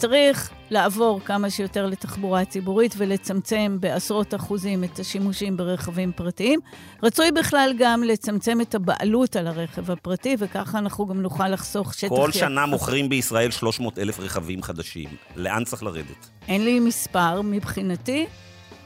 צריך 0.00 0.50
לעבור 0.70 1.20
כמה 1.24 1.50
שיותר 1.50 1.86
לתחבורה 1.86 2.44
ציבורית 2.44 2.94
ולצמצם 2.96 3.76
בעשרות 3.80 4.34
אחוזים 4.34 4.84
את 4.84 4.98
השימושים 4.98 5.56
ברכבים 5.56 6.12
פרטיים. 6.12 6.60
רצוי 7.02 7.32
בכלל 7.32 7.72
גם 7.78 8.02
לצמצם 8.02 8.60
את 8.60 8.74
הבעלות 8.74 9.36
על 9.36 9.46
הרכב 9.46 9.90
הפרטי, 9.90 10.36
וככה 10.38 10.78
אנחנו 10.78 11.06
גם 11.06 11.22
נוכל 11.22 11.48
לחסוך 11.48 11.94
שטח... 11.94 12.08
כל 12.08 12.32
שנה 12.32 12.66
מוכרים 12.66 13.08
בישראל 13.08 13.50
300 13.50 13.98
אלף 13.98 14.20
רכבים 14.20 14.62
חדשים. 14.62 15.08
לאן 15.36 15.64
צריך 15.64 15.82
לרדת? 15.82 16.28
אין 16.48 16.64
לי 16.64 16.80
מספר 16.80 17.42
מבחינתי. 17.42 18.26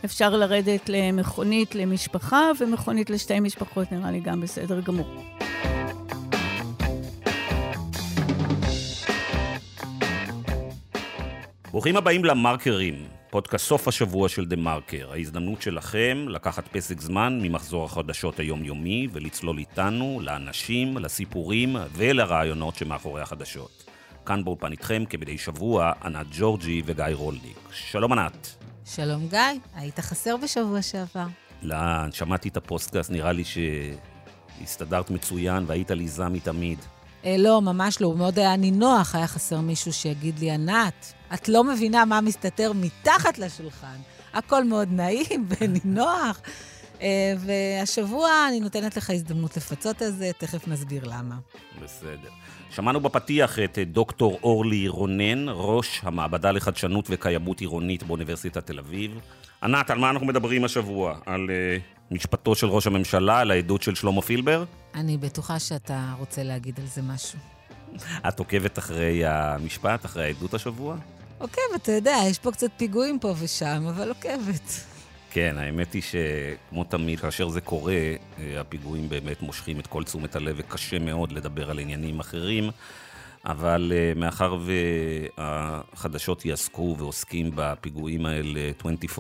אפשר 0.04 0.36
לרדת 0.36 0.88
למכונית 0.88 1.74
למשפחה, 1.74 2.50
ומכונית 2.60 3.10
לשתי 3.10 3.40
משפחות 3.40 3.92
נראה 3.92 4.10
לי 4.10 4.20
גם 4.20 4.40
בסדר 4.40 4.80
גמור. 4.80 5.24
ברוכים 11.74 11.96
הבאים 11.96 12.24
למרקרים, 12.24 13.06
פודקאסט 13.30 13.66
סוף 13.66 13.88
השבוע 13.88 14.28
של 14.28 14.44
דה 14.46 14.56
מרקר. 14.56 15.12
ההזדמנות 15.12 15.62
שלכם 15.62 16.26
לקחת 16.28 16.68
פסק 16.68 17.00
זמן 17.00 17.38
ממחזור 17.42 17.84
החדשות 17.84 18.38
היומיומי 18.40 19.08
ולצלול 19.12 19.58
איתנו 19.58 20.20
לאנשים, 20.22 20.98
לסיפורים 20.98 21.76
ולרעיונות 21.92 22.74
שמאחורי 22.74 23.22
החדשות. 23.22 23.84
כאן 24.26 24.44
באולפן 24.44 24.72
איתכם 24.72 25.04
כמדי 25.10 25.38
שבוע, 25.38 25.92
ענת 26.04 26.26
ג'ורג'י 26.38 26.82
וגיא 26.84 27.04
רולניק. 27.12 27.58
שלום 27.72 28.12
ענת. 28.12 28.56
שלום 28.84 29.28
גיא, 29.28 29.40
היית 29.75 30.00
חסר 30.00 30.36
בשבוע 30.36 30.82
שעבר. 30.82 31.26
לא, 31.62 31.76
שמעתי 32.12 32.48
את 32.48 32.56
הפודקאסט, 32.56 33.11
נראה 33.11 33.33
לי 33.33 33.42
שהסתדרת 33.44 35.11
מצוין 35.11 35.64
והיית 35.66 35.91
לי 35.91 36.08
זמי 36.08 36.41
תמיד. 36.41 36.78
אה, 36.78 36.94
לא, 37.38 37.62
ממש 37.62 38.00
לא, 38.00 38.06
הוא 38.06 38.19
מאוד 38.19 38.38
היה 38.38 38.56
נינוח, 38.56 39.14
היה 39.14 39.27
חסר 39.27 39.61
מישהו 39.61 39.92
שיגיד 39.92 40.39
לי, 40.39 40.50
ענת, 40.50 41.12
את 41.34 41.48
לא 41.48 41.64
מבינה 41.64 42.05
מה 42.05 42.20
מסתתר 42.20 42.72
מתחת 42.72 43.39
לשולחן. 43.39 43.97
הכל 44.34 44.64
מאוד 44.64 44.89
נעים 44.92 45.47
ונינוח. 45.61 46.41
אה, 47.03 47.34
והשבוע 47.39 48.31
אני 48.48 48.61
נותנת 48.61 48.97
לך 48.97 49.11
הזדמנות 49.11 49.56
לפצות 49.56 50.03
על 50.03 50.11
זה, 50.11 50.31
תכף 50.39 50.69
נסביר 50.69 51.05
למה. 51.05 51.34
בסדר. 51.83 52.28
שמענו 52.70 53.00
בפתיח 53.00 53.59
את 53.59 53.78
דוקטור 53.78 54.38
אורלי 54.42 54.88
רונן, 54.88 55.47
ראש 55.48 56.00
המעבדה 56.03 56.50
לחדשנות 56.50 57.06
וקיימות 57.11 57.61
עירונית 57.61 58.03
באוניברסיטת 58.03 58.66
תל 58.66 58.78
אביב. 58.78 59.19
ענת, 59.62 59.91
על 59.91 59.98
מה 59.98 60.11
אנחנו 60.11 60.27
מדברים 60.27 60.64
השבוע? 60.64 61.19
על 61.27 61.50
uh, 61.50 62.14
משפטו 62.14 62.55
של 62.55 62.66
ראש 62.66 62.86
הממשלה, 62.86 63.41
על 63.41 63.50
העדות 63.50 63.83
של 63.83 63.94
שלמה 63.94 64.22
פילבר? 64.22 64.64
אני 64.95 65.17
בטוחה 65.19 65.59
שאתה 65.59 66.14
רוצה 66.19 66.42
להגיד 66.42 66.81
על 66.81 66.87
זה 66.87 67.03
משהו. 67.03 67.39
את 68.28 68.39
עוקבת 68.39 68.78
אחרי 68.78 69.27
המשפט, 69.27 70.05
אחרי 70.05 70.25
העדות 70.25 70.55
השבוע? 70.55 70.97
עוקבת, 71.39 71.83
אתה 71.83 71.92
יודע, 71.92 72.17
יש 72.31 72.39
פה 72.39 72.53
קצת 72.53 72.70
פיגועים 72.77 73.19
פה 73.19 73.34
ושם, 73.39 73.87
אבל 73.89 74.09
עוקבת. 74.09 74.84
כן, 75.31 75.59
האמת 75.59 75.92
היא 75.92 76.03
שכמו 76.03 76.84
תמיד, 76.84 77.20
כאשר 77.20 77.48
זה 77.48 77.61
קורה, 77.61 77.92
אה, 77.92 78.61
הפיגועים 78.61 79.09
באמת 79.09 79.42
מושכים 79.42 79.81
את 79.81 79.87
כל 79.87 80.05
תשומת 80.05 80.37
הלב, 80.37 80.56
וקשה 80.59 80.98
מאוד 80.98 81.33
לדבר 81.33 81.70
על 81.70 81.78
עניינים 81.78 82.20
אחרים. 82.20 82.70
אבל 83.47 83.92
uh, 83.92 84.19
מאחר 84.19 84.56
והחדשות 85.37 86.45
יעסקו 86.45 86.97
ועוסקים 86.98 87.50
בפיגועים 87.55 88.27
האלה 88.27 88.70
24/7, 88.81 89.19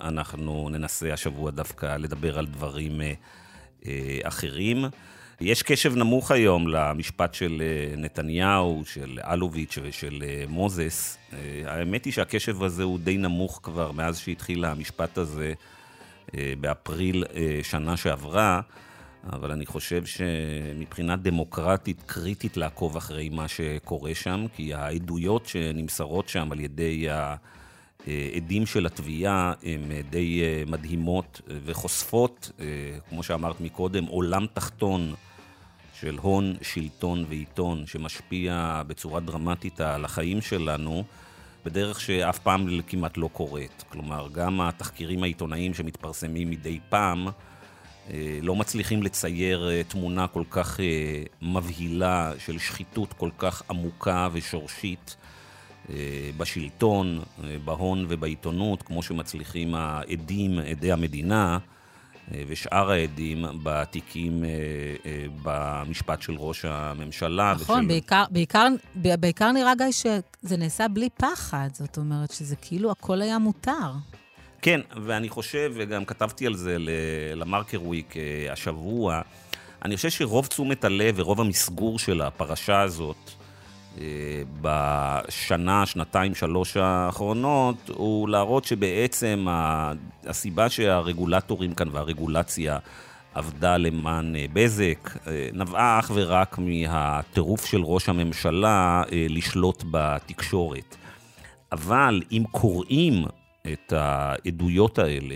אנחנו 0.00 0.68
ננסה 0.68 1.12
השבוע 1.12 1.50
דווקא 1.50 1.96
לדבר 1.96 2.38
על 2.38 2.46
דברים 2.46 3.00
uh, 3.00 3.04
אחרים. 4.22 4.84
יש 5.40 5.62
קשב 5.62 5.96
נמוך 5.96 6.30
היום 6.30 6.68
למשפט 6.68 7.34
של 7.34 7.62
נתניהו, 7.96 8.82
של 8.86 9.18
אלוביץ' 9.22 9.78
ושל 9.82 10.22
מוזס. 10.48 11.18
האמת 11.64 12.04
היא 12.04 12.12
שהקשב 12.12 12.62
הזה 12.62 12.82
הוא 12.82 12.98
די 12.98 13.16
נמוך 13.16 13.60
כבר 13.62 13.92
מאז 13.92 14.18
שהתחיל 14.18 14.64
המשפט 14.64 15.18
הזה 15.18 15.52
באפריל 16.60 17.24
שנה 17.62 17.96
שעברה. 17.96 18.60
אבל 19.32 19.50
אני 19.50 19.66
חושב 19.66 20.02
שמבחינה 20.04 21.16
דמוקרטית 21.16 22.02
קריטית 22.06 22.56
לעקוב 22.56 22.96
אחרי 22.96 23.28
מה 23.28 23.48
שקורה 23.48 24.14
שם, 24.14 24.46
כי 24.54 24.74
העדויות 24.74 25.46
שנמסרות 25.46 26.28
שם 26.28 26.52
על 26.52 26.60
ידי 26.60 27.06
העדים 28.06 28.66
של 28.66 28.86
התביעה 28.86 29.52
הן 29.62 29.80
די 30.10 30.42
מדהימות 30.66 31.40
וחושפות, 31.64 32.50
כמו 33.08 33.22
שאמרת 33.22 33.60
מקודם, 33.60 34.04
עולם 34.04 34.46
תחתון 34.52 35.14
של 36.00 36.18
הון, 36.22 36.56
שלטון 36.62 37.24
ועיתון 37.28 37.86
שמשפיע 37.86 38.82
בצורה 38.86 39.20
דרמטית 39.20 39.80
על 39.80 40.04
החיים 40.04 40.40
שלנו. 40.40 41.04
בדרך 41.66 42.00
שאף 42.00 42.38
פעם 42.38 42.80
כמעט 42.86 43.16
לא 43.16 43.28
קורית. 43.32 43.84
כלומר, 43.88 44.28
גם 44.32 44.60
התחקירים 44.60 45.22
העיתונאיים 45.22 45.74
שמתפרסמים 45.74 46.50
מדי 46.50 46.80
פעם, 46.88 47.28
אה, 48.10 48.38
לא 48.42 48.56
מצליחים 48.56 49.02
לצייר 49.02 49.68
אה, 49.70 49.82
תמונה 49.88 50.26
כל 50.26 50.42
כך 50.50 50.80
אה, 50.80 51.22
מבהילה 51.42 52.32
של 52.38 52.58
שחיתות 52.58 53.12
כל 53.12 53.30
כך 53.38 53.62
עמוקה 53.70 54.28
ושורשית 54.32 55.16
בשלטון, 56.36 57.20
בהון 57.64 58.06
ובעיתונות, 58.08 58.82
כמו 58.82 59.02
שמצליחים 59.02 59.74
העדים, 59.74 60.58
עדי 60.58 60.92
המדינה 60.92 61.58
ושאר 62.48 62.90
העדים 62.90 63.44
בתיקים 63.62 64.44
במשפט 65.42 66.22
של 66.22 66.34
ראש 66.38 66.64
הממשלה. 66.64 67.54
נכון, 67.60 67.78
ושל... 67.78 67.88
בעיקר, 67.88 68.24
בעיקר, 68.30 68.66
בעיקר 68.94 69.52
נראה 69.52 69.74
גיא 69.74 69.90
שזה 69.90 70.56
נעשה 70.56 70.88
בלי 70.88 71.08
פחד, 71.16 71.68
זאת 71.72 71.96
אומרת 71.96 72.30
שזה 72.30 72.56
כאילו 72.56 72.90
הכל 72.90 73.22
היה 73.22 73.38
מותר. 73.38 73.92
כן, 74.62 74.80
ואני 75.04 75.28
חושב, 75.28 75.72
וגם 75.74 76.04
כתבתי 76.04 76.46
על 76.46 76.54
זה 76.54 76.76
למרקר 77.34 77.82
וויק 77.82 78.16
אה, 78.16 78.52
השבוע, 78.52 79.20
אני 79.84 79.96
חושב 79.96 80.10
שרוב 80.10 80.46
תשומת 80.46 80.84
הלב 80.84 81.14
ורוב 81.18 81.40
המסגור 81.40 81.98
של 81.98 82.20
הפרשה 82.20 82.80
הזאת 82.80 83.16
אה, 83.16 83.45
בשנה, 84.60 85.86
שנתיים, 85.86 86.34
שלוש 86.34 86.76
האחרונות, 86.76 87.90
הוא 87.94 88.28
להראות 88.28 88.64
שבעצם 88.64 89.46
הסיבה 90.26 90.68
שהרגולטורים 90.68 91.74
כאן 91.74 91.88
והרגולציה 91.92 92.78
עבדה 93.34 93.76
למען 93.76 94.36
אה, 94.36 94.44
בזק, 94.52 95.10
נבעה 95.52 95.98
אך 95.98 96.10
ורק 96.14 96.58
מהטירוף 96.58 97.66
של 97.66 97.82
ראש 97.82 98.08
הממשלה 98.08 99.02
לשלוט 99.12 99.84
בתקשורת. 99.90 100.96
אבל 101.72 102.22
אם 102.32 102.44
קוראים 102.50 103.24
את 103.72 103.92
העדויות 103.92 104.98
האלה 104.98 105.34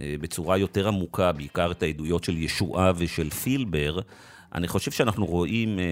אה, 0.00 0.14
בצורה 0.20 0.58
יותר 0.58 0.88
עמוקה, 0.88 1.32
בעיקר 1.32 1.70
את 1.70 1.82
העדויות 1.82 2.24
של 2.24 2.36
ישועה 2.36 2.92
ושל 2.96 3.30
פילבר, 3.30 3.98
אני 4.54 4.68
חושב 4.68 4.90
שאנחנו 4.90 5.26
רואים 5.26 5.78
אה, 5.78 5.84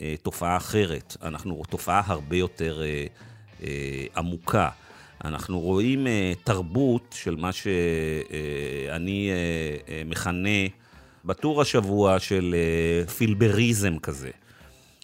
אה, 0.00 0.14
תופעה 0.22 0.56
אחרת, 0.56 1.16
אנחנו 1.22 1.62
תופעה 1.70 2.02
הרבה 2.06 2.36
יותר 2.36 2.82
אה, 2.82 3.06
אה, 3.62 4.04
עמוקה. 4.16 4.68
אנחנו 5.24 5.60
רואים 5.60 6.06
אה, 6.06 6.32
תרבות 6.44 7.14
של 7.18 7.36
מה 7.36 7.52
שאני 7.52 9.30
אה, 9.30 9.94
אה, 9.94 10.02
מכנה 10.06 10.58
בטור 11.24 11.62
השבוע 11.62 12.18
של 12.18 12.54
אה, 12.54 13.06
פילבריזם 13.06 13.98
כזה. 13.98 14.30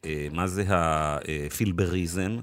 אה, 0.04 0.26
מה 0.32 0.46
זה 0.46 0.64
הפילבריזם? 0.68 2.38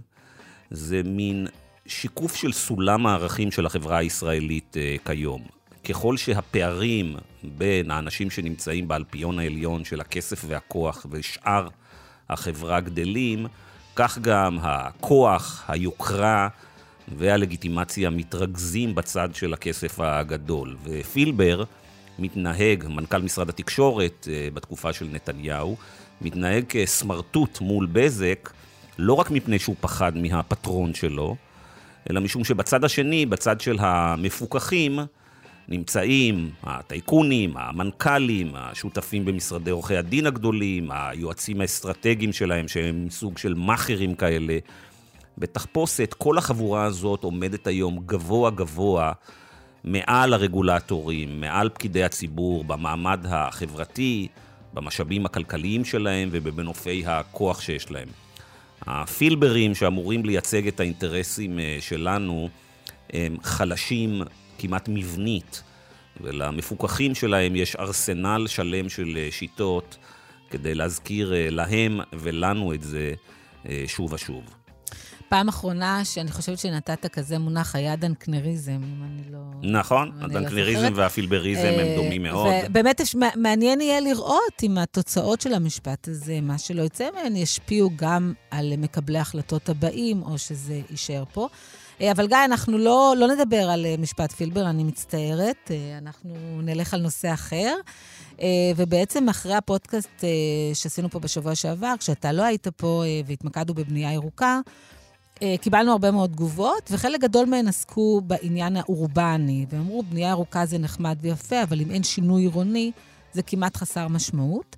זה 0.71 1.01
מין 1.05 1.47
שיקוף 1.85 2.35
של 2.35 2.51
סולם 2.51 3.07
הערכים 3.07 3.51
של 3.51 3.65
החברה 3.65 3.97
הישראלית 3.97 4.75
uh, 4.75 5.07
כיום. 5.07 5.58
ככל 5.89 6.17
שהפערים 6.17 7.15
בין 7.43 7.91
האנשים 7.91 8.29
שנמצאים 8.29 8.87
באלפיון 8.87 9.39
העליון 9.39 9.85
של 9.85 10.01
הכסף 10.01 10.43
והכוח 10.47 11.05
ושאר 11.11 11.67
החברה 12.29 12.79
גדלים, 12.79 13.47
כך 13.95 14.17
גם 14.17 14.57
הכוח, 14.61 15.63
היוקרה 15.67 16.47
והלגיטימציה 17.17 18.09
מתרכזים 18.09 18.95
בצד 18.95 19.29
של 19.33 19.53
הכסף 19.53 19.99
הגדול. 19.99 20.77
ופילבר 20.83 21.63
מתנהג, 22.19 22.87
מנכ"ל 22.87 23.21
משרד 23.21 23.49
התקשורת 23.49 24.27
uh, 24.27 24.53
בתקופה 24.53 24.93
של 24.93 25.07
נתניהו, 25.11 25.77
מתנהג 26.21 26.63
כסמרטוט 26.69 27.61
מול 27.61 27.87
בזק, 27.91 28.49
לא 28.97 29.13
רק 29.13 29.31
מפני 29.31 29.59
שהוא 29.59 29.75
פחד 29.81 30.17
מהפטרון 30.17 30.93
שלו, 30.93 31.35
אלא 32.09 32.21
משום 32.21 32.43
שבצד 32.43 32.83
השני, 32.83 33.25
בצד 33.25 33.61
של 33.61 33.77
המפוקחים, 33.79 34.99
נמצאים 35.69 36.51
הטייקונים, 36.63 37.57
המנכ"לים, 37.57 38.51
השותפים 38.55 39.25
במשרדי 39.25 39.71
עורכי 39.71 39.97
הדין 39.97 40.27
הגדולים, 40.27 40.89
היועצים 40.91 41.61
האסטרטגיים 41.61 42.33
שלהם, 42.33 42.67
שהם 42.67 43.07
סוג 43.09 43.37
של 43.37 43.53
מאכערים 43.53 44.15
כאלה. 44.15 44.57
בתחפושת, 45.37 46.15
כל 46.17 46.37
החבורה 46.37 46.83
הזאת 46.83 47.23
עומדת 47.23 47.67
היום 47.67 47.99
גבוה 48.05 48.51
גבוה 48.51 49.11
מעל 49.83 50.33
הרגולטורים, 50.33 51.41
מעל 51.41 51.69
פקידי 51.69 52.03
הציבור, 52.03 52.63
במעמד 52.63 53.25
החברתי, 53.29 54.27
במשאבים 54.73 55.25
הכלכליים 55.25 55.85
שלהם 55.85 56.29
ובמנופי 56.31 57.03
הכוח 57.05 57.61
שיש 57.61 57.91
להם. 57.91 58.07
הפילברים 58.81 59.75
שאמורים 59.75 60.25
לייצג 60.25 60.67
את 60.67 60.79
האינטרסים 60.79 61.59
אה, 61.59 61.77
שלנו 61.79 62.49
הם 63.13 63.37
חלשים 63.43 64.21
כמעט 64.59 64.89
מבנית, 64.89 65.63
ולמפוקחים 66.21 67.15
שלהם 67.15 67.55
יש 67.55 67.75
ארסנל 67.75 68.47
שלם 68.47 68.89
של 68.89 69.17
אה, 69.17 69.27
שיטות 69.31 69.97
כדי 70.49 70.75
להזכיר 70.75 71.33
אה, 71.33 71.49
להם 71.49 71.99
ולנו 72.13 72.73
את 72.73 72.81
זה 72.81 73.13
שוב 73.87 74.13
ושוב. 74.13 74.43
פעם 75.29 75.47
אחרונה 75.47 76.05
שאני 76.05 76.31
חושבת 76.31 76.59
שנתת 76.59 77.05
כזה 77.05 77.39
מונח 77.39 77.75
היה 77.75 77.95
דנקנריזם, 77.95 78.71
אם 78.71 79.03
אני 79.03 79.31
לא... 79.31 79.39
נכון, 79.79 80.11
לא 80.19 80.25
הדנקנריזם 80.25 80.93
והפילבריזם 80.95 81.67
הם 81.67 81.79
אה, 81.79 81.95
דומים 81.95 82.23
מאוד. 82.23 82.53
ובאמת 82.65 83.01
מעניין 83.35 83.81
יהיה 83.81 83.99
לראות 83.99 84.63
אם 84.63 84.77
התוצאות 84.77 85.41
של 85.41 85.53
המשפט 85.53 86.07
הזה, 86.07 86.41
מה 86.41 86.57
שלא 86.57 86.81
יצא 86.81 87.07
מהן, 87.15 87.35
ישפיעו 87.35 87.89
גם 87.95 88.33
על 88.51 88.73
מקבלי 88.77 89.17
ההחלטות 89.17 89.69
הבאים, 89.69 90.23
או 90.23 90.37
שזה 90.37 90.81
יישאר 90.89 91.23
פה. 91.33 91.47
אה, 92.01 92.11
אבל 92.11 92.27
גיא, 92.27 92.37
אנחנו 92.45 92.77
לא, 92.77 93.13
לא 93.17 93.27
נדבר 93.27 93.69
על 93.69 93.85
אה, 93.85 93.95
משפט 93.97 94.31
פילבר, 94.31 94.69
אני 94.69 94.83
מצטערת. 94.83 95.71
אנחנו 95.97 96.61
נלך 96.61 96.93
על 96.93 97.01
נושא 97.01 97.33
אחר. 97.33 97.75
ובעצם 98.75 99.29
אחרי 99.29 99.53
הפודקאסט 99.53 100.23
שעשינו 100.73 101.09
פה 101.09 101.19
בשבוע 101.19 101.55
שעבר, 101.55 101.93
כשאתה 101.99 102.31
לא 102.31 102.43
היית 102.43 102.67
פה 102.67 103.03
והתמקדנו 103.25 103.73
בבנייה 103.73 104.13
ירוקה, 104.13 104.59
אה, 105.41 105.55
קיבלנו 105.61 105.91
הרבה 105.91 106.11
מאוד 106.11 106.29
תגובות, 106.29 106.89
וחלק 106.91 107.21
גדול 107.21 107.45
מהן 107.45 107.67
עסקו 107.67 108.21
בעניין 108.21 108.77
האורבני, 108.77 109.65
ואמרו, 109.69 110.03
בנייה 110.03 110.29
ירוקה 110.29 110.65
זה 110.65 110.77
נחמד 110.77 111.17
ויפה, 111.21 111.63
אבל 111.63 111.81
אם 111.81 111.91
אין 111.91 112.03
שינוי 112.03 112.41
עירוני, 112.41 112.91
זה 113.33 113.41
כמעט 113.41 113.77
חסר 113.77 114.07
משמעות. 114.07 114.75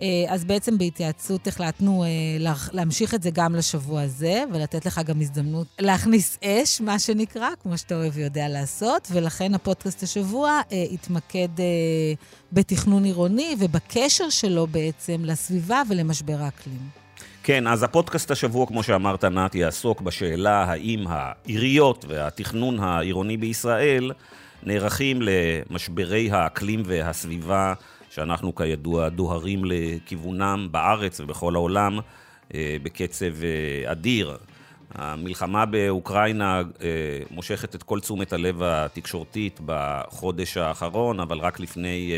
אה, 0.00 0.06
אז 0.28 0.44
בעצם 0.44 0.78
בהתייעצות 0.78 1.46
החלטנו 1.46 2.04
אה, 2.04 2.08
להמשיך 2.72 3.14
את 3.14 3.22
זה 3.22 3.30
גם 3.30 3.54
לשבוע 3.54 4.02
הזה, 4.02 4.44
ולתת 4.52 4.86
לך 4.86 5.00
גם 5.06 5.20
הזדמנות 5.20 5.66
להכניס 5.78 6.38
אש, 6.44 6.80
מה 6.80 6.98
שנקרא, 6.98 7.48
כמו 7.62 7.78
שאתה 7.78 7.94
אוהב 7.94 8.12
ויודע 8.16 8.48
לעשות, 8.48 9.08
ולכן 9.12 9.54
הפודקאסט 9.54 10.02
השבוע 10.02 10.60
התמקד 10.92 11.48
בתכנון 12.52 13.04
עירוני 13.04 13.56
ובקשר 13.58 14.28
שלו 14.30 14.66
בעצם 14.66 15.24
לסביבה 15.24 15.82
ולמשבר 15.88 16.36
האקלים. 16.40 17.08
כן, 17.42 17.66
אז 17.66 17.82
הפודקאסט 17.82 18.30
השבוע, 18.30 18.66
כמו 18.66 18.82
שאמרת, 18.82 19.24
נת, 19.24 19.54
יעסוק 19.54 20.00
בשאלה 20.00 20.64
האם 20.64 21.04
העיריות 21.08 22.04
והתכנון 22.08 22.80
העירוני 22.80 23.36
בישראל 23.36 24.12
נערכים 24.62 25.18
למשברי 25.22 26.30
האקלים 26.30 26.82
והסביבה, 26.86 27.74
שאנחנו 28.10 28.54
כידוע 28.54 29.08
דוהרים 29.08 29.62
לכיוונם 29.64 30.68
בארץ 30.70 31.20
ובכל 31.20 31.54
העולם 31.54 31.98
אה, 32.54 32.76
בקצב 32.82 33.44
אה, 33.44 33.92
אדיר. 33.92 34.36
המלחמה 34.94 35.66
באוקראינה 35.66 36.58
אה, 36.58 36.88
מושכת 37.30 37.74
את 37.74 37.82
כל 37.82 38.00
תשומת 38.00 38.32
הלב 38.32 38.62
התקשורתית 38.62 39.60
בחודש 39.66 40.56
האחרון, 40.56 41.20
אבל 41.20 41.38
רק 41.38 41.60
לפני 41.60 42.12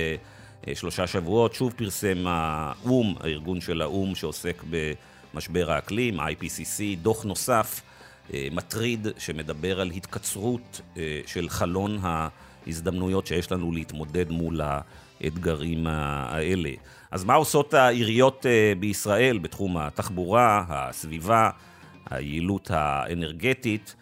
שלושה 0.75 1.07
שבועות 1.07 1.55
שוב 1.55 1.73
פרסם 1.77 2.25
האו"ם, 2.27 3.15
הארגון 3.21 3.61
של 3.61 3.83
האו"ם 3.83 4.15
שעוסק 4.15 4.63
ב... 4.71 4.93
משבר 5.35 5.71
האקלים, 5.71 6.21
IPCC, 6.21 6.83
דוח 7.03 7.25
נוסף 7.25 7.81
מטריד 8.35 9.07
שמדבר 9.19 9.81
על 9.81 9.91
התקצרות 9.91 10.81
של 11.27 11.49
חלון 11.49 11.99
ההזדמנויות 12.03 13.27
שיש 13.27 13.53
לנו 13.53 13.73
להתמודד 13.73 14.31
מול 14.31 14.61
האתגרים 15.21 15.87
האלה. 15.87 16.71
אז 17.11 17.25
מה 17.25 17.35
עושות 17.35 17.75
העיריות 17.75 18.47
אה, 18.47 18.73
בישראל 18.81 19.39
בתחום 19.39 19.77
התחבורה, 19.77 20.65
הסביבה, 20.69 21.51
היעילות 22.11 22.71
האנרגטית? 22.71 23.95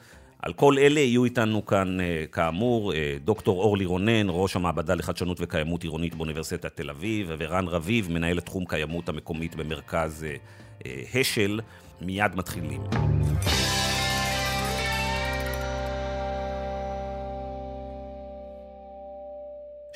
על 0.42 0.52
כל 0.52 0.78
אלה 0.78 1.00
יהיו 1.00 1.24
איתנו 1.24 1.66
כאן, 1.66 1.98
כאמור, 2.32 2.92
דוקטור 3.24 3.62
אורלי 3.62 3.84
רונן, 3.84 4.26
ראש 4.28 4.56
המעבדה 4.56 4.94
לחדשנות 4.94 5.36
וקיימות 5.40 5.82
עירונית 5.82 6.14
באוניברסיטת 6.14 6.76
תל 6.76 6.90
אביב, 6.90 7.30
ורן 7.38 7.68
רביב, 7.68 8.12
מנהל 8.12 8.40
תחום 8.40 8.64
קיימות 8.64 9.08
המקומית 9.08 9.54
במרכז 9.54 10.26
השל, 11.14 11.60
מיד 12.00 12.34
מתחילים. 12.34 12.80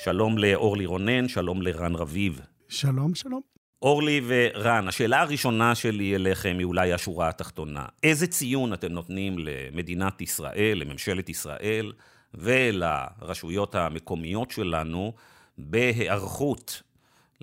שלום 0.05 0.39
לאורלי 0.39 0.87
רונן, 0.87 1.29
שלום 1.29 1.63
לרן 1.63 1.95
רביב. 1.95 2.41
שלום, 2.69 3.15
שלום. 3.15 3.41
אורלי 3.83 4.21
ורן, 4.27 4.89
השאלה 4.89 5.21
הראשונה 5.21 5.75
שלי 5.75 6.15
אליכם 6.15 6.57
היא 6.59 6.65
אולי 6.65 6.93
השורה 6.93 7.29
התחתונה. 7.29 7.87
איזה 8.03 8.27
ציון 8.27 8.73
אתם 8.73 8.93
נותנים 8.93 9.37
למדינת 9.39 10.21
ישראל, 10.21 10.79
לממשלת 10.79 11.29
ישראל 11.29 11.93
ולרשויות 12.35 13.75
המקומיות 13.75 14.51
שלנו 14.51 15.13
בהיערכות 15.59 16.83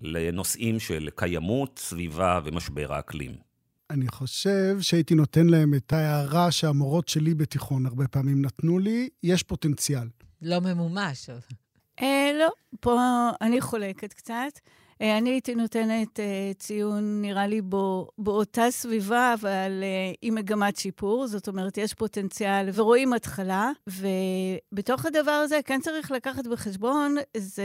לנושאים 0.02 0.80
של 0.80 1.10
קיימות, 1.16 1.80
סביבה 1.80 2.40
ומשבר 2.44 2.94
האקלים. 2.94 3.36
אני 3.90 4.08
חושב 4.08 4.78
שהייתי 4.82 5.16
נותן 5.16 5.48
להם 5.48 5.74
את 5.74 5.94
ההערה 5.94 6.52
שהמורות 6.52 7.08
שלי 7.08 7.34
בתיכון 7.34 7.86
הרבה 7.86 8.08
פעמים 8.08 8.42
נתנו 8.46 8.80
לי, 8.80 9.10
יש 9.24 9.44
פוטנציאל. 9.44 10.08
לא 10.42 10.60
ממומש. 10.60 11.30
אה, 12.02 12.32
לא, 12.40 12.50
פה 12.80 13.00
אני 13.42 13.62
חולקת 13.62 14.14
קצת. 14.14 14.60
אה, 15.02 15.18
אני 15.18 15.30
הייתי 15.30 15.56
נותנת 15.56 16.20
אה, 16.20 16.52
ציון, 16.60 17.22
נראה 17.22 17.48
לי, 17.48 17.62
בו, 17.62 18.08
באותה 18.18 18.72
סביבה, 18.72 19.34
אבל 19.34 19.84
אה, 19.84 20.12
עם 20.22 20.36
מגמת 20.36 20.78
שיפור. 20.78 21.28
זאת 21.28 21.48
אומרת, 21.48 21.78
יש 21.78 21.94
פוטנציאל 21.94 22.70
ורואים 22.74 23.14
התחלה, 23.14 23.72
ובתוך 23.88 25.06
הדבר 25.06 25.32
הזה 25.32 25.60
כן 25.66 25.82
צריך 25.82 26.12
לקחת 26.12 26.48
בחשבון, 26.48 27.16
זה... 27.38 27.64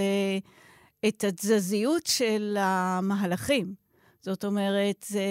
את 1.08 1.24
התזזיות 1.24 2.06
של 2.06 2.56
המהלכים. 2.60 3.74
זאת 4.22 4.44
אומרת, 4.44 5.04
זה 5.08 5.24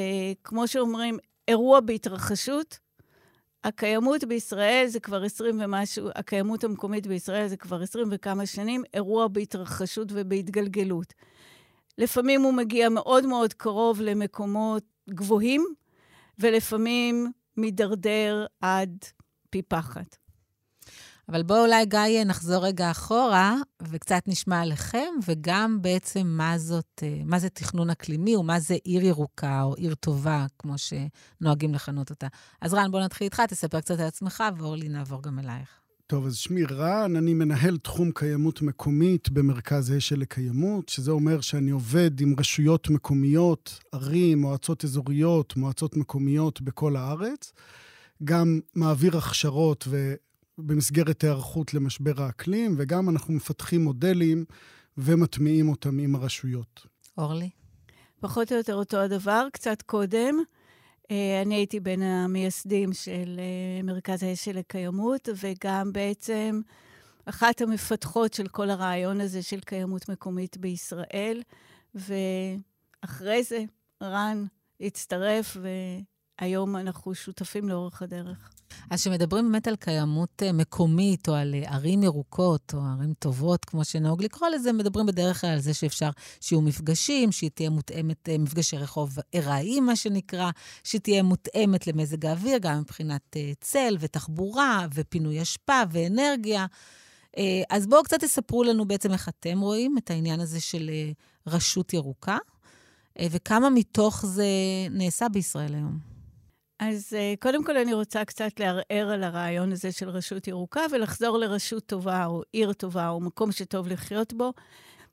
כמו 0.44 0.68
שאומרים, 0.68 1.18
אירוע 1.48 1.80
בהתרחשות. 1.80 2.80
הקיימות 3.64 4.24
בישראל 4.24 4.86
זה 4.88 5.00
כבר 5.00 5.24
20 5.24 5.62
ומשהו, 5.64 6.10
הקיימות 6.16 6.64
המקומית 6.64 7.08
בישראל 7.08 7.48
זה 7.48 7.58
כבר 7.58 7.82
20 7.82 8.08
וכמה 8.12 8.46
שנים, 8.46 8.84
אירוע 8.94 9.28
בהתרחשות 9.28 10.08
ובהתגלגלות. 10.12 11.14
לפעמים 11.98 12.42
הוא 12.42 12.54
מגיע 12.54 12.90
מאוד 12.90 13.26
מאוד 13.26 13.54
קרוב 13.54 14.02
למקומות 14.02 14.84
גבוהים, 15.10 15.66
ולפעמים 16.40 17.32
מידרדר 17.58 18.46
עד 18.62 19.06
פי 19.50 19.62
פחת. 19.62 20.23
אבל 21.30 21.44
בואו 21.44 21.66
אולי, 21.66 21.86
גיא, 21.86 22.24
נחזור 22.26 22.66
רגע 22.66 22.92
אחורה, 22.92 23.56
וקצת 23.82 24.24
נשמע 24.28 24.62
עליכם, 24.62 25.08
וגם 25.28 25.82
בעצם 25.82 26.28
מה 26.28 26.58
זאת, 26.58 27.04
אה, 27.04 27.22
מה 27.26 27.40
זה 27.40 27.50
תכנון 27.50 27.90
אקלימי, 27.90 28.36
ומה 28.36 28.60
זה 28.60 28.76
עיר 28.84 29.04
ירוקה, 29.04 29.64
או 29.64 29.74
עיר 29.74 29.96
טובה, 29.96 30.46
כמו 30.60 30.74
שנוהגים 30.78 31.74
לכנות 31.74 32.10
אותה. 32.10 32.28
אז 32.62 32.74
רן, 32.74 32.92
בוא 32.92 33.00
נתחיל 33.00 33.26
איתך, 33.26 33.40
תספר 33.40 33.82
קצת 33.82 34.00
על 34.00 34.08
עצמך, 34.08 34.44
ואורלי, 34.58 34.90
נעבור 34.90 35.22
גם 35.22 35.40
אלייך. 35.40 35.70
טוב, 36.08 36.26
אז 36.26 36.36
שמי 36.36 36.64
רן, 36.64 37.16
אני 37.16 37.34
מנהל 37.34 37.78
תחום 37.78 38.12
קיימות 38.12 38.62
מקומית 38.62 39.30
במרכז 39.30 39.98
אשל 39.98 40.20
לקיימות, 40.20 40.90
שזה 40.90 41.12
אומר 41.12 41.42
שאני 41.42 41.72
עובד 41.72 42.22
עם 42.22 42.36
רשויות 42.40 42.90
מקומיות, 42.90 43.80
ערים, 43.92 44.42
מועצות 44.42 44.84
אזוריות, 44.84 45.56
מועצות 45.58 45.98
מקומיות 45.98 46.62
בכל 46.62 46.96
הארץ. 46.96 47.54
גם 48.24 48.60
מעביר 48.76 49.18
הכשרות 49.18 49.86
ו... 49.88 50.14
במסגרת 50.58 51.24
היערכות 51.24 51.74
למשבר 51.74 52.24
האקלים, 52.24 52.76
וגם 52.78 53.10
אנחנו 53.10 53.34
מפתחים 53.34 53.84
מודלים 53.84 54.46
ומטמיעים 54.98 55.70
אותם 55.70 56.00
עם 56.00 56.16
הרשויות. 56.16 56.86
אורלי? 57.18 57.50
פחות 58.20 58.52
או 58.52 58.58
יותר 58.58 58.76
אותו 58.76 58.98
הדבר, 58.98 59.48
קצת 59.54 59.82
קודם. 59.82 60.36
אה, 61.12 61.42
אני 61.42 61.56
הייתי 61.56 61.80
בין 61.80 62.02
המייסדים 62.02 62.94
של 62.94 63.40
אה, 63.40 63.84
מרכז 63.84 64.24
האשל 64.24 64.58
לקיימות, 64.58 65.30
וגם 65.42 65.94
בעצם 65.94 66.62
אחת 67.26 67.62
המפתחות 67.62 68.34
של 68.34 68.48
כל 68.48 68.70
הרעיון 68.70 69.22
הזה 69.22 69.42
של 69.42 69.60
קיימות 69.60 70.10
מקומית 70.10 70.58
בישראל. 70.58 71.42
ואחרי 71.96 73.44
זה 73.44 73.64
רן 74.04 74.46
הצטרף, 74.82 75.58
והיום 76.42 76.76
אנחנו 76.76 77.16
שותפים 77.16 77.70
לאורך 77.70 78.02
הדרך. 78.02 78.53
אז 78.90 79.02
כשמדברים 79.02 79.52
באמת 79.52 79.68
על 79.68 79.76
קיימות 79.76 80.44
אה, 80.44 80.52
מקומית, 80.52 81.30
או 81.30 81.34
על 81.34 81.56
אה, 81.56 81.74
ערים 81.74 82.04
ירוקות, 82.04 82.74
או 82.74 82.80
ערים 82.80 83.14
טובות, 83.20 83.66
כמו 83.66 83.86
שנהוג 83.86 84.24
לקרוא 84.24 84.50
לזה, 84.50 84.74
מדברים 84.74 85.06
בדרך 85.06 85.42
כלל 85.42 85.50
על 85.50 85.60
זה 85.60 85.74
שאפשר 85.74 86.10
שיהיו 86.42 86.62
מפגשים, 86.62 87.32
שהיא 87.32 87.50
תהיה 87.54 87.70
מותאמת, 87.70 88.30
אה, 88.30 88.38
מפגשי 88.38 88.78
רחוב 88.78 89.18
ארעיים, 89.36 89.86
מה 89.86 89.96
שנקרא, 89.96 90.52
שתהיה 90.84 91.24
מותאמת 91.24 91.88
למזג 91.88 92.26
האוויר, 92.26 92.58
גם 92.58 92.80
מבחינת 92.80 93.38
צל 93.62 93.98
ותחבורה, 94.00 94.88
ופינוי 94.94 95.42
אשפה 95.42 95.82
ואנרגיה. 95.92 96.66
אז 97.70 97.88
בואו 97.88 98.04
קצת 98.04 98.20
תספרו 98.20 98.64
לנו 98.64 98.86
בעצם 98.86 99.14
איך 99.14 99.30
אתם 99.30 99.60
רואים 99.60 99.98
את 99.98 100.12
העניין 100.12 100.40
הזה 100.40 100.62
של 100.62 100.90
רשות 101.48 101.94
ירוקה, 101.94 102.38
וכמה 103.22 103.70
מתוך 103.70 104.26
זה 104.26 104.46
נעשה 104.92 105.30
בישראל 105.30 105.76
היום. 105.76 106.13
אז 106.80 107.14
uh, 107.14 107.40
קודם 107.40 107.64
כל 107.64 107.78
אני 107.78 107.94
רוצה 107.94 108.26
קצת 108.26 108.60
לערער 108.60 109.12
על 109.14 109.24
הרעיון 109.24 109.72
הזה 109.72 109.92
של 109.92 110.10
רשות 110.10 110.48
ירוקה 110.48 110.82
ולחזור 110.92 111.38
לרשות 111.38 111.86
טובה, 111.86 112.26
או 112.26 112.42
עיר 112.52 112.74
טובה, 112.74 113.10
או 113.10 113.20
מקום 113.20 113.52
שטוב 113.52 113.88
לחיות 113.88 114.34
בו. 114.34 114.54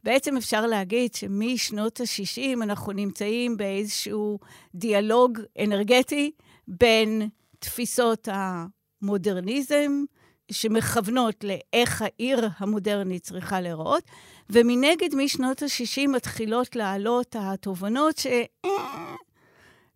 בעצם 0.05 0.37
אפשר 0.37 0.67
להגיד 0.67 1.15
שמשנות 1.15 2.01
ה-60 2.01 2.63
אנחנו 2.63 2.93
נמצאים 2.93 3.57
באיזשהו 3.57 4.39
דיאלוג 4.75 5.39
אנרגטי 5.65 6.31
בין 6.69 7.29
תפיסות 7.59 8.29
המודרניזם, 8.33 10.05
שמכוונות 10.51 11.45
לאיך 11.45 12.03
העיר 12.03 12.49
המודרנית 12.59 13.23
צריכה 13.23 13.61
להיראות, 13.61 14.03
ומנגד 14.51 15.15
משנות 15.15 15.63
ה-60 15.63 16.09
מתחילות 16.09 16.77
לעלות 16.77 17.37
התובנות 17.39 18.19
ש... 18.19 18.27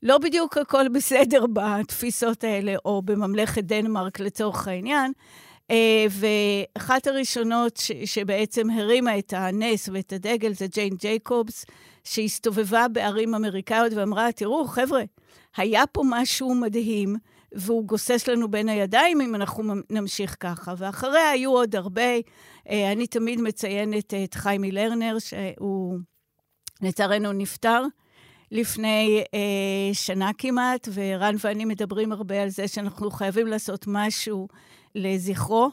לא 0.05 0.19
בדיוק 0.19 0.59
הכל 0.59 0.89
בסדר 0.89 1.45
בתפיסות 1.53 2.45
האלה, 2.45 2.75
או 2.85 3.03
בממלכת 3.03 3.65
דנמרק 3.65 4.21
לצורך 4.21 4.69
העניין. 4.69 5.13
אה, 5.71 6.07
ואחת 6.11 7.07
הראשונות 7.07 7.77
ש, 7.77 7.93
שבעצם 8.05 8.71
הרימה 8.71 9.19
את 9.19 9.33
הנס 9.37 9.89
ואת 9.93 10.13
הדגל 10.13 10.53
זה 10.53 10.67
ג'יין 10.67 10.95
ג'ייקובס, 10.97 11.67
שהסתובבה 12.05 12.89
בערים 12.89 13.35
אמריקאיות 13.35 13.93
ואמרה, 13.93 14.33
תראו, 14.33 14.67
חבר'ה, 14.67 15.03
היה 15.57 15.87
פה 15.87 16.03
משהו 16.07 16.55
מדהים, 16.55 17.17
והוא 17.53 17.85
גוסס 17.85 18.29
לנו 18.29 18.51
בין 18.51 18.69
הידיים 18.69 19.21
אם 19.21 19.35
אנחנו 19.35 19.75
נמשיך 19.91 20.37
ככה. 20.41 20.75
ואחריה 20.79 21.31
היו 21.31 21.51
עוד 21.51 21.77
הרבה. 21.77 22.15
אה, 22.71 22.93
אני 22.93 23.07
תמיד 23.07 23.41
מציינת 23.41 24.15
את 24.15 24.35
חיימי 24.35 24.71
לרנר, 24.71 25.17
שהוא 25.19 25.99
לצערנו 26.83 27.33
נפטר. 27.33 27.83
לפני 28.53 29.25
אה, 29.35 29.95
שנה 29.95 30.31
כמעט, 30.39 30.89
ורן 30.95 31.35
ואני 31.45 31.65
מדברים 31.65 32.13
הרבה 32.13 32.43
על 32.43 32.49
זה 32.49 32.69
שאנחנו 32.69 33.11
חייבים 33.11 33.47
לעשות 33.47 33.85
משהו 33.89 34.49
לזכרו, 34.95 35.71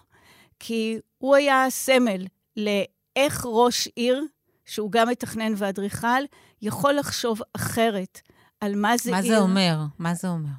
כי 0.60 0.98
הוא 1.18 1.36
היה 1.36 1.66
סמל 1.70 2.25
לאיך 2.58 3.46
ראש 3.46 3.88
עיר, 3.96 4.24
שהוא 4.66 4.92
גם 4.92 5.10
מתכנן 5.10 5.54
ואדריכל, 5.58 6.24
יכול 6.62 6.94
לחשוב 6.94 7.42
אחרת 7.54 8.22
על 8.62 8.75
מה 8.75 8.98
זה 8.98 9.12
מה 9.12 9.20
עיר. 9.20 9.32
מה 9.32 9.38
זה 9.38 9.42
אומר? 9.44 9.80
מה 10.00 10.13
זה 10.13 10.28
אומר? 10.28 10.50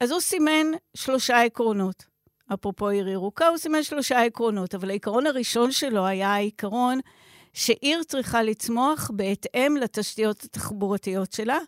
אז 0.00 0.10
הוא 0.10 0.20
סימן 0.20 0.66
שלושה 0.96 1.42
עקרונות. 1.42 2.04
אפרופו 2.54 2.88
עיר 2.88 3.08
ירוקה, 3.08 3.48
הוא 3.48 3.58
סימן 3.58 3.82
שלושה 3.82 4.24
עקרונות, 4.24 4.74
אבל 4.74 4.90
העיקרון 4.90 5.26
הראשון 5.26 5.72
שלו 5.72 6.06
היה 6.06 6.34
העיקרון 6.34 7.00
שעיר 7.54 8.02
צריכה 8.02 8.42
לצמוח 8.42 9.10
בהתאם 9.14 9.76
לתשתיות 9.80 10.44
התחבורתיות 10.44 11.32
שלה, 11.32 11.58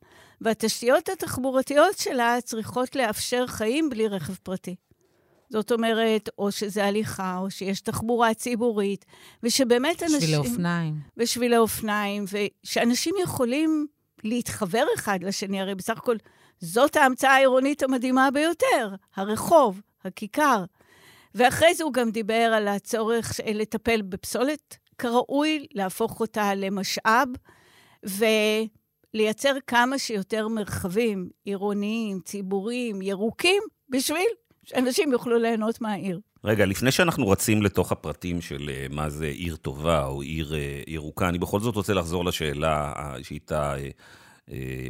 והתשתיות 0.40 1.08
התחבורתיות 1.08 1.98
שלה 1.98 2.38
צריכות 2.44 2.96
לאפשר 2.96 3.46
חיים 3.46 3.90
בלי 3.90 4.08
רכב 4.08 4.34
פרטי. 4.34 4.74
זאת 5.50 5.72
אומרת, 5.72 6.28
או 6.38 6.52
שזה 6.52 6.84
הליכה, 6.84 7.38
או 7.38 7.50
שיש 7.50 7.80
תחבורה 7.80 8.34
ציבורית, 8.34 9.04
ושבאמת 9.42 10.02
אנשים... 10.02 10.20
שבילי 10.20 10.36
אופניים. 10.36 10.94
ושבילי 11.16 11.56
אופניים, 11.56 12.24
ושאנשים 12.64 13.14
יכולים 13.22 13.86
להתחבר 14.24 14.84
אחד 14.94 15.18
לשני, 15.22 15.60
הרי 15.60 15.74
בסך 15.74 15.98
הכל 15.98 16.16
זאת 16.60 16.96
ההמצאה 16.96 17.34
העירונית 17.34 17.82
המדהימה 17.82 18.30
ביותר, 18.30 18.94
הרחוב, 19.16 19.80
הכיכר. 20.04 20.64
ואחרי 21.34 21.74
זה 21.74 21.84
הוא 21.84 21.92
גם 21.92 22.10
דיבר 22.10 22.52
על 22.56 22.68
הצורך 22.68 23.40
לטפל 23.54 24.02
בפסולת 24.02 24.76
כראוי, 24.98 25.66
להפוך 25.74 26.20
אותה 26.20 26.54
למשאב, 26.54 27.28
ולייצר 29.14 29.54
כמה 29.66 29.98
שיותר 29.98 30.48
מרחבים 30.48 31.28
עירוניים, 31.44 32.20
ציבוריים, 32.24 33.02
ירוקים, 33.02 33.62
בשביל 33.88 34.26
שאנשים 34.64 35.12
יוכלו 35.12 35.38
ליהנות 35.38 35.80
מהעיר. 35.80 36.20
רגע, 36.44 36.66
לפני 36.66 36.90
שאנחנו 36.90 37.28
רצים 37.28 37.62
לתוך 37.62 37.92
הפרטים 37.92 38.40
של 38.40 38.70
אה, 38.72 38.86
מה 38.90 39.10
זה 39.10 39.26
עיר 39.26 39.56
טובה 39.56 40.06
או 40.06 40.22
עיר 40.22 40.54
אה, 40.54 40.82
ירוקה, 40.86 41.28
אני 41.28 41.38
בכל 41.38 41.60
זאת 41.60 41.74
רוצה 41.74 41.94
לחזור 41.94 42.24
לשאלה 42.24 42.92
אה, 42.96 43.14
שאיתה 43.22 43.74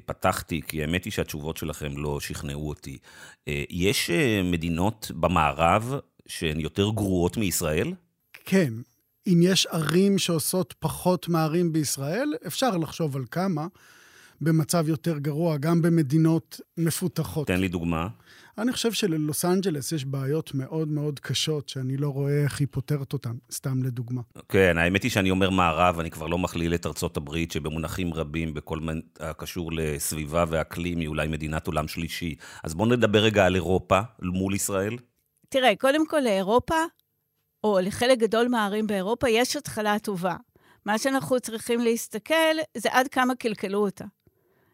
פתחתי, 0.07 0.61
כי 0.69 0.83
האמת 0.83 1.05
היא 1.05 1.13
שהתשובות 1.13 1.57
שלכם 1.57 1.97
לא 1.97 2.21
שכנעו 2.21 2.69
אותי. 2.69 2.99
יש 3.71 4.11
מדינות 4.45 5.11
במערב 5.15 5.95
שהן 6.27 6.61
יותר 6.61 6.91
גרועות 6.91 7.37
מישראל? 7.37 7.93
כן. 8.45 8.73
אם 9.27 9.41
יש 9.43 9.67
ערים 9.67 10.19
שעושות 10.19 10.75
פחות 10.79 11.29
מערים 11.29 11.73
בישראל, 11.73 12.35
אפשר 12.47 12.77
לחשוב 12.77 13.17
על 13.17 13.25
כמה. 13.31 13.67
במצב 14.41 14.89
יותר 14.89 15.19
גרוע, 15.19 15.57
גם 15.57 15.83
במדינות 15.83 16.61
מפותחות. 16.79 17.47
תן 17.47 17.61
לי 17.61 17.69
דוגמה. 17.69 18.09
אני 18.59 18.73
חושב 18.73 18.93
שללוס 18.93 19.45
אנג'לס 19.45 19.93
יש 19.93 20.05
בעיות 20.05 20.55
מאוד 20.55 20.89
מאוד 20.89 21.21
קשות, 21.21 21.69
שאני 21.69 21.97
לא 21.97 22.09
רואה 22.09 22.43
איך 22.43 22.61
היא 22.61 22.69
פותרת 22.71 23.13
אותן, 23.13 23.35
סתם 23.53 23.83
לדוגמה. 23.83 24.21
כן, 24.49 24.79
האמת 24.79 25.03
היא 25.03 25.11
שאני 25.11 25.31
אומר 25.31 25.51
מערב, 25.51 26.01
אני 26.01 26.11
כבר 26.11 26.27
לא 26.27 26.39
מכליל 26.39 26.75
את 26.75 26.87
ארצות 26.87 27.17
הברית, 27.17 27.53
שבמונחים 27.53 28.15
רבים, 28.15 28.55
בכל 28.55 28.79
הקשור 29.21 29.71
לסביבה 29.73 30.45
ואקלים, 30.49 30.99
היא 30.99 31.09
אולי 31.09 31.29
מדינת 31.29 31.67
עולם 31.67 31.89
שלישי. 31.89 32.35
אז 32.65 32.75
בואו 32.75 32.89
נדבר 32.89 33.19
רגע 33.19 33.47
על 33.47 33.55
אירופה 33.55 34.01
מול 34.23 34.55
ישראל. 34.55 34.97
תראה, 35.49 35.73
קודם 35.81 36.07
כל 36.07 36.21
לאירופה, 36.21 36.75
או 37.65 37.79
לחלק 37.83 38.19
גדול 38.19 38.49
מהערים 38.49 38.87
באירופה, 38.87 39.29
יש 39.29 39.57
התחלה 39.57 39.99
טובה. 39.99 40.37
מה 40.85 40.99
שאנחנו 40.99 41.41
צריכים 41.41 41.81
להסתכל 41.81 42.57
זה 42.77 42.89
עד 42.93 43.09
כמה 43.09 43.35
קלקלו 43.35 43.79
אותה. 43.79 44.05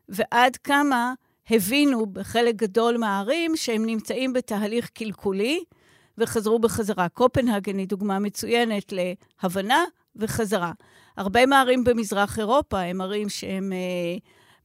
ועד 0.08 0.56
כמה 0.56 1.14
הבינו 1.50 2.06
בחלק 2.06 2.54
גדול 2.54 2.96
מהערים 2.96 3.56
שהם 3.56 3.86
נמצאים 3.86 4.32
בתהליך 4.32 4.88
קלקולי 4.88 5.64
וחזרו 6.18 6.58
בחזרה. 6.58 7.08
קופנהגן 7.08 7.78
היא 7.78 7.88
דוגמה 7.88 8.18
מצוינת 8.18 8.92
להבנה 8.92 9.84
וחזרה. 10.16 10.72
הרבה 11.16 11.46
מהערים 11.46 11.84
במזרח 11.84 12.38
אירופה 12.38 12.80
הם 12.80 13.00
ערים 13.00 13.28
שהן 13.28 13.72
אה, 13.72 13.78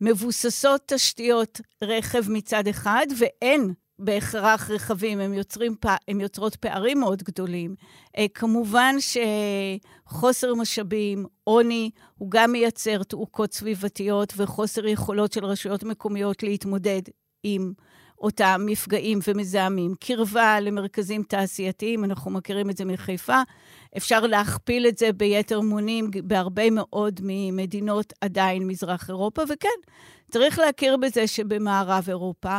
מבוססות 0.01 0.81
תשתיות 0.85 1.61
רכב 1.83 2.23
מצד 2.29 2.67
אחד, 2.67 3.05
ואין 3.17 3.73
בהכרח 3.99 4.69
רחבים, 4.71 5.19
הם, 5.19 5.33
יוצרים, 5.33 5.75
הם 6.07 6.21
יוצרות 6.21 6.55
פערים 6.55 6.99
מאוד 6.99 7.23
גדולים. 7.23 7.75
אה, 8.17 8.25
כמובן 8.33 8.95
שחוסר 8.99 10.53
משאבים, 10.55 11.25
עוני, 11.43 11.89
הוא 12.17 12.31
גם 12.31 12.51
מייצר 12.51 13.03
תעוקות 13.03 13.53
סביבתיות 13.53 14.33
וחוסר 14.37 14.87
יכולות 14.87 15.33
של 15.33 15.45
רשויות 15.45 15.83
מקומיות 15.83 16.43
להתמודד 16.43 17.01
עם 17.43 17.73
אותם 18.19 18.61
מפגעים 18.65 19.19
ומזהמים. 19.27 19.93
קרבה 19.99 20.59
למרכזים 20.59 21.23
תעשייתיים, 21.23 22.03
אנחנו 22.03 22.31
מכירים 22.31 22.69
את 22.69 22.77
זה 22.77 22.85
מחיפה. 22.85 23.41
אפשר 23.97 24.19
להכפיל 24.19 24.87
את 24.87 24.97
זה 24.97 25.13
ביתר 25.13 25.61
מונים 25.61 26.11
בהרבה 26.23 26.69
מאוד 26.69 27.19
ממדינות 27.23 28.13
עדיין 28.21 28.67
מזרח 28.67 29.09
אירופה, 29.09 29.41
וכן, 29.49 29.69
צריך 30.31 30.59
להכיר 30.59 30.97
בזה 30.97 31.27
שבמערב 31.27 32.05
אירופה, 32.07 32.57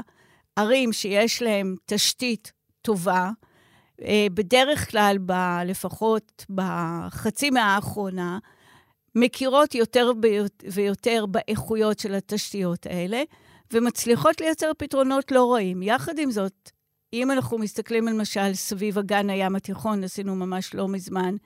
ערים 0.58 0.92
שיש 0.92 1.42
להן 1.42 1.74
תשתית 1.86 2.52
טובה, 2.82 3.30
אה, 4.02 4.26
בדרך 4.34 4.90
כלל, 4.90 5.16
ב, 5.26 5.32
לפחות 5.66 6.44
בחצי 6.50 7.50
מאה 7.50 7.74
האחרונה, 7.74 8.38
מכירות 9.14 9.74
יותר 9.74 10.12
ויותר 10.72 11.26
באיכויות 11.26 11.98
של 11.98 12.14
התשתיות 12.14 12.86
האלה, 12.86 13.22
ומצליחות 13.72 14.40
לייצר 14.40 14.70
פתרונות 14.78 15.32
לא 15.32 15.52
רעים. 15.52 15.82
יחד 15.82 16.18
עם 16.18 16.30
זאת, 16.30 16.70
אם 17.12 17.30
אנחנו 17.30 17.58
מסתכלים 17.58 18.06
למשל 18.06 18.54
סביב 18.54 18.98
אגן 18.98 19.30
הים 19.30 19.56
התיכון, 19.56 20.04
עשינו 20.04 20.36
ממש 20.36 20.74
לא 20.74 20.88
מזמן 20.88 21.36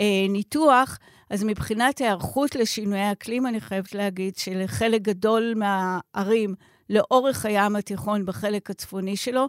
אה, 0.00 0.26
ניתוח, 0.28 0.98
אז 1.30 1.44
מבחינת 1.44 1.98
היערכות 1.98 2.54
לשינויי 2.54 3.12
אקלים, 3.12 3.46
אני 3.46 3.60
חייבת 3.60 3.94
להגיד 3.94 4.36
שלחלק 4.36 5.02
גדול 5.02 5.54
מהערים 5.56 6.54
לאורך 6.90 7.44
הים 7.44 7.76
התיכון 7.76 8.26
בחלק 8.26 8.70
הצפוני 8.70 9.16
שלו. 9.16 9.48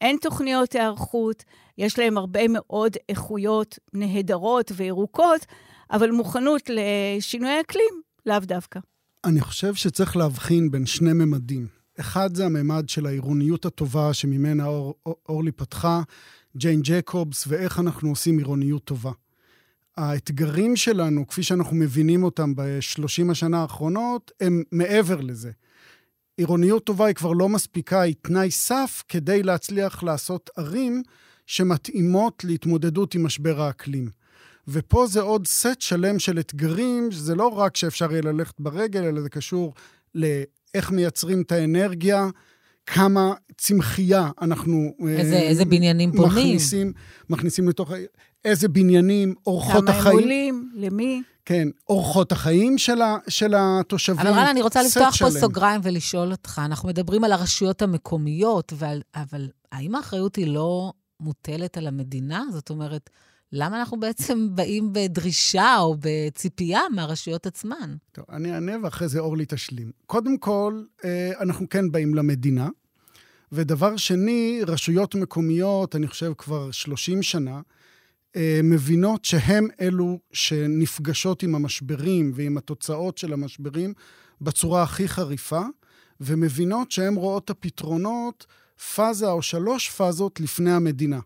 אין 0.00 0.16
תוכניות 0.20 0.72
היערכות, 0.72 1.44
יש 1.78 1.98
להם 1.98 2.18
הרבה 2.18 2.48
מאוד 2.48 2.96
איכויות 3.08 3.78
נהדרות 3.92 4.72
וירוקות, 4.76 5.46
אבל 5.90 6.10
מוכנות 6.10 6.62
לשינוי 6.68 7.60
אקלים, 7.60 8.00
לאו 8.26 8.38
דווקא. 8.42 8.80
אני 9.24 9.40
חושב 9.40 9.74
שצריך 9.74 10.16
להבחין 10.16 10.70
בין 10.70 10.86
שני 10.86 11.12
ממדים. 11.12 11.66
אחד 12.00 12.34
זה 12.34 12.46
הממד 12.46 12.88
של 12.88 13.06
העירוניות 13.06 13.66
הטובה 13.66 14.14
שממנה 14.14 14.66
אור, 14.66 14.94
אורלי 15.28 15.52
פתחה, 15.52 16.02
ג'יין 16.56 16.80
ג'קובס, 16.84 17.44
ואיך 17.48 17.78
אנחנו 17.78 18.08
עושים 18.08 18.38
עירוניות 18.38 18.84
טובה. 18.84 19.12
האתגרים 19.96 20.76
שלנו, 20.76 21.26
כפי 21.26 21.42
שאנחנו 21.42 21.76
מבינים 21.76 22.24
אותם 22.24 22.52
בשלושים 22.56 23.30
השנה 23.30 23.62
האחרונות, 23.62 24.30
הם 24.40 24.62
מעבר 24.72 25.20
לזה. 25.20 25.50
עירוניות 26.40 26.84
טובה 26.84 27.06
היא 27.06 27.14
כבר 27.14 27.32
לא 27.32 27.48
מספיקה, 27.48 28.00
היא 28.00 28.14
תנאי 28.22 28.50
סף 28.50 29.02
כדי 29.08 29.42
להצליח 29.42 30.02
לעשות 30.02 30.50
ערים 30.56 31.02
שמתאימות 31.46 32.44
להתמודדות 32.44 33.14
עם 33.14 33.26
משבר 33.26 33.62
האקלים. 33.62 34.10
ופה 34.68 35.06
זה 35.06 35.20
עוד 35.20 35.46
סט 35.46 35.80
שלם 35.80 36.18
של 36.18 36.38
אתגרים, 36.38 37.10
שזה 37.10 37.34
לא 37.34 37.48
רק 37.48 37.76
שאפשר 37.76 38.12
יהיה 38.12 38.22
ללכת 38.22 38.60
ברגל, 38.60 39.02
אלא 39.02 39.20
זה 39.20 39.28
קשור 39.28 39.74
לאיך 40.14 40.90
מייצרים 40.90 41.42
את 41.42 41.52
האנרגיה, 41.52 42.28
כמה 42.86 43.32
צמחייה 43.56 44.30
אנחנו... 44.42 44.94
איזה, 45.08 45.34
אה, 45.34 45.42
איזה 45.42 45.64
בניינים 45.64 46.12
בונים. 46.12 46.28
מכניסים, 46.28 46.92
מכניסים 47.30 47.68
לתוך... 47.68 47.92
איזה 48.44 48.68
בניינים, 48.68 49.34
אורחות 49.46 49.84
כמה 49.84 49.90
החיים. 49.90 50.02
כמה 50.02 50.10
הם 50.10 50.18
עולים, 50.22 50.70
למי? 50.74 51.22
כן, 51.44 51.68
אורחות 51.88 52.32
החיים 52.32 52.78
של, 52.78 53.02
ה, 53.02 53.16
של 53.28 53.54
התושבים. 53.56 54.18
אבל 54.18 54.30
רן, 54.30 54.46
אני 54.46 54.62
רוצה 54.62 54.82
לפתוח 54.82 55.14
שלם. 55.14 55.30
פה 55.30 55.40
סוגריים 55.40 55.80
ולשאול 55.84 56.30
אותך. 56.30 56.60
אנחנו 56.64 56.88
מדברים 56.88 57.24
על 57.24 57.32
הרשויות 57.32 57.82
המקומיות, 57.82 58.72
ועל, 58.76 59.02
אבל 59.14 59.48
האם 59.72 59.94
האחריות 59.94 60.36
היא 60.36 60.46
לא 60.46 60.92
מוטלת 61.20 61.76
על 61.76 61.86
המדינה? 61.86 62.44
זאת 62.52 62.70
אומרת, 62.70 63.10
למה 63.52 63.80
אנחנו 63.80 64.00
בעצם 64.00 64.48
באים 64.56 64.92
בדרישה 64.92 65.76
או 65.78 65.96
בציפייה 66.00 66.80
מהרשויות 66.94 67.46
עצמן? 67.46 67.94
טוב, 68.12 68.24
אני 68.30 68.54
אענה 68.54 68.72
ואחרי 68.82 69.08
זה 69.08 69.18
אורלי 69.18 69.44
תשלים. 69.48 69.90
קודם 70.06 70.38
כל, 70.38 70.82
אה, 71.04 71.30
אנחנו 71.40 71.68
כן 71.68 71.90
באים 71.90 72.14
למדינה. 72.14 72.68
ודבר 73.52 73.96
שני, 73.96 74.60
רשויות 74.66 75.14
מקומיות, 75.14 75.96
אני 75.96 76.08
חושב 76.08 76.32
כבר 76.38 76.70
30 76.70 77.22
שנה, 77.22 77.60
מבינות 78.62 79.24
שהם 79.24 79.68
אלו 79.80 80.18
שנפגשות 80.32 81.42
עם 81.42 81.54
המשברים 81.54 82.32
ועם 82.34 82.56
התוצאות 82.56 83.18
של 83.18 83.32
המשברים 83.32 83.94
בצורה 84.40 84.82
הכי 84.82 85.08
חריפה, 85.08 85.62
ומבינות 86.20 86.90
שהן 86.90 87.14
רואות 87.14 87.44
את 87.44 87.50
הפתרונות 87.50 88.46
פאזה 88.94 89.30
או 89.30 89.42
שלוש 89.42 89.90
פאזות 89.90 90.40
לפני 90.40 90.72
המדינה. 90.72 91.20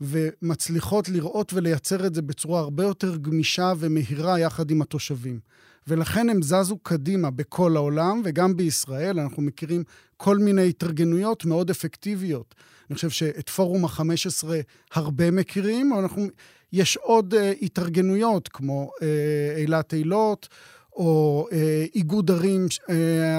ומצליחות 0.00 1.08
לראות 1.08 1.52
ולייצר 1.52 2.06
את 2.06 2.14
זה 2.14 2.22
בצורה 2.22 2.60
הרבה 2.60 2.84
יותר 2.84 3.16
גמישה 3.16 3.72
ומהירה 3.78 4.38
יחד 4.38 4.70
עם 4.70 4.82
התושבים. 4.82 5.40
ולכן 5.86 6.28
הם 6.28 6.42
זזו 6.42 6.78
קדימה 6.82 7.30
בכל 7.30 7.76
העולם, 7.76 8.22
וגם 8.24 8.56
בישראל. 8.56 9.20
אנחנו 9.20 9.42
מכירים 9.42 9.84
כל 10.16 10.38
מיני 10.38 10.68
התארגנויות 10.68 11.44
מאוד 11.44 11.70
אפקטיביות. 11.70 12.54
אני 12.90 12.94
חושב 12.94 13.10
שאת 13.10 13.48
פורום 13.48 13.84
ה-15 13.84 14.48
הרבה 14.94 15.30
מכירים, 15.30 15.92
אבל 15.92 16.02
אנחנו, 16.02 16.26
יש 16.72 16.96
עוד 16.96 17.34
uh, 17.34 17.36
התארגנויות, 17.62 18.48
כמו 18.48 18.90
אה, 19.02 19.54
אילת 19.56 19.92
uh, 19.92 19.96
אילות, 19.96 20.48
או 20.92 21.46
uh, 21.50 21.54
איגוד 21.94 22.30
ערים, 22.30 22.66
uh, 22.66 22.92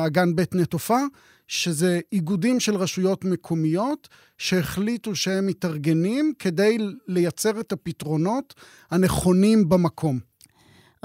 אגן 0.07 0.35
בית 0.35 0.55
נטופה, 0.55 0.99
שזה 1.47 1.99
איגודים 2.11 2.59
של 2.59 2.75
רשויות 2.75 3.25
מקומיות 3.25 4.07
שהחליטו 4.37 5.15
שהם 5.15 5.47
מתארגנים 5.47 6.33
כדי 6.39 6.77
לייצר 7.07 7.59
את 7.59 7.71
הפתרונות 7.71 8.53
הנכונים 8.91 9.69
במקום. 9.69 10.30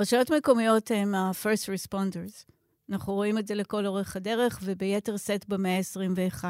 רשויות 0.00 0.30
מקומיות 0.30 0.90
הן 0.90 1.14
ה-first 1.14 1.66
responders. 1.66 2.52
אנחנו 2.90 3.14
רואים 3.14 3.38
את 3.38 3.46
זה 3.46 3.54
לכל 3.54 3.86
אורך 3.86 4.16
הדרך, 4.16 4.58
וביתר 4.62 5.16
שאת 5.16 5.48
במאה 5.48 5.76
ה-21. 5.76 6.44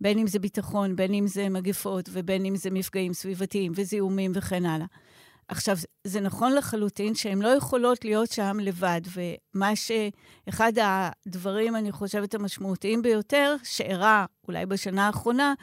בין 0.00 0.18
אם 0.18 0.26
זה 0.26 0.38
ביטחון, 0.38 0.96
בין 0.96 1.14
אם 1.14 1.26
זה 1.26 1.48
מגפות, 1.48 2.08
ובין 2.12 2.44
אם 2.44 2.56
זה 2.56 2.70
מפגעים 2.70 3.12
סביבתיים 3.12 3.72
וזיהומים 3.74 4.32
וכן 4.34 4.66
הלאה. 4.66 4.86
עכשיו, 5.48 5.76
זה 6.04 6.20
נכון 6.20 6.54
לחלוטין 6.54 7.14
שהן 7.14 7.42
לא 7.42 7.48
יכולות 7.48 8.04
להיות 8.04 8.30
שם 8.30 8.56
לבד, 8.60 9.00
ומה 9.14 9.72
שאחד 9.76 10.72
הדברים, 10.82 11.76
אני 11.76 11.92
חושבת, 11.92 12.34
המשמעותיים 12.34 13.02
ביותר, 13.02 13.56
שאירע 13.62 14.24
אולי 14.48 14.66
בשנה 14.66 15.06
האחרונה, 15.06 15.54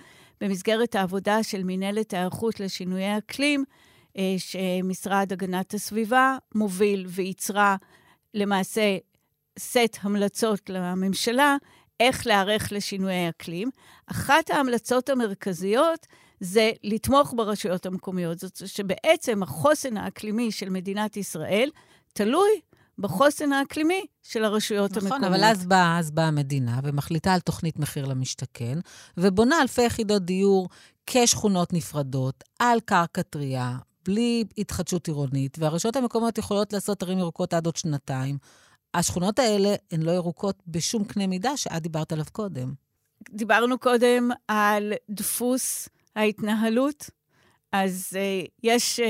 במסגרת 0.42 0.96
העבודה 0.96 1.44
של 1.44 1.62
מנהלת 1.64 2.14
ההיערכות 2.14 2.60
לשינויי 2.60 3.18
אקלים, 3.18 3.64
אה, 3.70 3.95
שמשרד 4.38 5.34
הגנת 5.34 5.74
הסביבה 5.74 6.38
מוביל 6.56 7.06
וייצרה 7.10 7.76
למעשה 8.34 8.98
סט 9.60 9.98
המלצות 10.02 10.70
לממשלה, 10.70 11.58
איך 12.00 12.28
להיערך 12.28 12.72
לשינויי 12.72 13.30
אקלים. 13.30 13.70
אחת 14.08 14.50
ההמלצות 14.50 15.10
המרכזיות 15.10 16.08
זה 16.40 16.72
לתמוך 16.84 17.34
ברשויות 17.38 17.86
המקומיות. 17.86 18.40
זאת 18.40 18.62
שבעצם 18.66 19.44
החוסן 19.44 19.98
האקלימי 19.98 20.52
של 20.52 20.70
מדינת 20.70 21.18
ישראל 21.18 21.70
תלוי 22.14 22.50
בחוסן 22.98 23.54
האקלימי 23.54 24.06
של 24.24 24.46
הרשויות 24.46 24.92
נכון, 24.92 25.04
המקומיות. 25.04 25.32
נכון, 25.32 25.34
אבל 25.34 25.52
אז 25.52 25.66
באה 25.66 26.00
בא 26.14 26.22
המדינה 26.22 26.80
ומחליטה 26.84 27.34
על 27.34 27.40
תוכנית 27.40 27.80
מחיר 27.80 28.06
למשתכן, 28.06 28.80
ובונה 29.18 29.62
אלפי 29.62 29.82
יחידות 29.82 30.26
דיור 30.26 30.70
כשכונות 31.08 31.74
נפרדות, 31.74 32.44
על 32.60 32.80
קרקע 32.80 33.22
טריה, 33.22 33.78
בלי 34.06 34.44
התחדשות 34.58 35.08
עירונית, 35.08 35.58
והרשויות 35.60 35.96
המקומיות 35.96 36.38
יכולות 36.38 36.74
לעשות 36.74 37.04
ערים 37.04 37.20
ירוקות 37.20 37.54
עד 37.54 37.66
עוד 37.66 37.76
שנתיים. 37.76 38.38
השכונות 38.94 39.40
האלה 39.40 39.76
הן 39.92 40.02
לא 40.02 40.12
ירוקות 40.12 40.56
בשום 40.68 41.04
קנה 41.04 41.28
מידה 41.28 41.58
שאת 41.58 41.82
דיברת 41.82 42.12
עליו 42.12 42.26
קודם. 42.32 42.74
דיברנו 43.30 43.80
קודם 43.80 44.30
על 44.48 44.94
דפוס 45.10 45.90
ההתנהלות, 46.16 47.10
אז 47.72 48.10
uh, 48.14 48.50
יש 48.64 49.00
uh, 49.00 49.04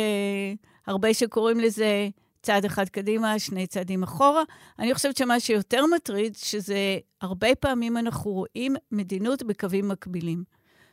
הרבה 0.88 1.14
שקוראים 1.14 1.60
לזה 1.60 2.10
צעד 2.42 2.66
אחד 2.66 2.90
קדימה, 2.90 3.40
שני 3.40 3.68
צעדים 3.68 4.04
אחורה. 4.04 4.44
אני 4.80 4.94
חושבת 4.94 5.18
שמה 5.18 5.40
שיותר 5.40 5.86
מטריד, 5.96 6.36
שזה 6.36 6.98
הרבה 7.22 7.56
פעמים 7.56 7.98
אנחנו 7.98 8.32
רואים 8.32 8.76
מדיניות 8.92 9.44
בקווים 9.44 9.88
מקבילים. 9.88 10.44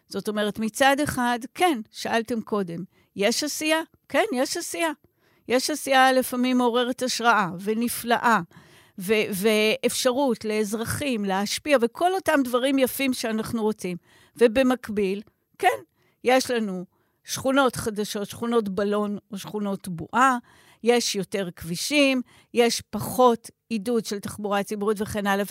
זאת 0.08 0.28
אומרת, 0.28 0.58
מצד 0.58 0.96
אחד, 1.04 1.38
כן, 1.54 1.80
שאלתם 1.90 2.40
קודם, 2.40 2.84
יש 3.16 3.44
עשייה? 3.44 3.80
כן, 4.08 4.24
יש 4.34 4.56
עשייה. 4.56 4.90
יש 5.48 5.70
עשייה 5.70 6.12
לפעמים 6.12 6.58
מעוררת 6.58 7.02
השראה 7.02 7.50
ונפלאה, 7.60 8.40
ו- 8.98 9.12
ואפשרות 9.32 10.44
לאזרחים 10.44 11.24
להשפיע, 11.24 11.78
וכל 11.80 12.14
אותם 12.14 12.40
דברים 12.44 12.78
יפים 12.78 13.12
שאנחנו 13.12 13.62
רוצים. 13.62 13.96
ובמקביל, 14.36 15.22
כן, 15.58 15.78
יש 16.24 16.50
לנו 16.50 16.84
שכונות 17.24 17.76
חדשות, 17.76 18.28
שכונות 18.28 18.68
בלון 18.68 19.18
או 19.32 19.38
שכונות 19.38 19.88
בועה, 19.88 20.38
יש 20.82 21.16
יותר 21.16 21.48
כבישים, 21.56 22.22
יש 22.54 22.80
פחות 22.90 23.50
עידוד 23.68 24.04
של 24.04 24.18
תחבורה 24.18 24.62
ציבורית 24.62 25.00
וכן 25.00 25.26
הלאה, 25.26 25.44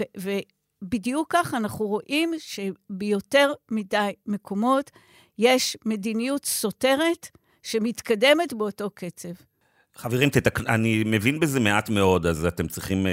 ובדיוק 0.82 1.28
ככה 1.34 1.58
אנחנו 1.58 1.88
רואים 1.88 2.34
שביותר 2.38 3.54
מדי 3.72 4.12
מקומות 4.26 4.91
יש 5.38 5.78
מדיניות 5.86 6.46
סותרת 6.46 7.28
שמתקדמת 7.63 8.54
באותו 8.54 8.89
קצב. 8.89 9.30
חברים, 9.96 10.30
תתק... 10.30 10.60
אני 10.60 11.04
מבין 11.06 11.39
בזה 11.39 11.60
מעט 11.60 11.89
מאוד, 11.89 12.26
אז 12.26 12.46
אתם 12.46 12.67
צריכים 12.67 13.06
uh, 13.06 13.10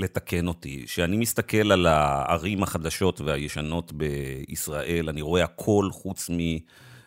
לתקן 0.00 0.48
אותי. 0.48 0.82
כשאני 0.86 1.16
מסתכל 1.16 1.72
על 1.72 1.86
הערים 1.86 2.62
החדשות 2.62 3.20
והישנות 3.20 3.92
בישראל, 3.92 5.08
אני 5.08 5.22
רואה 5.22 5.44
הכל 5.44 5.88
חוץ 5.92 6.30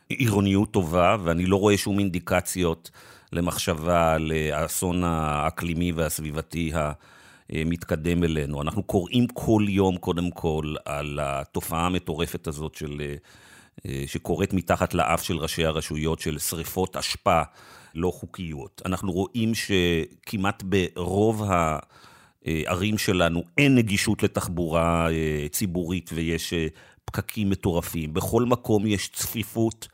מעירוניות 0.10 0.72
טובה, 0.72 1.18
ואני 1.24 1.46
לא 1.46 1.56
רואה 1.56 1.78
שום 1.78 2.00
אינדיקציות 2.00 2.92
למחשבה 3.34 4.14
על 4.14 4.32
האסון 4.52 5.04
האקלימי 5.04 5.92
והסביבתי 5.92 6.72
המתקדם 7.50 8.24
אלינו. 8.24 8.62
אנחנו 8.62 8.84
קוראים 8.84 9.28
כל 9.28 9.66
יום, 9.70 9.98
קודם 9.98 10.32
כל, 10.32 10.76
על 10.86 11.20
התופעה 11.22 11.86
המטורפת 11.86 12.48
הזאת 12.48 12.76
של... 12.76 13.02
אה, 13.86 14.04
שקורית 14.08 14.54
מתחת 14.54 14.94
לאף 14.94 15.24
של 15.24 15.38
ראשי 15.38 15.66
הרשויות, 15.66 16.20
של 16.20 16.40
שריפות 16.40 16.98
אשפה 16.98 17.42
לא 17.96 18.12
חוקיות. 18.12 18.82
אנחנו 18.86 19.12
רואים 19.12 19.52
שכמעט 19.56 20.64
ברוב 20.64 21.44
הערים 22.46 22.98
שלנו 22.98 23.44
אין 23.58 23.76
נגישות 23.76 24.24
לתחבורה 24.24 25.12
אה, 25.12 25.48
ציבורית 25.52 26.10
ויש 26.14 26.54
אה, 26.54 26.68
פקקים 27.06 27.50
מטורפים. 27.50 28.14
בכל 28.14 28.44
מקום 28.44 28.88
יש 28.88 29.10
צפיפות. 29.10 29.88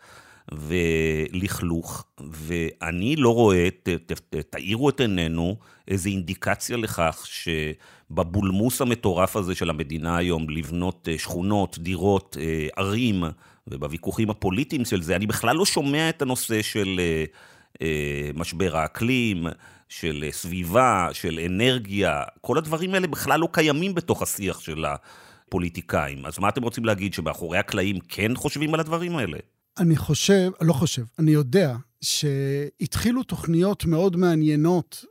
ולכלוך, 0.52 2.06
ואני 2.20 3.16
לא 3.16 3.34
רואה, 3.34 3.68
ת, 3.84 3.90
ת, 3.90 4.36
תאירו 4.50 4.90
את 4.90 5.00
עינינו, 5.00 5.58
איזו 5.88 6.10
אינדיקציה 6.10 6.78
לכך 6.78 7.28
שבבולמוס 7.28 8.82
המטורף 8.82 9.36
הזה 9.36 9.56
של 9.56 9.70
המדינה 9.70 10.18
היום, 10.18 10.50
לבנות 10.50 11.08
אה, 11.12 11.18
שכונות, 11.18 11.80
דירות, 11.80 12.38
אה, 12.40 12.68
ערים, 12.76 13.24
ובוויכוחים 13.68 14.30
הפוליטיים 14.30 14.86
של 14.86 15.02
זה, 15.02 15.16
אני 15.16 15.28
בכלל 15.28 15.56
לא 15.56 15.66
שומע 15.66 16.10
את 16.10 16.22
הנושא 16.22 16.62
של 16.62 17.00
אה, 17.82 18.32
משבר 18.36 18.78
האקלים, 18.78 19.48
של 19.90 20.26
סביבה, 20.32 21.08
של 21.14 21.40
אנרגיה, 21.46 22.24
כל 22.42 22.58
הדברים 22.58 22.94
האלה 22.94 23.08
בכלל 23.08 23.40
לא 23.40 23.48
קיימים 23.52 23.96
בתוך 23.96 24.22
השיח 24.22 24.60
של 24.60 24.86
הפוליטיקאים. 24.86 26.26
אז 26.26 26.40
מה 26.40 26.50
אתם 26.50 26.64
רוצים 26.64 26.86
להגיד, 26.86 27.14
שמאחורי 27.14 27.58
הקלעים 27.58 28.00
כן 28.00 28.36
חושבים 28.36 28.74
על 28.74 28.80
הדברים 28.80 29.18
האלה? 29.18 29.38
אני 29.78 29.96
חושב, 29.96 30.52
לא 30.62 30.74
חושב, 30.74 31.04
אני 31.20 31.32
יודע 31.32 31.76
שהתחילו 32.02 33.24
תוכניות 33.24 33.86
מאוד 33.86 34.16
מעניינות 34.16 35.06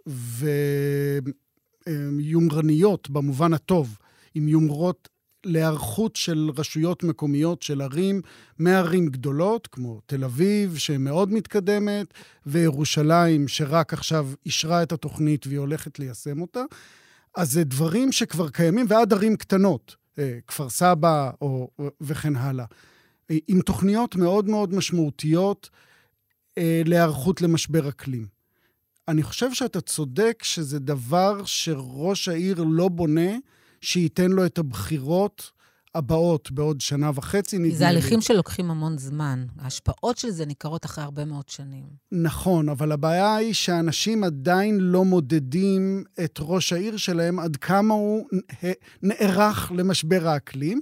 ויומרניות 1.86 3.10
במובן 3.10 3.54
הטוב, 3.54 3.98
עם 4.34 4.48
יומרות 4.48 5.08
להיערכות 5.44 6.16
של 6.16 6.50
רשויות 6.56 7.02
מקומיות, 7.02 7.62
של 7.62 7.80
ערים, 7.80 8.20
מערים 8.58 9.06
גדולות, 9.06 9.66
כמו 9.66 10.00
תל 10.06 10.24
אביב, 10.24 10.76
שמאוד 10.76 11.32
מתקדמת, 11.32 12.06
וירושלים, 12.46 13.48
שרק 13.48 13.92
עכשיו 13.92 14.28
אישרה 14.46 14.82
את 14.82 14.92
התוכנית 14.92 15.46
והיא 15.46 15.58
הולכת 15.58 15.98
ליישם 15.98 16.40
אותה. 16.40 16.62
אז 17.36 17.52
זה 17.52 17.64
דברים 17.64 18.12
שכבר 18.12 18.48
קיימים, 18.48 18.86
ועד 18.88 19.12
ערים 19.12 19.36
קטנות. 19.36 19.96
כפר 20.46 20.68
סבא 20.68 21.30
או, 21.40 21.70
וכן 22.00 22.36
הלאה. 22.36 22.64
עם 23.48 23.60
תוכניות 23.60 24.16
מאוד 24.16 24.48
מאוד 24.48 24.74
משמעותיות 24.74 25.70
להיערכות 26.56 27.42
למשבר 27.42 27.88
אקלים. 27.88 28.26
אני 29.08 29.22
חושב 29.22 29.54
שאתה 29.54 29.80
צודק 29.80 30.42
שזה 30.42 30.78
דבר 30.78 31.44
שראש 31.44 32.28
העיר 32.28 32.64
לא 32.68 32.88
בונה 32.88 33.30
שייתן 33.80 34.30
לו 34.30 34.46
את 34.46 34.58
הבחירות 34.58 35.50
הבאות 35.94 36.50
בעוד 36.50 36.80
שנה 36.80 37.10
וחצי, 37.14 37.58
נדמה 37.58 37.68
לי. 37.68 37.76
זה 37.76 37.88
הליכים 37.88 38.20
שלוקחים 38.20 38.70
המון 38.70 38.98
זמן. 38.98 39.46
ההשפעות 39.58 40.18
של 40.18 40.30
זה 40.30 40.46
ניכרות 40.46 40.84
אחרי 40.84 41.04
הרבה 41.04 41.24
מאוד 41.24 41.48
שנים. 41.48 41.84
נכון, 42.12 42.68
אבל 42.68 42.92
הבעיה 42.92 43.36
היא 43.36 43.54
שאנשים 43.54 44.24
עדיין 44.24 44.78
לא 44.80 45.04
מודדים 45.04 46.04
את 46.24 46.38
ראש 46.40 46.72
העיר 46.72 46.96
שלהם 46.96 47.38
עד 47.38 47.56
כמה 47.56 47.94
הוא 47.94 48.26
נערך 49.02 49.72
למשבר 49.76 50.28
האקלים. 50.28 50.80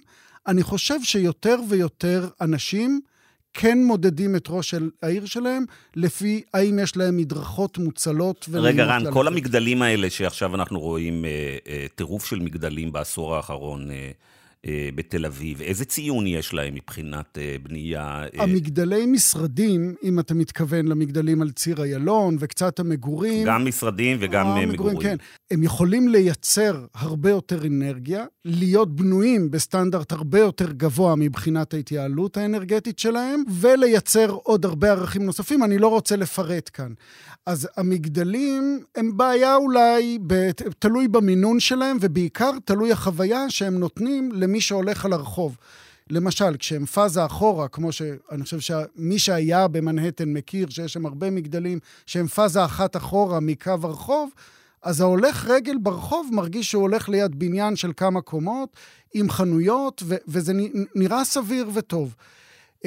אני 0.49 0.63
חושב 0.63 1.03
שיותר 1.03 1.57
ויותר 1.69 2.29
אנשים 2.41 3.01
כן 3.55 3.79
מודדים 3.85 4.37
את 4.37 4.45
ראש 4.49 4.75
העיר 5.03 5.27
שלהם, 5.27 5.65
לפי 5.97 6.43
האם 6.55 6.79
יש 6.79 6.97
להם 6.97 7.17
מדרכות 7.17 7.79
מוצלות. 7.79 8.49
רגע, 8.53 8.85
רן, 8.85 9.13
כל 9.13 9.27
המגדלים 9.27 9.83
האלה 9.83 10.11
שעכשיו 10.11 10.55
אנחנו 10.55 10.81
רואים, 10.81 11.25
אה, 11.25 11.57
אה, 11.69 11.87
טירוף 11.95 12.27
של 12.27 12.39
מגדלים 12.39 12.93
בעשור 12.93 13.37
האחרון, 13.37 13.91
אה, 13.91 13.97
אה, 13.97 14.11
בתל 14.95 15.27
אביב? 15.27 15.63
איזה 15.63 15.85
ציון 15.85 16.27
יש 16.27 16.55
להם 16.55 16.75
מבחינת 16.75 17.39
אה, 17.39 17.57
בנייה? 17.63 18.01
אה? 18.01 18.43
המגדלי 18.43 19.07
משרדים, 19.07 19.95
אם 20.03 20.21
אתה 20.21 20.35
מתכוון 20.35 20.89
למגדלים 20.89 21.43
על 21.43 21.51
ציר 21.51 21.83
איילון 21.83 22.37
וקצת 22.41 22.79
המגורים... 22.79 23.47
גם 23.47 23.65
משרדים 23.65 24.17
וגם 24.21 24.47
המגורים, 24.47 24.69
מגורים. 24.69 25.01
כן. 25.01 25.17
הם 25.51 25.63
יכולים 25.63 26.09
לייצר 26.09 26.87
הרבה 26.95 27.31
יותר 27.31 27.67
אנרגיה, 27.67 28.25
להיות 28.45 28.97
בנויים 28.97 29.51
בסטנדרט 29.51 30.13
הרבה 30.13 30.39
יותר 30.39 30.73
גבוה 30.73 31.17
מבחינת 31.17 31.75
ההתייעלות 31.75 32.37
האנרגטית 32.37 32.99
שלהם, 32.99 33.43
ולייצר 33.61 34.31
עוד 34.31 34.65
הרבה 34.65 34.91
ערכים 34.91 35.23
נוספים. 35.23 35.65
אני 35.65 35.79
לא 35.79 35.89
רוצה 35.89 36.17
לפרט 36.17 36.71
כאן. 36.73 36.93
אז 37.47 37.69
המגדלים 37.77 38.81
הם 38.97 39.17
בעיה 39.17 39.57
אולי, 39.57 40.19
תלוי 40.79 41.09
במינון 41.09 41.61
שלהם, 41.61 41.97
ובעיקר 42.01 42.51
תלוי 42.65 42.93
החוויה 42.93 43.51
שהם 43.51 43.79
נותנים 43.79 44.33
למי 44.49 44.61
שהולך 44.61 45.05
על 45.05 45.13
הרחוב. 45.13 45.57
למשל, 46.11 46.57
כשהם 46.59 46.87
פאזה 46.87 47.27
אחורה, 47.27 47.69
כמו 47.69 47.93
שאני 47.93 48.43
חושב 48.43 48.61
שמי 48.61 49.19
שהיה 49.19 49.69
במנהטן 49.69 50.29
מכיר, 50.29 50.69
שיש 50.69 50.93
שם 50.93 51.07
הרבה 51.07 51.31
מגדלים 51.31 51.79
שהם 52.07 52.27
פאזה 52.27 52.65
אחת 52.65 52.97
אחורה 52.97 53.41
מקו 53.41 53.73
הרחוב, 53.83 54.31
אז 54.83 55.01
ההולך 55.01 55.45
רגל 55.45 55.77
ברחוב 55.83 56.31
מרגיש 56.33 56.71
שהוא 56.71 56.83
הולך 56.83 57.09
ליד 57.09 57.39
בניין 57.39 57.77
של 57.77 57.93
כמה 57.97 58.21
קומות, 58.21 58.77
עם 59.15 59.31
חנויות, 59.31 60.03
ו- 60.07 60.17
וזה 60.29 60.53
נראה 60.95 61.25
סביר 61.25 61.71
וטוב. 61.75 62.15
Uh, 62.79 62.81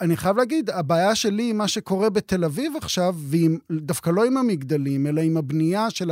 אני 0.00 0.16
חייב 0.16 0.36
להגיד, 0.36 0.70
הבעיה 0.70 1.14
שלי 1.14 1.50
עם 1.50 1.58
מה 1.58 1.68
שקורה 1.68 2.10
בתל 2.10 2.44
אביב 2.44 2.72
עכשיו, 2.76 3.14
ודווקא 3.70 4.10
לא 4.10 4.24
עם 4.24 4.36
המגדלים, 4.36 5.06
אלא 5.06 5.20
עם 5.20 5.36
הבנייה 5.36 5.90
של 5.90 6.10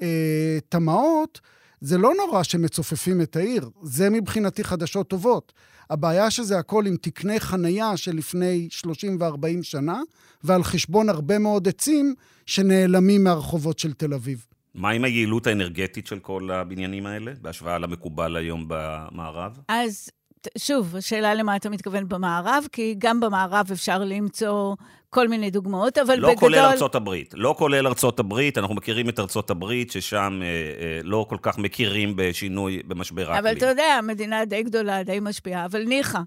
התמ"אות, 0.00 1.40
זה 1.80 1.98
לא 1.98 2.12
נורא 2.14 2.42
שמצופפים 2.42 3.20
את 3.20 3.36
העיר. 3.36 3.70
זה 3.82 4.10
מבחינתי 4.10 4.64
חדשות 4.64 5.08
טובות. 5.08 5.52
הבעיה 5.90 6.30
שזה 6.30 6.58
הכל 6.58 6.86
עם 6.86 6.96
תקני 6.96 7.40
חנייה 7.40 7.96
של 7.96 8.16
לפני 8.16 8.68
30 8.70 9.16
ו-40 9.20 9.62
שנה, 9.62 10.00
ועל 10.44 10.62
חשבון 10.62 11.08
הרבה 11.08 11.38
מאוד 11.38 11.68
עצים 11.68 12.14
שנעלמים 12.46 13.24
מהרחובות 13.24 13.78
של 13.78 13.92
תל 13.92 14.14
אביב. 14.14 14.46
מה 14.74 14.90
עם 14.90 15.04
היעילות 15.04 15.46
האנרגטית 15.46 16.06
של 16.06 16.18
כל 16.18 16.50
הבניינים 16.50 17.06
האלה, 17.06 17.32
בהשוואה 17.42 17.78
למקובל 17.78 18.36
היום 18.36 18.64
במערב? 18.68 19.58
אז 19.68 20.10
שוב, 20.58 20.96
השאלה 20.96 21.34
למה 21.34 21.56
אתה 21.56 21.70
מתכוון 21.70 22.08
במערב, 22.08 22.64
כי 22.72 22.94
גם 22.98 23.20
במערב 23.20 23.66
אפשר 23.72 24.04
למצוא 24.04 24.74
כל 25.16 25.28
מיני 25.28 25.50
דוגמאות, 25.50 25.98
אבל 25.98 26.18
לא 26.18 26.28
בגדול... 26.28 26.50
לא 26.50 26.56
כולל 26.56 26.58
ארצות 26.58 26.94
הברית. 26.94 27.34
לא 27.36 27.54
כולל 27.58 27.86
ארצות 27.86 28.20
הברית, 28.20 28.58
אנחנו 28.58 28.74
מכירים 28.74 29.08
את 29.08 29.20
ארצות 29.20 29.50
הברית, 29.50 29.90
ששם 29.90 30.40
אה, 30.42 30.46
אה, 30.46 31.00
לא 31.02 31.26
כל 31.28 31.36
כך 31.42 31.58
מכירים 31.58 32.12
בשינוי 32.16 32.82
במשבר 32.86 33.30
האקלים. 33.30 33.38
אבל 33.38 33.56
אתה 33.56 33.66
יודע, 33.66 34.00
מדינה 34.02 34.44
די 34.44 34.62
גדולה, 34.62 35.02
די 35.02 35.18
משפיעה, 35.20 35.64
אבל 35.64 35.82
ניחא. 35.82 36.18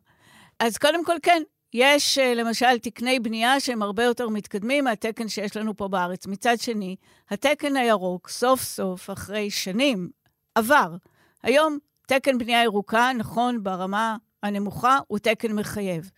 אז 0.60 0.78
קודם 0.78 1.06
כל, 1.06 1.16
כן, 1.24 1.42
יש 1.74 2.18
אה, 2.18 2.34
למשל 2.34 2.78
תקני 2.78 3.20
בנייה 3.20 3.60
שהם 3.60 3.82
הרבה 3.82 4.04
יותר 4.04 4.30
מתקדמים 4.30 4.84
מהתקן 4.84 5.28
שיש 5.28 5.58
לנו 5.58 5.78
פה 5.78 5.88
בארץ. 5.88 6.28
מצד 6.28 6.60
שני, 6.60 6.96
התקן 7.30 7.76
הירוק, 7.76 8.30
סוף 8.30 8.62
סוף, 8.62 9.10
אחרי 9.10 9.50
שנים, 9.50 10.10
עבר. 10.56 10.96
היום 11.44 11.78
תקן 12.08 12.38
בנייה 12.38 12.64
ירוקה, 12.64 13.12
נכון, 13.18 13.64
ברמה 13.64 14.18
הנמוכה, 14.44 14.98
הוא 15.08 15.20
תקן 15.20 15.52
מחייב. 15.52 16.12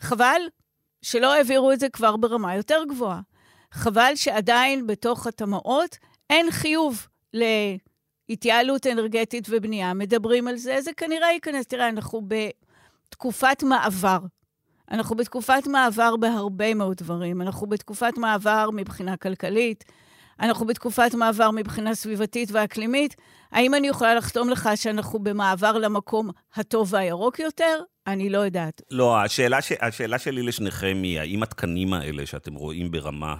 חבל 0.00 0.40
שלא 1.02 1.34
העבירו 1.34 1.72
את 1.72 1.80
זה 1.80 1.88
כבר 1.88 2.16
ברמה 2.16 2.56
יותר 2.56 2.82
גבוהה. 2.88 3.20
חבל 3.72 4.12
שעדיין 4.14 4.86
בתוך 4.86 5.26
התמ"אות 5.26 5.96
אין 6.30 6.50
חיוב 6.50 7.06
להתייעלות 8.28 8.86
אנרגטית 8.86 9.46
ובנייה. 9.50 9.94
מדברים 9.94 10.48
על 10.48 10.56
זה, 10.56 10.80
זה 10.80 10.92
כנראה 10.96 11.32
ייכנס. 11.32 11.66
תראה, 11.66 11.88
אנחנו 11.88 12.22
בתקופת 13.08 13.62
מעבר. 13.62 14.18
אנחנו 14.90 15.16
בתקופת 15.16 15.66
מעבר 15.66 16.16
בהרבה 16.16 16.74
מאוד 16.74 16.96
דברים. 16.96 17.42
אנחנו 17.42 17.66
בתקופת 17.66 18.18
מעבר 18.18 18.68
מבחינה 18.72 19.16
כלכלית, 19.16 19.84
אנחנו 20.40 20.66
בתקופת 20.66 21.14
מעבר 21.14 21.50
מבחינה 21.50 21.94
סביבתית 21.94 22.48
ואקלימית. 22.52 23.16
האם 23.52 23.74
אני 23.74 23.88
יכולה 23.88 24.14
לחתום 24.14 24.50
לך 24.50 24.70
שאנחנו 24.74 25.18
במעבר 25.18 25.78
למקום 25.78 26.30
הטוב 26.54 26.94
והירוק 26.94 27.38
יותר? 27.38 27.82
אני 28.12 28.30
לא 28.30 28.38
יודעת. 28.38 28.82
לא, 28.90 29.20
השאלה, 29.20 29.62
ש... 29.62 29.72
השאלה 29.80 30.18
שלי 30.18 30.42
לשניכם 30.42 31.00
היא, 31.02 31.20
האם 31.20 31.42
התקנים 31.42 31.92
האלה 31.92 32.26
שאתם 32.26 32.54
רואים 32.54 32.90
ברמה 32.90 33.34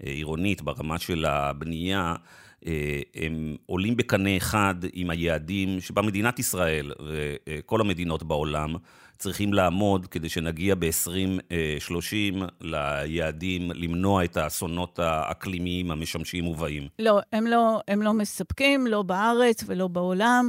העירונית, 0.00 0.62
ברמה 0.62 0.98
של 0.98 1.24
הבנייה, 1.24 2.14
אה, 2.66 3.00
הם 3.14 3.56
עולים 3.66 3.96
בקנה 3.96 4.36
אחד 4.36 4.74
עם 4.92 5.10
היעדים 5.10 5.80
שבמדינת 5.80 6.38
ישראל 6.38 6.92
וכל 7.08 7.80
המדינות 7.80 8.22
בעולם 8.22 8.74
צריכים 9.18 9.52
לעמוד 9.52 10.06
כדי 10.06 10.28
שנגיע 10.28 10.74
ב-2030 10.74 12.44
ליעדים, 12.60 13.70
למנוע 13.74 14.24
את 14.24 14.36
האסונות 14.36 14.98
האקלימיים 14.98 15.90
המשמשים 15.90 16.46
ובאים. 16.46 16.88
לא, 16.98 17.20
הם 17.32 17.46
לא, 17.46 17.80
הם 17.88 18.02
לא 18.02 18.12
מספקים, 18.12 18.86
לא 18.86 19.02
בארץ 19.02 19.64
ולא 19.66 19.88
בעולם. 19.88 20.48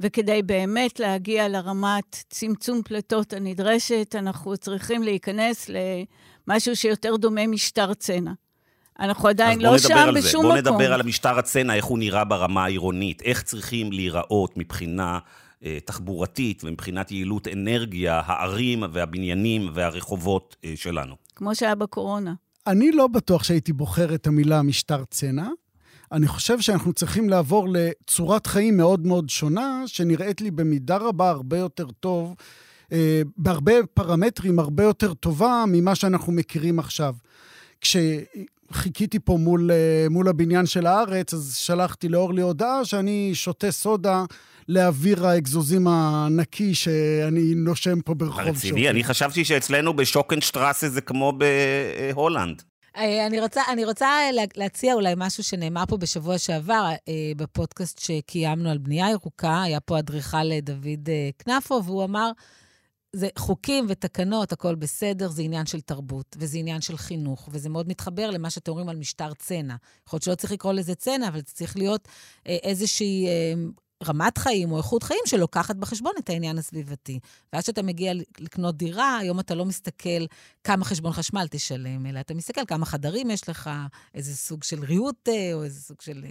וכדי 0.00 0.42
באמת 0.42 1.00
להגיע 1.00 1.48
לרמת 1.48 2.24
צמצום 2.30 2.82
פליטות 2.82 3.32
הנדרשת, 3.32 4.14
אנחנו 4.18 4.56
צריכים 4.56 5.02
להיכנס 5.02 5.70
למשהו 6.48 6.76
שיותר 6.76 7.16
דומה 7.16 7.46
משטר 7.46 7.94
צנע. 7.94 8.32
אנחנו 9.00 9.28
עדיין 9.28 9.60
לא 9.60 9.78
שם 9.78 10.10
בשום 10.16 10.46
מקום. 10.46 10.62
בואו 10.62 10.74
נדבר 10.74 10.92
על 10.92 11.00
המשטר 11.00 11.38
הצנע, 11.38 11.74
איך 11.74 11.84
הוא 11.84 11.98
נראה 11.98 12.24
ברמה 12.24 12.64
העירונית, 12.64 13.22
איך 13.22 13.42
צריכים 13.42 13.92
להיראות 13.92 14.56
מבחינה 14.56 15.18
אה, 15.64 15.78
תחבורתית 15.84 16.64
ומבחינת 16.64 17.10
יעילות 17.10 17.48
אנרגיה, 17.48 18.22
הערים 18.26 18.82
והבניינים 18.92 19.70
והרחובות 19.74 20.56
אה, 20.64 20.72
שלנו. 20.76 21.14
כמו 21.36 21.54
שהיה 21.54 21.74
בקורונה. 21.74 22.34
אני 22.66 22.92
לא 22.92 23.06
בטוח 23.06 23.44
שהייתי 23.44 23.72
בוחר 23.72 24.14
את 24.14 24.26
המילה 24.26 24.62
משטר 24.62 25.04
צנע. 25.10 25.48
אני 26.12 26.28
חושב 26.28 26.60
שאנחנו 26.60 26.92
צריכים 26.92 27.28
לעבור 27.28 27.68
לצורת 27.72 28.46
חיים 28.46 28.76
מאוד 28.76 29.06
מאוד 29.06 29.28
שונה, 29.28 29.82
שנראית 29.86 30.40
לי 30.40 30.50
במידה 30.50 30.96
רבה 30.96 31.30
הרבה 31.30 31.58
יותר 31.58 31.86
טוב, 32.00 32.34
אה, 32.92 33.22
בהרבה 33.36 33.72
פרמטרים 33.94 34.58
הרבה 34.58 34.82
יותר 34.84 35.14
טובה 35.14 35.64
ממה 35.68 35.94
שאנחנו 35.94 36.32
מכירים 36.32 36.78
עכשיו. 36.78 37.14
כשחיכיתי 37.80 39.18
פה 39.18 39.36
מול, 39.36 39.70
מול 40.10 40.28
הבניין 40.28 40.66
של 40.66 40.86
הארץ, 40.86 41.34
אז 41.34 41.56
שלחתי 41.56 42.08
לאורלי 42.08 42.42
הודעה 42.42 42.84
שאני 42.84 43.30
שותה 43.34 43.70
סודה 43.70 44.24
לאוויר 44.68 45.26
האגזוזים 45.26 45.86
הנקי 45.88 46.74
שאני 46.74 47.54
נושם 47.54 48.00
פה 48.00 48.14
ברחוב 48.14 48.42
שוקן. 48.42 48.50
רציני? 48.50 48.90
אני 48.90 49.04
חשבתי 49.04 49.44
שאצלנו 49.44 49.94
בשוקנשטרסה 49.96 50.88
זה 50.88 51.00
כמו 51.00 51.32
בהולנד. 51.32 52.62
אה, 53.00 53.26
אני 53.26 53.40
רוצה, 53.40 53.62
אני 53.72 53.84
רוצה 53.84 54.08
להציע 54.56 54.94
אולי 54.94 55.14
משהו 55.16 55.44
שנאמר 55.44 55.86
פה 55.88 55.96
בשבוע 55.96 56.38
שעבר, 56.38 56.88
אה, 57.08 57.32
בפודקאסט 57.36 57.98
שקיימנו 57.98 58.70
על 58.70 58.78
בנייה 58.78 59.10
ירוקה. 59.10 59.62
היה 59.62 59.80
פה 59.80 59.98
אדריכל 59.98 60.52
אה, 60.52 60.60
דוד 60.60 61.08
כנפו, 61.38 61.84
והוא 61.84 62.04
אמר, 62.04 62.30
זה 63.12 63.28
חוקים 63.38 63.86
ותקנות, 63.88 64.52
הכל 64.52 64.74
בסדר, 64.74 65.28
זה 65.28 65.42
עניין 65.42 65.66
של 65.66 65.80
תרבות, 65.80 66.36
וזה 66.38 66.58
עניין 66.58 66.80
של 66.80 66.96
חינוך, 66.96 67.48
וזה 67.52 67.68
מאוד 67.68 67.88
מתחבר 67.88 68.30
למה 68.30 68.50
שאתם 68.50 68.70
אומרים 68.70 68.88
על 68.88 68.96
משטר 68.96 69.34
צנע. 69.34 69.74
יכול 70.06 70.16
להיות 70.16 70.22
שלא 70.22 70.34
צריך 70.34 70.52
לקרוא 70.52 70.72
לזה 70.72 70.94
צנע, 70.94 71.28
אבל 71.28 71.38
זה 71.38 71.54
צריך 71.54 71.76
להיות 71.76 72.08
איזושהי 72.46 73.26
רמת 74.06 74.38
חיים 74.38 74.72
או 74.72 74.78
איכות 74.78 75.02
חיים 75.02 75.20
שלוקחת 75.26 75.76
בחשבון 75.76 76.12
את 76.18 76.30
העניין 76.30 76.58
הסביבתי. 76.58 77.20
ואז 77.52 77.62
כשאתה 77.62 77.82
מגיע 77.82 78.12
לקנות 78.38 78.76
דירה, 78.76 79.18
היום 79.18 79.40
אתה 79.40 79.54
לא 79.54 79.64
מסתכל 79.64 80.26
כמה 80.64 80.84
חשבון 80.84 81.12
חשמל 81.12 81.46
תשלם, 81.50 82.06
אלא 82.06 82.20
אתה 82.20 82.34
מסתכל 82.34 82.64
כמה 82.66 82.86
חדרים 82.86 83.30
יש 83.30 83.48
לך, 83.48 83.70
איזה 84.14 84.36
סוג 84.36 84.64
של 84.64 84.84
ריהוט 84.84 85.28
אה, 85.28 85.54
או 85.54 85.64
איזה 85.64 85.80
סוג 85.80 86.00
של 86.00 86.24
אה, 86.24 86.30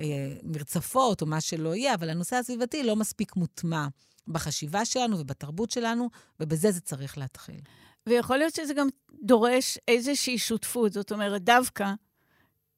אה, 0.00 0.36
מרצפות 0.42 1.22
או 1.22 1.26
מה 1.26 1.40
שלא 1.40 1.74
יהיה, 1.74 1.94
אבל 1.94 2.10
הנושא 2.10 2.36
הסביבתי 2.36 2.82
לא 2.82 2.96
מספיק 2.96 3.36
מוטמע 3.36 3.86
בחשיבה 4.28 4.84
שלנו 4.84 5.18
ובתרבות 5.18 5.70
שלנו, 5.70 6.10
ובזה 6.40 6.70
זה 6.70 6.80
צריך 6.80 7.18
להתחיל. 7.18 7.60
ויכול 8.06 8.36
להיות 8.36 8.54
שזה 8.54 8.74
גם 8.74 8.88
דורש 9.22 9.78
איזושהי 9.88 10.38
שותפות. 10.38 10.92
זאת 10.92 11.12
אומרת, 11.12 11.42
דווקא 11.42 11.92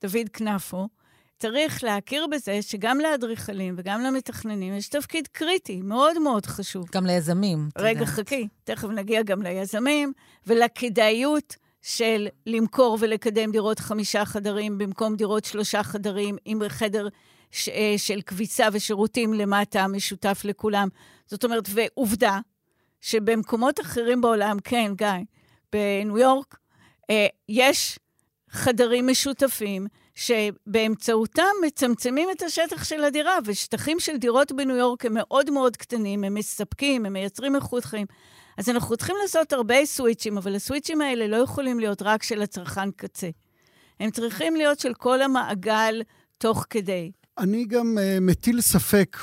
דוד 0.03 0.29
כנפו, 0.33 0.89
צריך 1.39 1.85
להכיר 1.85 2.27
בזה 2.27 2.63
שגם 2.63 3.01
לאדריכלים 3.01 3.75
וגם 3.79 4.01
למתכננים 4.01 4.75
יש 4.75 4.89
תפקיד 4.89 5.27
קריטי, 5.27 5.83
מאוד 5.83 6.19
מאוד 6.19 6.47
חשוב. 6.47 6.87
גם 6.93 7.07
ליזמים. 7.07 7.69
רגע, 7.79 8.07
חכי, 8.07 8.49
תכף 8.65 8.89
נגיע 8.89 9.23
גם 9.23 9.43
ליזמים 9.43 10.13
ולכדאיות 10.47 11.57
של 11.83 12.29
למכור 12.47 12.99
ולקדם 13.01 13.53
דירות 13.53 13.79
חמישה 13.79 14.25
חדרים 14.25 14.79
במקום 14.79 15.17
דירות 15.17 15.45
שלושה 15.45 15.83
חדרים 15.83 16.37
עם 16.45 16.69
חדר 16.69 17.09
ש, 17.51 17.69
אה, 17.69 17.95
של 17.97 18.21
כביסה 18.27 18.69
ושירותים 18.73 19.35
למטה, 19.35 19.87
משותף 19.89 20.41
לכולם. 20.45 20.89
זאת 21.27 21.45
אומרת, 21.45 21.69
ועובדה, 21.71 22.39
שבמקומות 23.01 23.81
אחרים 23.81 24.21
בעולם, 24.21 24.57
כן, 24.65 24.93
גיא, 24.97 25.09
בניו 25.73 26.19
יורק, 26.19 26.59
אה, 27.11 27.27
יש 27.49 27.99
חדרים 28.51 29.07
משותפים 29.07 29.87
שבאמצעותם 30.17 31.43
מצמצמים 31.67 32.29
את 32.37 32.43
השטח 32.43 32.85
של 32.85 33.05
הדירה, 33.05 33.39
ושטחים 33.45 34.01
של 34.01 34.17
דירות 34.17 34.53
בניו 34.53 34.77
יורק 34.77 35.07
הם 35.07 35.15
מאוד 35.15 35.51
מאוד 35.51 35.77
קטנים, 35.77 36.25
הם 36.25 36.35
מספקים, 36.35 37.07
הם 37.07 37.13
מייצרים 37.13 37.57
איכות 37.57 37.85
חיים. 37.85 38.07
אז 38.59 38.69
אנחנו 38.69 38.97
צריכים 38.97 39.17
לעשות 39.23 39.53
הרבה 39.53 39.87
סוויצ'ים, 39.87 40.39
אבל 40.39 40.57
הסוויצ'ים 40.57 41.01
האלה 41.01 41.27
לא 41.27 41.37
יכולים 41.37 41.81
להיות 41.81 42.03
רק 42.03 42.23
של 42.23 42.43
הצרכן 42.43 42.91
קצה. 42.91 43.29
הם 44.01 44.11
צריכים 44.11 44.57
להיות 44.57 44.79
של 44.79 44.95
כל 44.95 45.23
המעגל 45.23 46.03
תוך 46.39 46.67
כדי. 46.71 47.11
אני 47.39 47.65
גם 47.65 47.99
uh, 47.99 48.21
מטיל 48.21 48.61
ספק 48.61 49.17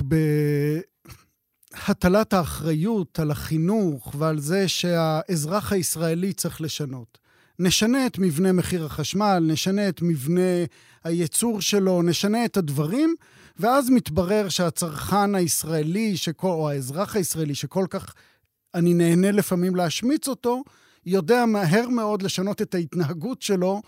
בהטלת 1.87 2.33
האחריות 2.33 3.19
על 3.19 3.31
החינוך 3.31 4.15
ועל 4.17 4.39
זה 4.39 4.67
שהאזרח 4.67 5.73
הישראלי 5.73 6.33
צריך 6.33 6.61
לשנות. 6.61 7.22
נשנה 7.59 8.07
את 8.07 8.19
מבנה 8.19 8.51
מחיר 8.51 8.85
החשמל, 8.85 9.43
נשנה 9.47 9.89
את 9.89 10.01
מבנה 10.01 10.65
הייצור 11.03 11.61
שלו, 11.61 12.01
נשנה 12.01 12.45
את 12.45 12.57
הדברים, 12.57 13.15
ואז 13.59 13.89
מתברר 13.89 14.49
שהצרכן 14.49 15.35
הישראלי, 15.35 16.17
שכל, 16.17 16.47
או 16.47 16.69
האזרח 16.69 17.15
הישראלי, 17.15 17.55
שכל 17.55 17.85
כך 17.89 18.13
אני 18.75 18.93
נהנה 18.93 19.31
לפעמים 19.31 19.75
להשמיץ 19.75 20.27
אותו, 20.27 20.63
יודע 21.05 21.45
מהר 21.45 21.89
מאוד 21.89 22.21
לשנות 22.21 22.61
את 22.61 22.75
ההתנהגות 22.75 23.41
שלו 23.41 23.81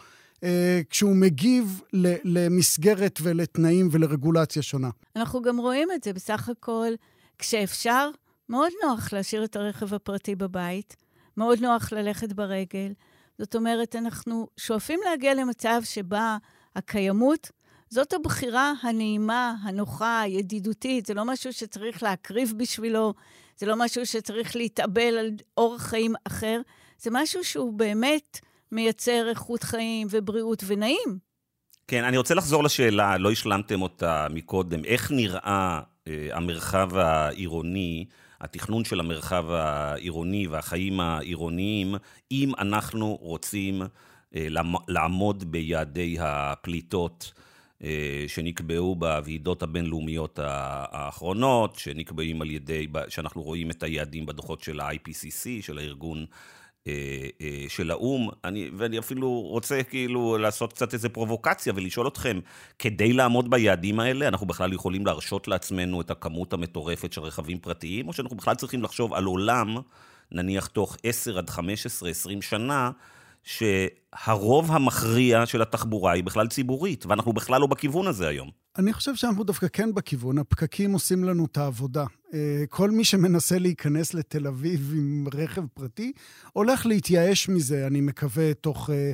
אה, 0.44 0.82
כשהוא 0.90 1.16
מגיב 1.16 1.82
למסגרת 2.24 3.20
ולתנאים 3.22 3.90
ולרגולציה 3.92 4.62
שונה. 4.62 4.90
אנחנו 5.16 5.42
גם 5.42 5.58
רואים 5.58 5.90
את 5.96 6.04
זה 6.04 6.14
בסך 6.14 6.50
הכל, 6.50 6.94
כשאפשר, 7.40 8.10
מאוד 8.50 8.72
נוח 8.84 9.14
להשאיר 9.14 9.44
את 9.44 9.56
הרכב 9.56 9.94
הפרטי 9.94 10.36
בבית, 10.36 10.96
מאוד 11.38 11.60
נוח 11.62 11.94
ללכת 11.94 12.34
ברגל. 12.34 12.92
זאת 13.40 13.56
אומרת, 13.56 13.96
אנחנו 13.96 14.48
שואפים 14.58 15.00
להגיע 15.06 15.34
למצב 15.34 15.82
שבה 15.84 16.38
הקיימות 16.76 17.52
זאת 17.90 18.14
הבחירה 18.14 18.74
הנעימה, 18.84 19.56
הנוחה, 19.64 20.22
הידידותית. 20.22 21.06
זה 21.06 21.14
לא 21.14 21.26
משהו 21.26 21.54
שצריך 21.54 22.04
להקריב 22.04 22.54
בשבילו, 22.58 23.14
זה 23.58 23.66
לא 23.66 23.76
משהו 23.76 24.06
שצריך 24.06 24.56
להתאבל 24.56 25.18
על 25.18 25.32
אורח 25.58 25.82
חיים 25.82 26.14
אחר, 26.28 26.62
זה 27.00 27.10
משהו 27.14 27.44
שהוא 27.44 27.74
באמת 27.74 28.40
מייצר 28.72 29.30
איכות 29.30 29.64
חיים 29.64 30.08
ובריאות 30.12 30.64
ונעים. 30.68 31.20
כן, 31.88 32.04
אני 32.04 32.18
רוצה 32.18 32.34
לחזור 32.34 32.64
לשאלה, 32.64 33.18
לא 33.18 33.32
השלמתם 33.32 33.82
אותה 33.82 34.28
מקודם. 34.30 34.86
איך 34.86 35.12
נראה 35.12 35.82
אה, 36.08 36.28
המרחב 36.32 36.98
העירוני, 36.98 38.06
התכנון 38.46 38.86
של 38.86 39.00
המרחב 39.00 39.52
העירוני 39.52 40.48
והחיים 40.48 41.00
העירוניים, 41.00 41.96
אם 42.32 42.52
אנחנו 42.60 43.18
רוצים 43.22 43.82
אה, 44.36 44.48
לעמוד 44.88 45.52
ביעדי 45.52 46.18
הפליטות? 46.20 47.34
אה, 47.84 48.26
שנקבעו 48.28 48.96
בוועידות 48.96 49.64
הבינלאומיות 49.64 50.40
האחרונות, 50.42 51.76
שנקבעים 51.76 52.42
על 52.42 52.52
ידי, 52.52 52.88
שאנחנו 53.10 53.42
רואים 53.42 53.72
את 53.72 53.84
היעדים 53.84 54.26
בדוחות 54.26 54.64
של 54.64 54.80
ה-IPCC, 54.80 55.62
של 55.62 55.78
הארגון 55.78 56.26
של 57.68 57.92
האו"ם, 57.92 58.30
אני, 58.44 58.70
ואני 58.78 59.00
אפילו 59.00 59.42
רוצה 59.42 59.84
כאילו 59.84 60.38
לעשות 60.38 60.74
קצת 60.74 60.94
איזה 60.94 61.10
פרובוקציה 61.10 61.74
ולשאול 61.76 62.08
אתכם, 62.08 62.40
כדי 62.80 63.14
לעמוד 63.14 63.50
ביעדים 63.50 64.00
האלה, 64.00 64.28
אנחנו 64.28 64.48
בכלל 64.48 64.74
יכולים 64.74 65.06
להרשות 65.06 65.48
לעצמנו 65.48 66.02
את 66.02 66.12
הכמות 66.12 66.54
המטורפת 66.54 67.14
של 67.14 67.22
רכבים 67.22 67.60
פרטיים, 67.60 68.08
או 68.08 68.14
שאנחנו 68.14 68.38
בכלל 68.38 68.56
צריכים 68.56 68.84
לחשוב 68.84 69.14
על 69.14 69.24
עולם, 69.24 69.76
נניח 70.32 70.68
תוך 70.68 70.98
10 71.04 71.38
עד 71.38 71.50
15, 71.50 72.10
20 72.10 72.42
שנה, 72.42 72.92
שהרוב 73.46 74.72
המכריע 74.72 75.46
של 75.46 75.62
התחבורה 75.62 76.12
היא 76.12 76.24
בכלל 76.24 76.48
ציבורית, 76.48 77.06
ואנחנו 77.06 77.34
בכלל 77.34 77.62
לא 77.62 77.68
בכיוון 77.68 78.08
הזה 78.08 78.28
היום. 78.28 78.50
אני 78.78 78.94
חושב 78.94 79.16
שאנחנו 79.16 79.44
דווקא 79.44 79.68
כן 79.74 79.94
בכיוון, 79.94 80.38
הפקקים 80.38 80.94
עושים 80.94 81.24
לנו 81.24 81.46
את 81.46 81.58
העבודה. 81.58 82.06
אה, 82.34 82.64
כל 82.70 82.92
מי 82.92 83.04
שמנסה 83.04 83.60
להיכנס 83.60 84.14
לתל 84.14 84.48
אביב 84.48 84.94
עם 84.96 85.26
רכב 85.34 85.62
פרטי, 85.74 86.12
הולך 86.54 86.86
להתייאש 86.86 87.50
מזה, 87.50 87.88
אני 87.88 88.02
מקווה, 88.02 88.54
תוך 88.54 88.90
אה, 88.90 89.12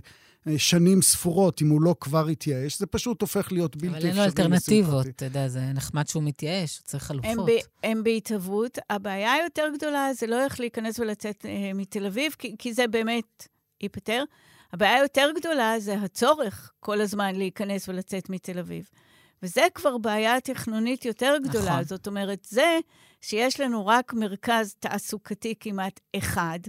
אה, 0.47 0.59
שנים 0.59 1.01
ספורות, 1.01 1.61
אם 1.61 1.69
הוא 1.69 1.81
לא 1.81 1.95
כבר 1.99 2.27
התייאש. 2.27 2.79
זה 2.79 2.85
פשוט 2.85 3.21
הופך 3.21 3.51
להיות 3.51 3.75
בלתי 3.75 3.87
אפשרי. 3.87 4.09
אבל 4.09 4.09
אין 4.09 4.17
לו 4.17 4.23
אלטרנטיבות, 4.23 5.07
אתה 5.07 5.25
יודע, 5.25 5.47
זה 5.47 5.61
נחמד 5.73 6.07
שהוא 6.07 6.23
מתייאש, 6.23 6.77
הוא 6.77 6.85
צריך 6.85 7.03
חלופות. 7.03 7.31
הם, 7.31 7.45
ב, 7.45 7.49
הם 7.83 8.03
בהתהוות. 8.03 8.77
הבעיה 8.89 9.33
היותר 9.33 9.65
גדולה 9.77 10.13
זה 10.13 10.27
לא 10.27 10.43
איך 10.43 10.59
להיכנס 10.59 10.99
ולצאת 10.99 11.45
אה, 11.45 11.71
מתל 11.75 12.05
אביב, 12.05 12.35
כי, 12.39 12.55
כי 12.59 12.73
זה 12.73 12.87
באמת 12.87 13.47
ייפתר. 13.83 14.23
הבעיה 14.73 14.95
היותר 14.95 15.29
גדולה 15.35 15.79
זה 15.79 15.93
הצורך 15.93 16.71
כל 16.79 17.01
הזמן 17.01 17.35
להיכנס 17.35 17.89
ולצאת 17.89 18.29
מתל 18.29 18.59
אביב. 18.59 18.89
וזה 19.43 19.67
כבר 19.73 19.97
בעיה 19.97 20.41
תכנונית 20.41 21.05
יותר 21.05 21.35
גדולה. 21.43 21.71
נכון. 21.71 21.83
זאת 21.83 22.07
אומרת, 22.07 22.47
זה 22.49 22.79
שיש 23.21 23.59
לנו 23.59 23.87
רק 23.87 24.13
מרכז 24.13 24.75
תעסוקתי 24.79 25.53
כמעט 25.59 25.99
אחד, 26.17 26.59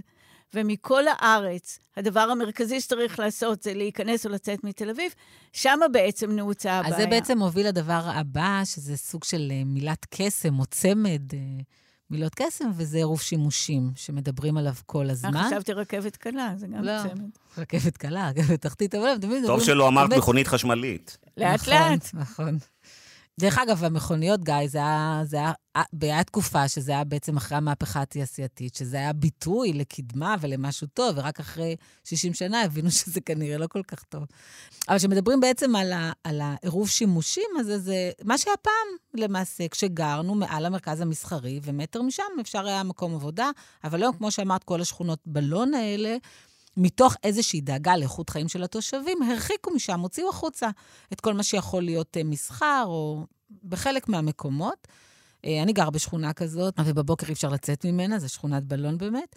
ומכל 0.53 1.03
הארץ, 1.07 1.79
הדבר 1.97 2.19
המרכזי 2.19 2.81
שצריך 2.81 3.19
לעשות 3.19 3.63
זה 3.63 3.73
להיכנס 3.73 4.25
או 4.25 4.31
לצאת 4.31 4.63
מתל 4.63 4.89
אביב, 4.89 5.13
שם 5.53 5.79
בעצם 5.91 6.31
נעוצה 6.31 6.73
הבעיה. 6.73 6.95
אז 6.95 7.01
זה 7.01 7.07
בעצם 7.07 7.37
מוביל 7.37 7.67
לדבר 7.67 8.01
הבא, 8.05 8.61
שזה 8.65 8.97
סוג 8.97 9.23
של 9.23 9.51
אה, 9.51 9.61
מילת 9.65 10.05
קסם 10.09 10.59
או 10.59 10.65
צמד. 10.65 11.21
אה, 12.13 12.17
מילות 12.17 12.35
קסם, 12.35 12.71
וזה 12.75 12.97
עירוב 12.97 13.21
שימושים, 13.21 13.91
שמדברים 13.95 14.57
עליו 14.57 14.73
כל 14.85 15.09
הזמן. 15.09 15.35
אני 15.35 15.47
חשבתי 15.47 15.73
רכבת 15.73 16.15
קלה, 16.15 16.53
זה 16.57 16.67
גם 16.67 16.83
לא, 16.83 16.91
צמד. 17.03 17.29
רכבת 17.57 17.97
קלה, 17.97 18.29
רכבת 18.29 18.61
תחתית, 18.61 18.95
אבל 18.95 19.17
תמיד... 19.21 19.45
טוב 19.45 19.63
שלא 19.63 19.87
אמרת 19.87 20.13
מכונית 20.13 20.47
חשמלית. 20.47 21.17
לאט-לאט. 21.37 22.13
נכון, 22.13 22.45
נכון. 22.45 22.57
דרך 23.39 23.57
אגב, 23.57 23.83
המכוניות, 23.83 24.43
גיא, 24.43 24.67
זה 24.67 24.77
היה, 24.77 25.21
זה 25.23 25.37
היה, 25.37 25.51
היה 26.01 26.23
תקופה 26.23 26.67
שזה 26.67 26.91
היה 26.91 27.03
בעצם 27.03 27.37
אחרי 27.37 27.57
המהפכה 27.57 28.01
התעשייתית, 28.01 28.75
שזה 28.75 28.97
היה 28.97 29.13
ביטוי 29.13 29.73
לקדמה 29.73 30.35
ולמשהו 30.41 30.87
טוב, 30.87 31.17
ורק 31.17 31.39
אחרי 31.39 31.75
60 32.03 32.33
שנה 32.33 32.61
הבינו 32.61 32.91
שזה 33.01 33.21
כנראה 33.21 33.57
לא 33.57 33.67
כל 33.67 33.81
כך 33.87 34.03
טוב. 34.03 34.23
אבל 34.89 34.97
כשמדברים 34.97 35.39
בעצם 35.39 35.75
על, 35.75 35.91
ה, 35.91 36.11
על 36.23 36.41
העירוב 36.41 36.89
שימושים 36.89 37.49
הזה, 37.59 37.79
זה 37.79 38.11
מה 38.23 38.37
שהיה 38.37 38.57
פעם, 38.57 39.21
למעשה, 39.23 39.67
כשגרנו 39.67 40.35
מעל 40.35 40.65
המרכז 40.65 41.01
המסחרי, 41.01 41.59
ומטר 41.63 42.01
משם 42.01 42.23
אפשר 42.41 42.67
היה 42.67 42.83
מקום 42.83 43.15
עבודה, 43.15 43.49
אבל 43.83 44.01
היום, 44.01 44.17
כמו 44.17 44.31
שאמרת, 44.31 44.63
כל 44.63 44.81
השכונות 44.81 45.19
בלון 45.25 45.73
האלה, 45.73 46.17
מתוך 46.77 47.15
איזושהי 47.23 47.61
דאגה 47.61 47.97
לאיכות 47.97 48.29
חיים 48.29 48.47
של 48.47 48.63
התושבים, 48.63 49.21
הרחיקו 49.21 49.71
משם, 49.71 49.99
הוציאו 49.99 50.29
החוצה 50.29 50.69
את 51.13 51.21
כל 51.21 51.33
מה 51.33 51.43
שיכול 51.43 51.83
להיות 51.83 52.17
אה, 52.17 52.23
מסחר, 52.23 52.83
או 52.85 53.25
בחלק 53.63 54.09
מהמקומות. 54.09 54.87
אה, 55.45 55.63
אני 55.63 55.73
גר 55.73 55.89
בשכונה 55.89 56.33
כזאת, 56.33 56.73
ובבוקר 56.85 57.27
אי 57.27 57.33
אפשר 57.33 57.49
לצאת 57.49 57.85
ממנה, 57.85 58.19
זו 58.19 58.29
שכונת 58.29 58.63
בלון 58.63 58.97
באמת. 58.97 59.35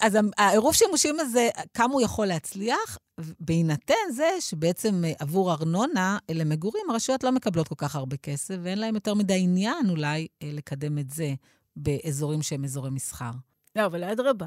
אז 0.00 0.18
העירוב 0.38 0.74
שימושים 0.74 1.20
הזה, 1.20 1.48
כמה 1.74 1.92
הוא 1.92 2.02
יכול 2.02 2.26
להצליח, 2.26 2.98
בהינתן 3.40 3.94
זה 4.14 4.30
שבעצם 4.40 5.04
אה, 5.04 5.12
עבור 5.18 5.52
ארנונה 5.52 6.18
למגורים, 6.30 6.90
הרשויות 6.90 7.24
לא 7.24 7.32
מקבלות 7.32 7.68
כל 7.68 7.74
כך 7.78 7.96
הרבה 7.96 8.16
כסף, 8.16 8.54
ואין 8.62 8.78
להן 8.78 8.94
יותר 8.94 9.14
מדי 9.14 9.40
עניין 9.40 9.90
אולי 9.90 10.26
לקדם 10.42 10.98
את 10.98 11.10
זה 11.10 11.34
באזורים 11.76 12.42
שהם 12.42 12.64
אזורי 12.64 12.90
מסחר. 12.90 13.30
לא, 13.76 13.86
אבל 13.86 14.04
אדרבה. 14.04 14.46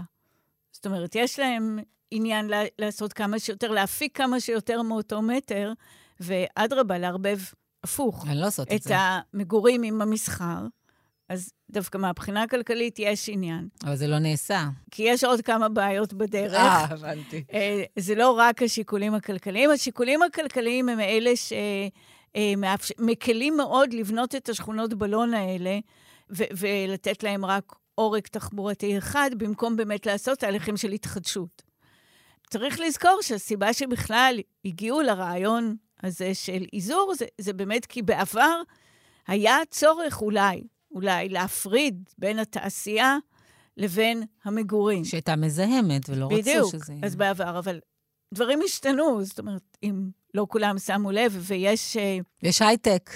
זאת 0.74 0.86
אומרת, 0.86 1.16
יש 1.16 1.40
להם 1.40 1.80
עניין 2.12 2.50
לעשות 2.80 3.14
כמה 3.14 3.40
שיותר, 3.40 3.72
להפיק 3.72 4.18
כמה 4.18 4.40
שיותר 4.40 4.82
מאותו 4.82 5.22
מטר, 5.22 5.74
ואדרבה, 6.20 6.98
לערבב 6.98 7.40
הפוך. 7.84 8.26
אני 8.28 8.36
לא 8.40 8.48
עושה 8.48 8.64
את, 8.64 8.72
את 8.72 8.82
זה. 8.82 8.96
את 8.96 9.00
המגורים 9.34 9.84
עם 9.84 10.02
המסחר, 10.02 10.66
אז 11.30 11.54
דווקא 11.70 11.98
מהבחינה 11.98 12.44
הכלכלית 12.44 13.00
יש 13.00 13.30
עניין. 13.30 13.68
אבל 13.84 13.96
זה 13.96 14.08
לא 14.08 14.20
נעשה. 14.20 14.68
כי 14.92 15.04
יש 15.04 15.24
עוד 15.24 15.42
כמה 15.42 15.70
בעיות 15.70 16.14
בדרך. 16.14 16.54
אה, 16.54 16.86
הבנתי. 16.86 17.44
אה, 17.54 17.84
זה 18.00 18.16
לא 18.16 18.32
רק 18.32 18.62
השיקולים 18.62 19.14
הכלכליים, 19.14 19.70
השיקולים 19.70 20.22
הכלכליים 20.22 20.90
הם 20.90 21.00
אלה 21.00 21.32
שמקלים 22.36 23.58
מאוד 23.58 23.94
לבנות 23.94 24.36
את 24.36 24.50
השכונות 24.50 24.94
בלון 24.94 25.34
האלה, 25.34 25.80
ולתת 26.30 27.24
להם 27.24 27.46
רק 27.46 27.76
עורק 27.96 28.28
תחבורתי 28.28 28.98
אחד, 28.98 29.30
במקום 29.38 29.76
באמת 29.76 30.06
לעשות 30.06 30.40
תהליכים 30.40 30.78
של 30.78 30.92
התחדשות. 30.92 31.62
צריך 32.50 32.80
לזכור 32.80 33.20
שהסיבה 33.22 33.74
שבכלל 33.74 34.40
הגיעו 34.66 35.02
לרעיון 35.02 35.76
הזה 36.04 36.34
של 36.34 36.66
איזור, 36.74 37.14
זה, 37.18 37.26
זה 37.42 37.54
באמת 37.54 37.86
כי 37.86 38.02
בעבר 38.02 38.62
היה 39.28 39.58
צורך 39.70 40.22
אולי, 40.22 40.64
אולי 40.92 41.30
להפריד 41.30 42.10
בין 42.18 42.40
התעשייה 42.40 43.18
לבין 43.78 44.24
המגורים. 44.44 45.06
שהייתה 45.06 45.36
מזהמת 45.36 46.10
ולא 46.10 46.28
בדיוק, 46.28 46.58
רצו 46.58 46.70
שזה... 46.70 46.94
בדיוק, 46.94 47.04
אז 47.04 47.16
בעבר, 47.16 47.60
אבל 47.60 47.80
דברים 48.34 48.60
השתנו, 48.66 49.24
זאת 49.24 49.40
אומרת, 49.40 49.78
אם 49.84 50.10
לא 50.34 50.46
כולם 50.50 50.80
שמו 50.80 51.12
לב, 51.12 51.38
ויש... 51.40 51.98
אה, 51.98 52.18
יש 52.44 52.62
הייטק. 52.62 53.10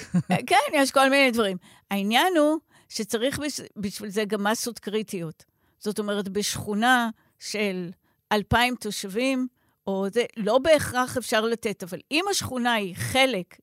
כן, 0.48 0.56
יש 0.74 0.92
כל 0.92 1.10
מיני 1.10 1.32
דברים. 1.32 1.58
העניין 1.92 2.38
הוא 2.38 2.58
שצריך 2.90 3.40
בש... 3.40 3.62
בשביל 3.78 4.10
זה 4.10 4.26
גם 4.26 4.44
מסות 4.44 4.80
קריטיות. 4.80 5.46
זאת 5.80 6.00
אומרת, 6.00 6.30
בשכונה 6.30 7.10
של 7.40 7.90
אלפיים 8.32 8.76
תושבים, 8.76 9.48
או 9.88 10.08
זה, 10.14 10.26
לא 10.38 10.58
בהכרח 10.58 11.18
אפשר 11.18 11.42
לתת, 11.42 11.84
אבל 11.84 12.00
אם 12.12 12.26
השכונה 12.32 12.74
היא 12.74 12.96
חלק 12.96 13.58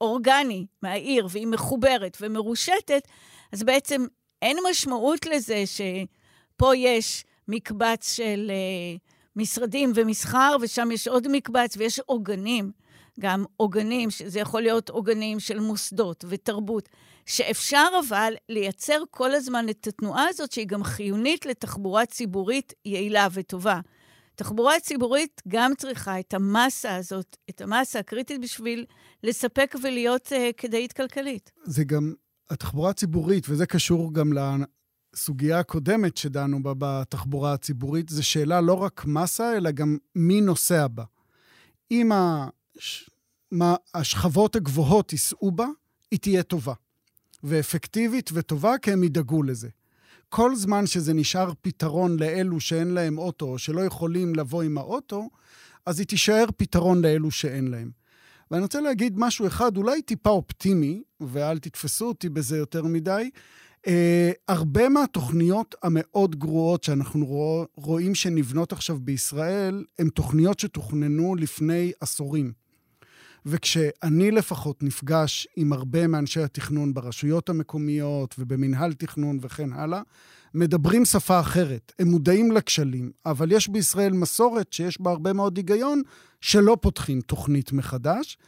אורגני 0.00 0.66
מהעיר, 0.82 1.26
והיא 1.30 1.46
מחוברת 1.46 2.16
ומרושתת, 2.20 3.08
אז 3.52 3.62
בעצם 3.62 4.04
אין 4.42 4.56
משמעות 4.70 5.26
לזה 5.26 5.64
שפה 5.66 6.76
יש 6.76 7.24
מקבץ 7.48 8.16
של 8.16 8.50
uh, 8.50 8.98
משרדים 9.36 9.92
ומסחר, 9.94 10.56
ושם 10.60 10.90
יש 10.92 11.08
עוד 11.08 11.28
מקבץ, 11.28 11.76
ויש 11.76 11.98
עוגנים, 11.98 12.72
גם 13.20 13.44
עוגנים, 13.56 14.10
שזה 14.10 14.40
יכול 14.40 14.62
להיות 14.62 14.90
עוגנים 14.90 15.40
של 15.40 15.60
מוסדות 15.60 16.24
ותרבות, 16.28 16.88
שאפשר 17.26 17.86
אבל 18.08 18.34
לייצר 18.48 19.02
כל 19.10 19.34
הזמן 19.34 19.68
את 19.68 19.86
התנועה 19.86 20.28
הזאת, 20.28 20.52
שהיא 20.52 20.66
גם 20.66 20.84
חיונית 20.84 21.46
לתחבורה 21.46 22.06
ציבורית 22.06 22.72
יעילה 22.84 23.28
וטובה. 23.32 23.80
תחבורה 24.34 24.80
ציבורית 24.80 25.42
גם 25.48 25.72
צריכה 25.78 26.20
את 26.20 26.34
המסה 26.34 26.96
הזאת, 26.96 27.36
את 27.50 27.60
המסה 27.60 27.98
הקריטית 27.98 28.40
בשביל 28.40 28.84
לספק 29.22 29.74
ולהיות 29.82 30.26
uh, 30.26 30.52
כדאית 30.56 30.92
כלכלית. 30.92 31.50
זה 31.64 31.84
גם 31.84 32.14
התחבורה 32.50 32.90
הציבורית, 32.90 33.46
וזה 33.48 33.66
קשור 33.66 34.14
גם 34.14 34.32
לסוגיה 34.32 35.58
הקודמת 35.58 36.16
שדנו 36.16 36.62
בה 36.62 36.72
בתחבורה 36.78 37.52
הציבורית, 37.52 38.08
זו 38.08 38.26
שאלה 38.26 38.60
לא 38.60 38.74
רק 38.74 39.04
מסה, 39.04 39.56
אלא 39.56 39.70
גם 39.70 39.96
מי 40.14 40.40
נוסע 40.40 40.86
בה. 40.86 41.04
אם 41.90 42.12
הש... 42.12 43.10
מה, 43.50 43.74
השכבות 43.94 44.56
הגבוהות 44.56 45.12
ייסעו 45.12 45.50
בה, 45.50 45.66
היא 46.10 46.18
תהיה 46.18 46.42
טובה. 46.42 46.74
ואפקטיבית 47.44 48.30
וטובה, 48.32 48.78
כי 48.78 48.92
הם 48.92 49.04
ידאגו 49.04 49.42
לזה. 49.42 49.68
כל 50.28 50.56
זמן 50.56 50.86
שזה 50.86 51.14
נשאר 51.14 51.52
פתרון 51.60 52.18
לאלו 52.18 52.60
שאין 52.60 52.88
להם 52.88 53.18
אוטו, 53.18 53.46
או 53.46 53.58
שלא 53.58 53.80
יכולים 53.80 54.34
לבוא 54.34 54.62
עם 54.62 54.78
האוטו, 54.78 55.30
אז 55.86 55.98
היא 55.98 56.06
תישאר 56.06 56.44
פתרון 56.56 57.02
לאלו 57.02 57.30
שאין 57.30 57.68
להם. 57.68 57.90
ואני 58.50 58.62
רוצה 58.62 58.80
להגיד 58.80 59.14
משהו 59.16 59.46
אחד, 59.46 59.76
אולי 59.76 60.02
טיפה 60.02 60.30
אופטימי, 60.30 61.02
ואל 61.20 61.58
תתפסו 61.58 62.08
אותי 62.08 62.28
בזה 62.28 62.56
יותר 62.56 62.84
מדי. 62.84 63.30
Uh, 63.86 63.90
הרבה 64.48 64.88
מהתוכניות 64.88 65.74
המאוד 65.82 66.36
גרועות 66.36 66.84
שאנחנו 66.84 67.26
רוא, 67.26 67.66
רואים 67.74 68.14
שנבנות 68.14 68.72
עכשיו 68.72 68.98
בישראל, 69.00 69.84
הן 69.98 70.08
תוכניות 70.08 70.58
שתוכננו 70.58 71.34
לפני 71.34 71.92
עשורים. 72.00 72.52
וכשאני 73.46 74.30
לפחות 74.30 74.82
נפגש 74.82 75.48
עם 75.56 75.72
הרבה 75.72 76.06
מאנשי 76.06 76.42
התכנון 76.42 76.94
ברשויות 76.94 77.48
המקומיות 77.48 78.34
ובמינהל 78.38 78.92
תכנון 78.92 79.38
וכן 79.40 79.72
הלאה, 79.72 80.02
מדברים 80.54 81.04
שפה 81.04 81.40
אחרת. 81.40 81.92
הם 81.98 82.08
מודעים 82.08 82.52
לכשלים, 82.52 83.10
אבל 83.26 83.52
יש 83.52 83.68
בישראל 83.68 84.12
מסורת 84.12 84.72
שיש 84.72 85.00
בה 85.00 85.10
הרבה 85.10 85.32
מאוד 85.32 85.56
היגיון, 85.56 86.02
שלא 86.40 86.76
פותחים 86.80 87.20
תוכנית 87.20 87.72
מחדש. 87.72 88.38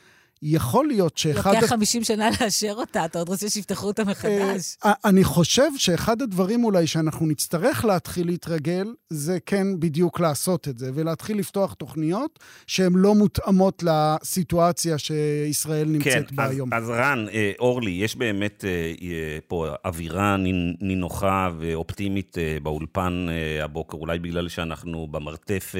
יכול 0.42 0.86
להיות 0.86 1.18
שאחד... 1.18 1.54
לוקח 1.54 1.66
50 1.66 2.04
שנה 2.04 2.28
לאשר 2.40 2.74
אותה, 2.76 3.04
אתה 3.04 3.18
עוד 3.18 3.28
רוצה 3.28 3.50
שיפתחו 3.50 3.86
אותה 3.86 4.04
מחדש. 4.04 4.76
אה, 4.84 4.92
אני 5.04 5.24
חושב 5.24 5.68
שאחד 5.76 6.22
הדברים 6.22 6.64
אולי 6.64 6.86
שאנחנו 6.86 7.26
נצטרך 7.26 7.84
להתחיל 7.84 8.26
להתרגל, 8.26 8.86
זה 9.10 9.38
כן 9.46 9.80
בדיוק 9.80 10.20
לעשות 10.20 10.68
את 10.68 10.78
זה, 10.78 10.90
ולהתחיל 10.94 11.38
לפתוח 11.38 11.74
תוכניות 11.74 12.38
שהן 12.66 12.92
לא 12.94 13.14
מותאמות 13.14 13.82
לסיטואציה 13.86 14.98
שישראל 14.98 15.88
נמצאת 15.88 16.30
כן, 16.30 16.36
בה 16.36 16.44
אז, 16.44 16.50
היום. 16.50 16.70
אז 16.72 16.90
רן, 16.90 17.26
אה, 17.32 17.52
אורלי, 17.58 17.90
יש 17.90 18.16
באמת 18.16 18.64
אה, 18.64 19.38
פה 19.48 19.68
אווירה 19.84 20.36
נינוחה 20.80 21.50
ואופטימית 21.58 22.36
באולפן 22.62 23.26
הבוקר, 23.62 23.96
אולי 23.96 24.18
בגלל 24.18 24.48
שאנחנו 24.48 25.06
במרתף 25.10 25.74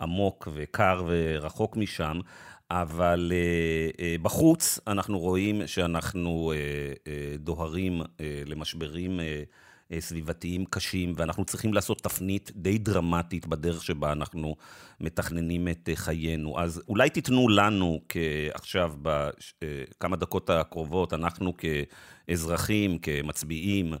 עמוק 0.00 0.48
וקר 0.54 1.04
ורחוק 1.08 1.76
משם. 1.76 2.18
אבל 2.74 3.32
uh, 3.32 3.96
uh, 3.96 4.22
בחוץ 4.22 4.78
אנחנו 4.86 5.18
רואים 5.18 5.66
שאנחנו 5.66 6.52
uh, 6.52 7.08
דוהרים 7.38 8.02
למשברים 8.46 9.20
סביבתיים 9.98 10.64
קשים, 10.64 11.12
ואנחנו 11.16 11.44
צריכים 11.44 11.74
לעשות 11.74 12.00
תפנית 12.02 12.50
די 12.54 12.78
דרמטית 12.78 13.46
בדרך 13.46 13.84
שבה 13.84 14.12
אנחנו 14.12 14.56
מתכננים 15.00 15.68
את 15.68 15.88
חיינו. 15.94 16.60
אז 16.60 16.82
אולי 16.88 17.10
תיתנו 17.10 17.48
לנו 17.48 18.00
עכשיו, 18.54 18.92
בכמה 19.02 20.16
דקות 20.16 20.50
הקרובות, 20.50 21.12
אנחנו 21.12 21.52
כאזרחים, 21.56 22.98
כמצביעים, 22.98 23.94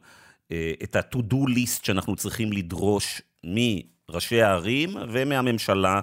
את 0.82 0.96
ה-to-do 0.96 1.48
list 1.48 1.86
שאנחנו 1.86 2.16
צריכים 2.16 2.52
לדרוש 2.52 3.22
מראשי 3.44 4.42
הערים 4.42 4.96
ומהממשלה 5.12 6.00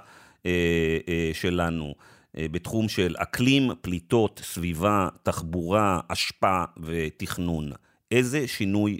שלנו. 1.34 1.96
אה, 2.38 2.46
בתחום 2.52 2.90
של 2.90 3.16
אקלים, 3.18 3.72
פליטות, 3.82 4.42
סביבה, 4.44 5.08
תחבורה, 5.24 6.00
אשפה 6.08 6.64
ותכנון. 6.84 7.72
איזה 8.12 8.48
שינוי 8.48 9.00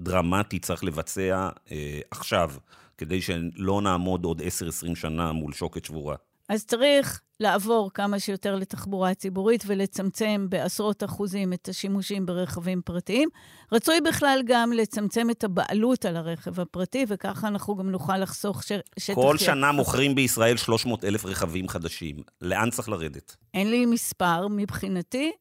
דרמטי 0.00 0.58
צריך 0.58 0.84
לבצע 0.84 1.48
אה, 1.72 2.00
עכשיו, 2.10 2.50
כדי 2.98 3.22
שלא 3.22 3.80
נעמוד 3.82 4.24
עוד 4.24 4.40
10-20 4.40 4.94
שנה 4.94 5.32
מול 5.32 5.52
שוקת 5.52 5.84
שבורה? 5.84 6.16
אז 6.50 6.64
צריך 6.64 7.20
לעבור 7.40 7.90
כמה 7.94 8.18
שיותר 8.18 8.56
לתחבורה 8.56 9.14
ציבורית 9.14 9.64
ולצמצם 9.66 10.46
בעשרות 10.48 11.04
אחוזים 11.04 11.52
את 11.52 11.68
השימושים 11.68 12.26
ברכבים 12.26 12.82
פרטיים. 12.84 13.28
רצוי 13.72 14.00
בכלל 14.00 14.40
גם 14.44 14.72
לצמצם 14.72 15.30
את 15.30 15.44
הבעלות 15.44 16.04
על 16.04 16.16
הרכב 16.16 16.60
הפרטי, 16.60 17.04
וככה 17.08 17.48
אנחנו 17.48 17.76
גם 17.76 17.90
נוכל 17.90 18.18
לחסוך 18.18 18.62
ש... 18.62 18.72
שטח... 18.98 19.14
כל 19.14 19.38
שנה 19.38 19.72
מוכרים 19.72 20.14
בישראל 20.14 20.56
300 20.56 21.04
אלף 21.04 21.24
רכבים 21.24 21.68
חדשים. 21.68 22.16
לאן 22.40 22.70
צריך 22.70 22.88
לרדת? 22.88 23.36
אין 23.54 23.70
לי 23.70 23.86
מספר. 23.86 24.48
מבחינתי, 24.48 25.32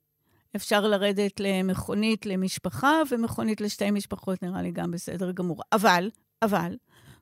אפשר 0.55 0.87
לרדת 0.87 1.39
למכונית 1.39 2.25
למשפחה, 2.25 2.93
ומכונית 3.11 3.61
לשתי 3.61 3.91
משפחות 3.91 4.43
נראה 4.43 4.61
לי 4.61 4.71
גם 4.71 4.91
בסדר 4.91 5.31
גמור. 5.31 5.61
אבל, 5.73 6.09
אבל, 6.41 6.75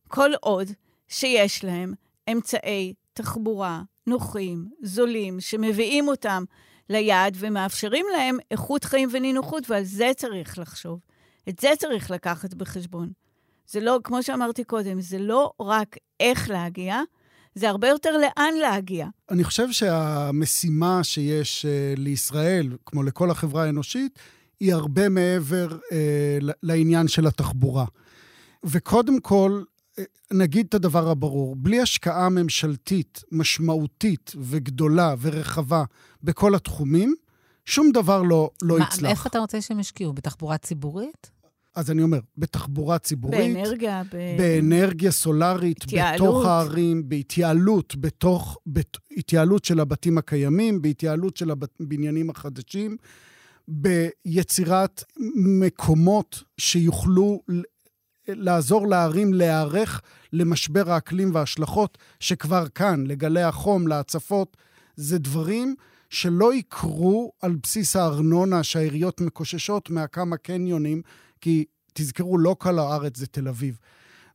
כל 0.08 0.32
עוד 0.42 0.68
שיש 1.08 1.64
להם 1.64 1.94
אמצעי 2.32 2.94
תחבורה 3.18 3.82
נוחים, 4.08 4.70
זולים, 4.82 5.40
שמביאים 5.40 6.08
אותם 6.08 6.44
ליעד 6.90 7.38
ומאפשרים 7.40 8.06
להם 8.18 8.38
איכות 8.52 8.84
חיים 8.84 9.10
ונינוחות, 9.12 9.70
ועל 9.70 9.84
זה 9.84 10.12
צריך 10.18 10.58
לחשוב. 10.60 11.00
את 11.50 11.60
זה 11.60 11.70
צריך 11.80 12.12
לקחת 12.12 12.54
בחשבון. 12.54 13.12
זה 13.68 13.80
לא, 13.80 14.00
כמו 14.04 14.24
שאמרתי 14.24 14.64
קודם, 14.64 15.02
זה 15.02 15.20
לא 15.20 15.52
רק 15.60 15.96
איך 16.20 16.50
להגיע, 16.50 17.02
זה 17.56 17.70
הרבה 17.70 17.88
יותר 17.88 18.18
לאן 18.18 18.54
להגיע. 18.62 19.08
אני 19.32 19.44
חושב 19.44 19.72
שהמשימה 19.72 21.04
שיש 21.04 21.66
uh, 21.66 22.00
לישראל, 22.00 22.78
כמו 22.86 23.04
לכל 23.04 23.32
החברה 23.32 23.64
האנושית, 23.64 24.20
היא 24.60 24.74
הרבה 24.74 25.10
מעבר 25.10 25.68
uh, 25.70 26.54
לעניין 26.64 27.08
של 27.08 27.28
התחבורה. 27.28 27.86
וקודם 28.64 29.20
כל, 29.20 29.64
נגיד 30.32 30.66
את 30.70 30.74
הדבר 30.74 31.10
הברור, 31.10 31.56
בלי 31.56 31.82
השקעה 31.82 32.30
ממשלתית 32.30 33.24
משמעותית 33.32 34.32
וגדולה 34.40 35.16
ורחבה 35.22 35.84
בכל 36.24 36.56
התחומים, 36.56 37.16
שום 37.66 37.92
דבר 37.92 38.22
לא, 38.22 38.50
לא 38.62 38.80
מה, 38.80 38.86
יצלח. 38.86 39.10
איפה 39.10 39.30
אתה 39.30 39.40
רוצה 39.40 39.62
שהם 39.62 39.80
ישקיעו? 39.80 40.14
בתחבורה 40.14 40.58
ציבורית? 40.58 41.32
אז 41.76 41.92
אני 41.92 42.02
אומר, 42.02 42.20
בתחבורה 42.38 43.00
ציבורית, 43.00 43.40
באנרגיה, 43.40 44.04
ב... 44.12 44.38
באנרגיה 44.38 45.12
סולארית, 45.12 45.84
התייעלות. 45.84 46.22
בתוך 46.22 46.46
הערים, 46.46 47.10
בהתייעלות, 47.10 47.96
בתוך, 47.96 48.58
בהתייעלות 48.66 49.66
של 49.66 49.80
הבתים 49.80 50.18
הקיימים, 50.18 50.82
בהתייעלות 50.82 51.38
של 51.38 51.52
הבניינים 51.52 52.30
החדשים. 52.30 52.98
ביצירת 53.68 55.04
מקומות 55.36 56.44
שיוכלו 56.58 57.42
לעזור 58.28 58.88
לערים 58.88 59.34
להיערך 59.34 60.02
למשבר 60.34 60.92
האקלים 60.92 61.36
וההשלכות 61.36 61.98
שכבר 62.20 62.68
כאן, 62.68 63.04
לגלי 63.08 63.44
החום, 63.44 63.88
להצפות. 63.88 64.58
זה 64.96 65.18
דברים 65.18 65.76
שלא 66.10 66.54
יקרו 66.54 67.32
על 67.42 67.56
בסיס 67.64 67.96
הארנונה 67.96 68.64
שהעיריות 68.64 69.22
מקוששות 69.22 69.90
מהכמה 69.90 70.38
קניונים, 70.38 71.02
כי 71.42 71.66
תזכרו, 71.94 72.38
לא 72.38 72.56
כל 72.60 72.80
הארץ 72.80 73.18
זה 73.18 73.28
תל 73.28 73.48
אביב. 73.48 73.78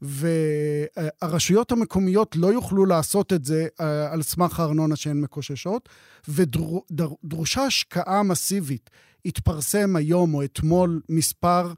והרשויות 0.02 1.72
המקומיות 1.72 2.36
לא 2.36 2.52
יוכלו 2.52 2.86
לעשות 2.86 3.32
את 3.32 3.44
זה 3.44 3.66
אה, 3.80 4.12
על 4.12 4.22
סמך 4.22 4.60
הארנונה 4.60 4.96
שהן 4.96 5.20
מקוששות, 5.20 5.88
ודרושה 6.28 7.62
השקעה 7.62 8.22
מסיבית. 8.22 8.90
התפרסם 9.24 9.96
היום 9.96 10.34
או 10.34 10.44
אתמול 10.44 11.00
מספר 11.08 11.72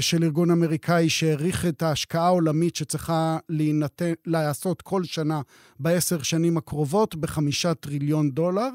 של 0.00 0.24
ארגון 0.24 0.50
אמריקאי 0.50 1.08
שהעריך 1.08 1.66
את 1.66 1.82
ההשקעה 1.82 2.26
העולמית 2.26 2.76
שצריכה 2.76 3.38
להינתן, 3.48 4.12
לעשות 4.26 4.82
כל 4.82 5.04
שנה 5.04 5.40
בעשר 5.80 6.22
שנים 6.22 6.56
הקרובות 6.56 7.14
בחמישה 7.14 7.74
טריליון 7.74 8.30
דולר. 8.30 8.68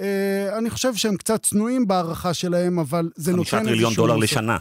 אה, 0.00 0.58
אני 0.58 0.70
חושב 0.70 0.94
שהם 0.94 1.16
קצת 1.16 1.42
צנועים 1.42 1.88
בהערכה 1.88 2.34
שלהם, 2.34 2.78
אבל 2.78 3.10
זה 3.16 3.32
נותן 3.32 3.40
איזשהו... 3.40 3.58
חמישה 3.58 3.70
טריליון 3.70 3.94
דולר 3.94 4.16
לשנה. 4.16 4.58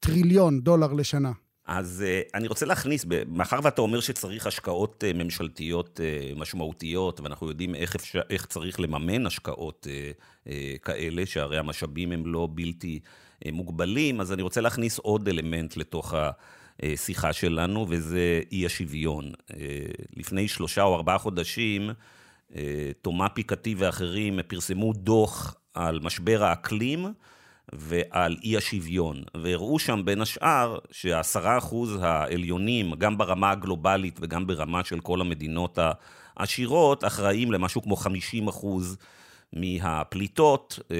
טריליון 0.00 0.60
דולר 0.60 0.92
לשנה. 0.92 1.32
אז 1.66 2.04
uh, 2.06 2.30
אני 2.34 2.48
רוצה 2.48 2.66
להכניס, 2.66 3.06
מאחר 3.28 3.58
ואתה 3.62 3.80
אומר 3.80 4.00
שצריך 4.00 4.46
השקעות 4.46 5.04
uh, 5.04 5.16
ממשלתיות 5.16 6.00
uh, 6.00 6.38
משמעותיות, 6.38 7.20
ואנחנו 7.20 7.48
יודעים 7.48 7.74
איך, 7.74 7.94
אפשר, 7.94 8.20
איך 8.30 8.46
צריך 8.46 8.80
לממן 8.80 9.26
השקעות 9.26 9.86
uh, 9.86 10.48
uh, 10.48 10.50
כאלה, 10.82 11.26
שהרי 11.26 11.58
המשאבים 11.58 12.12
הם 12.12 12.26
לא 12.26 12.48
בלתי 12.54 13.00
uh, 13.02 13.08
מוגבלים, 13.52 14.20
אז 14.20 14.32
אני 14.32 14.42
רוצה 14.42 14.60
להכניס 14.60 14.98
עוד 14.98 15.28
אלמנט 15.28 15.76
לתוך 15.76 16.14
השיחה 16.82 17.32
שלנו, 17.32 17.86
וזה 17.88 18.40
אי 18.52 18.66
השוויון. 18.66 19.32
Uh, 19.50 19.54
לפני 20.16 20.48
שלושה 20.48 20.82
או 20.82 20.94
ארבעה 20.94 21.18
חודשים, 21.18 21.90
uh, 22.50 22.54
תומא 23.02 23.28
פיקתי 23.28 23.74
ואחרים 23.78 24.38
פרסמו 24.46 24.92
דוח 24.92 25.54
על 25.74 26.00
משבר 26.02 26.44
האקלים, 26.44 27.06
ועל 27.72 28.36
אי 28.44 28.56
השוויון, 28.56 29.22
והראו 29.36 29.78
שם 29.78 30.02
בין 30.04 30.20
השאר 30.20 30.78
שהעשרה 30.90 31.58
אחוז 31.58 31.98
העליונים, 32.02 32.94
גם 32.94 33.18
ברמה 33.18 33.50
הגלובלית 33.50 34.18
וגם 34.22 34.46
ברמה 34.46 34.84
של 34.84 35.00
כל 35.00 35.20
המדינות 35.20 35.78
העשירות, 36.36 37.04
אחראים 37.04 37.52
למשהו 37.52 37.82
כמו 37.82 37.96
50 37.96 38.48
אחוז 38.48 38.96
מהפליטות 39.54 40.78
אה, 40.90 40.96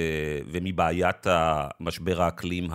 ומבעיית 0.46 1.26
המשבר 1.26 2.22
האקלים 2.22 2.68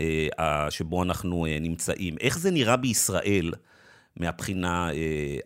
אה, 0.00 0.70
שבו 0.70 1.02
אנחנו 1.02 1.46
אה, 1.46 1.58
נמצאים. 1.60 2.16
איך 2.20 2.38
זה 2.38 2.50
נראה 2.50 2.76
בישראל? 2.76 3.52
מהבחינה 4.16 4.90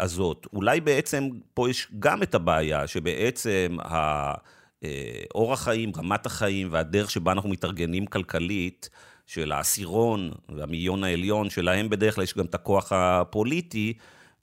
הזאת. 0.00 0.46
אולי 0.52 0.80
בעצם 0.80 1.28
פה 1.54 1.70
יש 1.70 1.88
גם 1.98 2.22
את 2.22 2.34
הבעיה 2.34 2.86
שבעצם 2.86 3.76
אורח 5.34 5.62
חיים, 5.64 5.92
רמת 5.96 6.26
החיים 6.26 6.68
והדרך 6.70 7.10
שבה 7.10 7.32
אנחנו 7.32 7.48
מתארגנים 7.48 8.06
כלכלית, 8.06 8.88
של 9.26 9.52
העשירון 9.52 10.30
והמאיון 10.48 11.04
העליון, 11.04 11.50
שלהם 11.50 11.88
בדרך 11.88 12.14
כלל 12.14 12.24
יש 12.24 12.34
גם 12.38 12.44
את 12.44 12.54
הכוח 12.54 12.92
הפוליטי, 12.92 13.92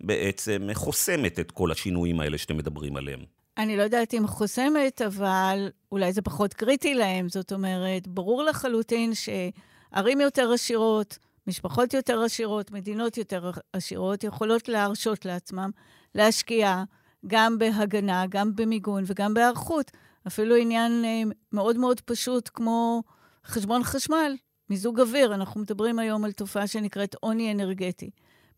בעצם 0.01 0.70
חוסמת 0.74 1.39
את 1.39 1.51
כל 1.51 1.72
השינויים 1.72 2.20
האלה 2.20 2.38
שאתם 2.38 2.57
מדברים 2.57 2.95
עליהם. 2.95 3.39
אני 3.60 3.78
לא 3.78 3.84
יודעת 3.84 4.14
אם 4.14 4.28
חוסמת, 4.28 5.01
אבל 5.01 5.70
אולי 5.91 6.14
זה 6.14 6.22
פחות 6.22 6.53
קריטי 6.53 6.93
להם. 6.93 7.30
זאת 7.30 7.53
אומרת, 7.53 8.07
ברור 8.07 8.43
לחלוטין 8.43 9.12
שערים 9.14 10.22
יותר 10.22 10.51
עשירות, 10.51 11.18
משפחות 11.47 11.93
יותר 11.93 12.24
עשירות, 12.24 12.72
מדינות 12.72 13.18
יותר 13.18 13.51
עשירות, 13.74 14.24
יכולות 14.24 14.70
להרשות 14.70 15.26
לעצמם 15.26 15.70
להשקיע 16.16 16.84
גם 17.28 17.57
בהגנה, 17.57 18.26
גם 18.30 18.55
במיגון 18.55 19.03
וגם 19.07 19.34
בהיערכות. 19.34 19.91
אפילו 20.28 20.55
עניין 20.55 21.05
אה, 21.05 21.22
מאוד 21.51 21.78
מאוד 21.78 22.01
פשוט 22.01 22.49
כמו 22.53 23.03
חשבון 23.45 23.84
חשמל, 23.84 24.36
מיזוג 24.70 24.99
אוויר. 24.99 25.34
אנחנו 25.34 25.62
מדברים 25.62 25.99
היום 25.99 26.26
על 26.26 26.32
תופעה 26.32 26.68
שנקראת 26.68 27.16
עוני 27.20 27.51
אנרגטי. 27.51 28.10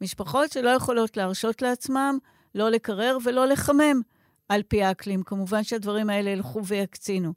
משפחות 0.02 0.52
שלא 0.52 0.70
יכולות 0.70 1.18
להרשות 1.18 1.62
לעצמם 1.62 2.18
לא 2.56 2.70
לקרר 2.70 3.18
ולא 3.24 3.46
לחמם 3.46 4.02
על 4.52 4.62
פי 4.68 4.84
האקלים. 4.84 5.24
כמובן 5.24 5.64
שהדברים 5.64 6.10
האלה 6.10 6.30
ילכו 6.30 6.66
ויקצינו. 6.66 7.34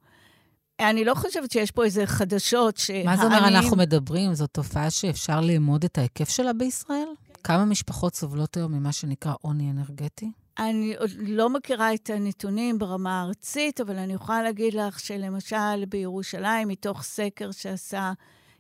אני 0.81 1.05
לא 1.05 1.15
חושבת 1.15 1.51
שיש 1.51 1.71
פה 1.71 1.85
איזה 1.85 2.07
חדשות 2.07 2.77
שהעניים... 2.77 3.07
מה 3.07 3.17
זה 3.17 3.23
אומר 3.23 3.49
אנחנו 3.49 3.77
מדברים? 3.77 4.35
זו 4.35 4.47
תופעה 4.47 4.91
שאפשר 4.91 5.41
לאמוד 5.41 5.85
את 5.85 5.99
ההיקף 5.99 6.29
שלה 6.29 6.53
בישראל? 6.53 7.09
כמה 7.45 7.65
משפחות 7.65 8.15
סובלות 8.15 8.57
היום 8.57 8.73
ממה 8.73 8.93
שנקרא 8.93 9.33
עוני 9.41 9.71
אנרגטי? 9.71 10.31
אני 10.59 10.95
עוד 10.97 11.11
לא 11.19 11.51
מכירה 11.51 11.95
את 11.95 12.11
הנתונים 12.11 12.79
ברמה 12.79 13.21
הארצית, 13.21 13.81
אבל 13.81 13.97
אני 13.97 14.13
יכולה 14.13 14.43
להגיד 14.43 14.75
לך 14.75 15.01
שלמשל 15.01 15.85
בירושלים, 15.89 16.69
מתוך 16.69 17.03
סקר 17.03 17.51
שעשה 17.51 18.13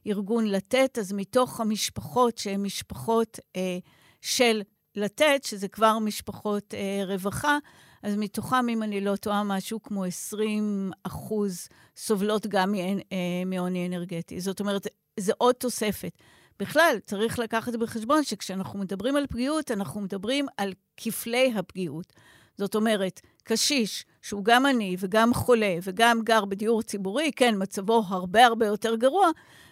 ארגון 0.07 0.47
לתת, 0.47 0.99
אז 0.99 1.13
מתוך 1.13 1.61
המשפחות 1.61 2.39
שהן 2.39 2.63
משפחות 2.63 3.39
אה, 3.57 3.79
של 4.21 4.63
לתת, 4.97 5.45
שזה 5.45 5.69
כבר 5.69 5.99
משפחות 5.99 6.75
אה, 6.75 7.05
רווחה, 7.07 7.59
אז 8.05 8.17
מתוכם, 8.17 8.69
אם 8.69 8.83
אני 8.83 9.01
לא 9.01 9.17
טועה, 9.17 9.45
משהו 9.45 9.83
כמו 9.83 10.05
20 10.05 10.91
אחוז 11.03 11.69
סובלות 11.97 12.47
גם 12.47 12.75
אה, 12.75 13.43
מעוני 13.47 13.87
אנרגטי. 13.87 14.41
זאת 14.41 14.61
אומרת, 14.61 14.87
זה 15.21 15.33
עוד 15.39 15.55
תוספת. 15.55 16.13
בכלל, 16.61 16.97
צריך 17.07 17.39
לקחת 17.39 17.75
בחשבון 17.75 18.25
שכשאנחנו 18.25 18.79
מדברים 18.79 19.17
על 19.17 19.27
פגיעות, 19.27 19.71
אנחנו 19.71 20.01
מדברים 20.01 20.47
על 20.57 20.73
כפלי 20.97 21.53
הפגיעות. 21.57 22.13
זאת 22.59 22.75
אומרת, 22.75 23.21
קשיש 23.45 24.05
שהוא 24.23 24.45
גם 24.45 24.67
עני 24.67 24.97
וגם 24.99 25.35
חולה 25.35 25.77
וגם 25.83 26.21
גר 26.25 26.45
בדיור 26.45 26.83
ציבורי, 26.83 27.31
כן, 27.37 27.55
מצבו 27.59 28.03
הרבה 28.09 28.47
הרבה 28.47 28.67
יותר 28.67 28.97
גרוע 28.97 29.31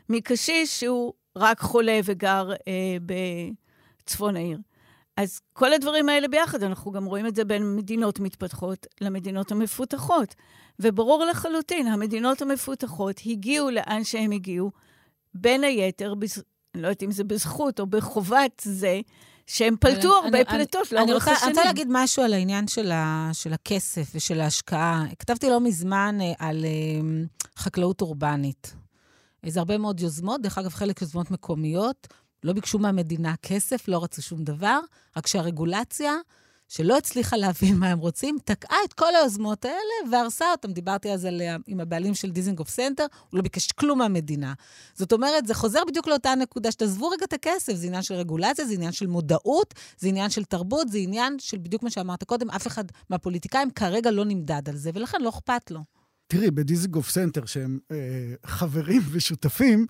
מקשיש 0.08 0.80
שהוא 0.80 1.12
רק 1.36 1.60
חולה 1.60 2.00
וגר 2.04 2.52
אה, 2.68 2.96
בצפון 4.04 4.36
העיר. 4.36 4.58
אז 5.16 5.40
כל 5.52 5.72
הדברים 5.72 6.08
האלה 6.08 6.28
ביחד, 6.28 6.62
אנחנו 6.62 6.92
גם 6.92 7.04
רואים 7.04 7.26
את 7.26 7.34
זה 7.34 7.44
בין 7.44 7.76
מדינות 7.76 8.20
מתפתחות 8.20 8.86
למדינות 9.00 9.52
המפותחות. 9.52 10.34
וברור 10.78 11.24
לחלוטין, 11.24 11.86
המדינות 11.86 12.42
המפותחות 12.42 13.20
הגיעו 13.26 13.70
לאן 13.70 14.04
שהם 14.04 14.30
הגיעו, 14.30 14.70
בין 15.34 15.64
היתר 15.64 16.14
אני 16.74 16.82
לא 16.82 16.88
יודעת 16.88 17.02
אם 17.02 17.10
זה 17.10 17.24
בזכות 17.24 17.80
או 17.80 17.86
בחובת 17.86 18.62
זה, 18.64 19.00
שהם 19.46 19.76
פלטו 19.80 20.14
הרבה 20.14 20.38
אני, 20.38 20.44
פליטות 20.44 20.92
לאורך 20.92 21.28
השנים. 21.28 21.42
אני 21.42 21.50
רוצה 21.50 21.64
להגיד 21.64 21.88
משהו 21.90 22.22
על 22.22 22.32
העניין 22.32 22.68
של, 22.68 22.90
ה, 22.92 23.30
של 23.32 23.52
הכסף 23.52 24.12
ושל 24.14 24.40
ההשקעה. 24.40 25.04
כתבתי 25.18 25.50
לא 25.50 25.60
מזמן 25.60 26.18
אה, 26.20 26.32
על 26.38 26.64
אה, 26.64 27.24
חקלאות 27.56 28.00
אורבנית. 28.00 28.74
זה 29.46 29.58
הרבה 29.58 29.78
מאוד 29.78 30.00
יוזמות, 30.00 30.42
דרך 30.42 30.58
אגב, 30.58 30.70
חלק 30.70 31.02
יוזמות 31.02 31.30
מקומיות. 31.30 32.08
לא 32.45 32.53
ביקשו 32.53 32.78
מהמדינה 32.78 33.34
כסף, 33.43 33.88
לא 33.88 34.05
רצו 34.05 34.22
שום 34.22 34.45
דבר, 34.45 34.80
רק 35.16 35.26
שהרגולציה 35.26 36.12
שלא 36.68 36.99
הצליחה 36.99 37.36
להבין 37.36 37.76
מה 37.76 37.88
הם 37.88 37.99
רוצים, 37.99 38.36
תקעה 38.45 38.78
את 38.88 38.93
כל 38.93 39.14
היוזמות 39.14 39.64
האלה 39.64 40.11
והרסה 40.11 40.51
אותם. 40.51 40.72
דיברתי 40.72 41.12
אז 41.12 41.24
על, 41.24 41.43
עם 41.66 41.80
הבעלים 41.80 42.14
של 42.14 42.30
דיזנגוף 42.30 42.68
סנטר, 42.68 43.07
הוא 43.30 43.38
לא 43.38 43.43
ביקש 43.43 43.72
כלום 43.72 43.99
מהמדינה. 43.99 44.53
זאת 44.95 45.12
אומרת, 45.12 45.47
זה 45.47 45.55
חוזר 45.55 45.80
בדיוק 45.88 46.07
לאותה 46.07 46.34
נקודה, 46.34 46.72
שתעזבו 46.72 47.09
רגע 47.09 47.24
את 47.24 47.32
הכסף, 47.32 47.74
זה 47.74 47.86
עניין 47.86 48.03
של 48.03 48.14
רגולציה, 48.14 48.64
זה 48.64 48.74
עניין 48.74 48.93
של 48.93 49.07
מודעות, 49.07 49.74
זה 49.99 50.09
עניין 50.09 50.30
של 50.30 50.45
תרבות, 50.45 50.88
זה 50.88 50.99
עניין 50.99 51.36
של 51.38 51.59
בדיוק 51.59 51.82
מה 51.82 51.90
שאמרת 51.90 52.24
קודם, 52.24 52.51
אף 52.51 52.66
אחד 52.66 52.84
מהפוליטיקאים 53.11 53.70
כרגע 53.70 54.11
לא 54.11 54.24
נמדד 54.24 54.68
על 54.68 54.76
זה, 54.76 54.90
ולכן 54.95 55.18
לא 55.20 55.28
אכפת 55.28 55.70
לו. 55.70 55.80
תראי, 56.26 56.51
בדיזנגוף 56.51 57.11
סנטר, 57.11 57.47
שהם 57.47 57.78
אה, 57.90 57.97
חברים 58.47 59.03
ושותפים, 59.11 59.86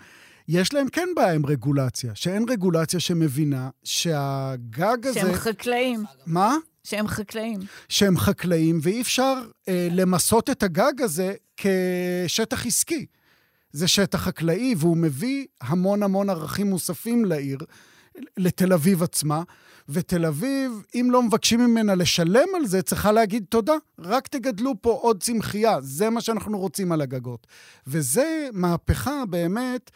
יש 0.48 0.74
להם 0.74 0.88
כן 0.88 1.08
בעיה 1.16 1.34
עם 1.34 1.46
רגולציה, 1.46 2.14
שאין 2.14 2.44
רגולציה 2.48 3.00
שמבינה 3.00 3.70
שהגג 3.84 5.06
הזה... 5.06 5.20
שהם 5.20 5.34
חקלאים. 5.34 6.04
מה? 6.26 6.56
שהם 6.84 7.08
חקלאים. 7.08 7.60
שהם 7.88 8.18
חקלאים, 8.18 8.78
ואי 8.82 9.00
אפשר 9.00 9.34
אה, 9.68 9.88
למסות 9.90 10.50
את 10.50 10.62
הגג 10.62 11.02
הזה 11.02 11.34
כשטח 11.56 12.66
עסקי. 12.66 13.06
זה 13.72 13.88
שטח 13.88 14.18
חקלאי, 14.18 14.74
והוא 14.78 14.96
מביא 14.96 15.46
המון 15.60 16.02
המון 16.02 16.30
ערכים 16.30 16.70
מוספים 16.70 17.24
לעיר, 17.24 17.58
לתל 18.36 18.72
אביב 18.72 19.02
עצמה. 19.02 19.42
ותל 19.88 20.26
אביב, 20.26 20.72
אם 20.94 21.08
לא 21.10 21.22
מבקשים 21.22 21.60
ממנה 21.60 21.94
לשלם 21.94 22.48
על 22.56 22.66
זה, 22.66 22.82
צריכה 22.82 23.12
להגיד 23.12 23.44
תודה. 23.48 23.72
רק 23.98 24.28
תגדלו 24.28 24.74
פה 24.80 24.98
עוד 25.02 25.22
צמחייה, 25.22 25.80
זה 25.80 26.10
מה 26.10 26.20
שאנחנו 26.20 26.58
רוצים 26.58 26.92
על 26.92 27.00
הגגות. 27.00 27.46
וזה 27.86 28.48
מהפכה 28.52 29.24
באמת 29.30 29.90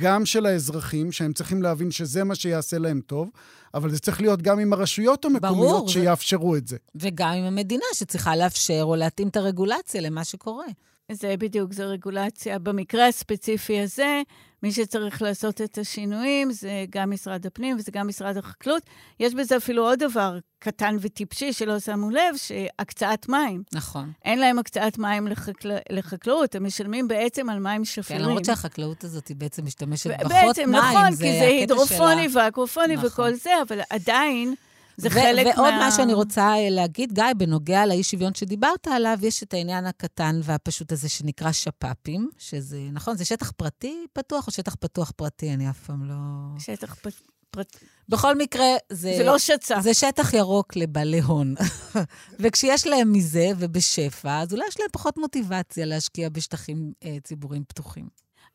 גם 0.00 0.26
של 0.26 0.46
האזרחים, 0.46 1.12
שהם 1.12 1.32
צריכים 1.32 1.62
להבין 1.62 1.90
שזה 1.90 2.24
מה 2.24 2.34
שיעשה 2.34 2.78
להם 2.78 3.00
טוב, 3.06 3.30
אבל 3.74 3.90
זה 3.90 3.98
צריך 3.98 4.20
להיות 4.20 4.42
גם 4.42 4.58
עם 4.58 4.72
הרשויות 4.72 5.24
המקומיות 5.24 5.76
ברור, 5.76 5.88
שיאפשרו 5.88 6.50
ו... 6.50 6.56
את 6.56 6.68
זה. 6.68 6.76
וגם 6.94 7.32
עם 7.32 7.44
המדינה 7.44 7.84
שצריכה 7.94 8.36
לאפשר 8.36 8.82
או 8.82 8.96
להתאים 8.96 9.28
את 9.28 9.36
הרגולציה 9.36 10.00
למה 10.00 10.24
שקורה. 10.24 10.66
זה 11.12 11.34
בדיוק, 11.38 11.72
זו 11.72 11.82
רגולציה. 11.86 12.58
במקרה 12.58 13.08
הספציפי 13.08 13.80
הזה, 13.80 14.22
מי 14.62 14.72
שצריך 14.72 15.22
לעשות 15.22 15.60
את 15.60 15.78
השינויים 15.78 16.52
זה 16.52 16.84
גם 16.90 17.10
משרד 17.10 17.46
הפנים 17.46 17.76
וזה 17.76 17.90
גם 17.92 18.08
משרד 18.08 18.36
החקלאות. 18.36 18.82
יש 19.20 19.34
בזה 19.34 19.56
אפילו 19.56 19.84
עוד 19.88 19.98
דבר 19.98 20.38
קטן 20.58 20.96
וטיפשי 21.00 21.52
שלא 21.52 21.78
שמו 21.78 22.10
לב, 22.10 22.36
שהקצאת 22.36 23.28
מים. 23.28 23.62
נכון. 23.72 24.12
אין 24.24 24.38
להם 24.38 24.58
הקצאת 24.58 24.98
מים 24.98 25.26
לחקל... 25.26 25.76
לחקלאות, 25.90 26.54
הם 26.54 26.66
משלמים 26.66 27.08
בעצם 27.08 27.50
על 27.50 27.58
מים 27.58 27.84
שפירים. 27.84 28.22
כן, 28.22 28.28
למרות 28.28 28.44
שהחקלאות 28.44 29.04
הזאת 29.04 29.28
היא 29.28 29.36
בעצם 29.36 29.64
משתמשת 29.64 30.10
ו- 30.10 30.18
פחות 30.18 30.32
בעצם, 30.32 30.70
מים, 30.70 30.82
נכון, 30.82 31.10
זה 31.12 31.24
כי 31.24 31.38
זה 31.38 31.46
הידרופוני 31.46 32.28
שלה. 32.28 32.44
ואקרופוני 32.44 32.96
נכון. 32.96 33.06
וכל 33.06 33.34
זה, 33.34 33.50
אבל 33.68 33.80
עדיין 33.90 34.54
זה 35.00 35.08
ו- 35.08 35.10
חלק 35.10 35.46
מה... 35.46 35.62
ועוד 35.62 35.74
מה 35.74 35.90
שאני 35.90 36.14
רוצה 36.14 36.42
אה, 36.42 36.70
להגיד, 36.70 37.12
גיא, 37.12 37.24
בנוגע 37.36 37.86
לאי-שוויון 37.86 38.34
שדיברת 38.34 38.88
עליו, 38.88 39.18
יש 39.22 39.42
את 39.42 39.54
העניין 39.54 39.86
הקטן 39.86 40.40
והפשוט 40.42 40.92
הזה 40.92 41.08
שנקרא 41.08 41.52
שפ"פים, 41.52 42.30
שזה, 42.38 42.80
נכון, 42.92 43.16
זה 43.16 43.24
שטח 43.24 43.50
פרטי 43.50 44.06
פתוח 44.12 44.46
או 44.46 44.52
שטח 44.52 44.74
פתוח 44.74 45.12
פרטי? 45.16 45.54
אני 45.54 45.70
אף 45.70 45.78
פעם 45.86 46.04
לא... 46.04 46.14
שטח 46.58 46.94
פ... 46.94 47.06
פרט... 47.50 47.76
בכל 48.08 48.36
מקרה, 48.36 48.66
זה... 48.92 49.14
זה 49.16 49.24
לא 49.24 49.38
שצ"פ. 49.38 49.80
זה 49.80 49.94
שטח 49.94 50.34
ירוק 50.34 50.76
לבעלי 50.76 51.20
הון. 51.20 51.54
וכשיש 52.40 52.86
להם 52.86 53.12
מזה 53.12 53.46
ובשפע, 53.58 54.40
אז 54.40 54.52
אולי 54.52 54.64
יש 54.68 54.80
להם 54.80 54.88
פחות 54.92 55.18
מוטיבציה 55.18 55.86
להשקיע 55.86 56.28
בשטחים 56.28 56.92
אה, 57.04 57.16
ציבוריים 57.24 57.64
פתוחים. 57.68 58.08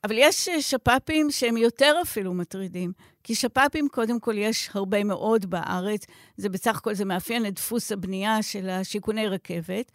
אבל 0.03 0.15
יש 0.17 0.49
אה, 0.49 0.61
שפ"פים 0.61 1.31
שהם 1.31 1.57
יותר 1.57 1.95
אפילו 2.01 2.33
מטרידים. 2.33 2.91
כי 3.23 3.35
שפ"פים, 3.35 3.87
קודם 3.91 4.19
כל, 4.19 4.37
יש 4.37 4.69
הרבה 4.73 5.03
מאוד 5.03 5.45
בארץ. 5.45 6.05
זה 6.37 6.49
בסך 6.49 6.77
הכל, 6.77 6.93
זה 6.93 7.05
מאפיין 7.05 7.45
את 7.45 7.53
דפוס 7.53 7.91
הבנייה 7.91 8.43
של 8.43 8.69
השיכוני 8.69 9.27
רכבת. 9.27 9.91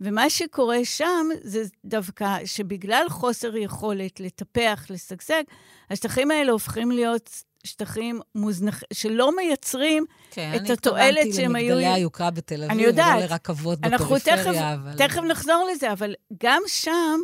ומה 0.00 0.30
שקורה 0.30 0.84
שם 0.84 1.28
זה 1.42 1.62
דווקא 1.84 2.38
שבגלל 2.44 3.06
חוסר 3.08 3.56
יכולת 3.56 4.20
לטפח, 4.20 4.86
לשגשג, 4.90 5.42
השטחים 5.90 6.30
האלה 6.30 6.52
הופכים 6.52 6.90
להיות 6.90 7.30
שטחים 7.64 8.20
מוזנחים, 8.34 8.88
שלא 8.92 9.36
מייצרים 9.36 10.04
כן, 10.30 10.52
את 10.56 10.70
התועלת 10.70 11.34
שהם 11.34 11.56
היו... 11.56 11.78
אני 11.78 11.84
התכוונתי 11.84 11.84
למגדלי 11.84 11.86
היוקרה 11.86 12.30
בתל 12.30 12.54
אביב, 12.54 12.70
אני 12.70 12.82
יודעת. 12.82 13.16
ולא 13.16 13.26
לרכבות 13.26 13.78
אנחנו 13.84 14.18
תכף, 14.18 14.32
בפריפריה, 14.32 14.74
אבל... 14.74 14.96
תכף 14.96 15.22
נחזור 15.22 15.68
לזה, 15.72 15.92
אבל 15.92 16.14
גם 16.42 16.62
שם 16.66 17.20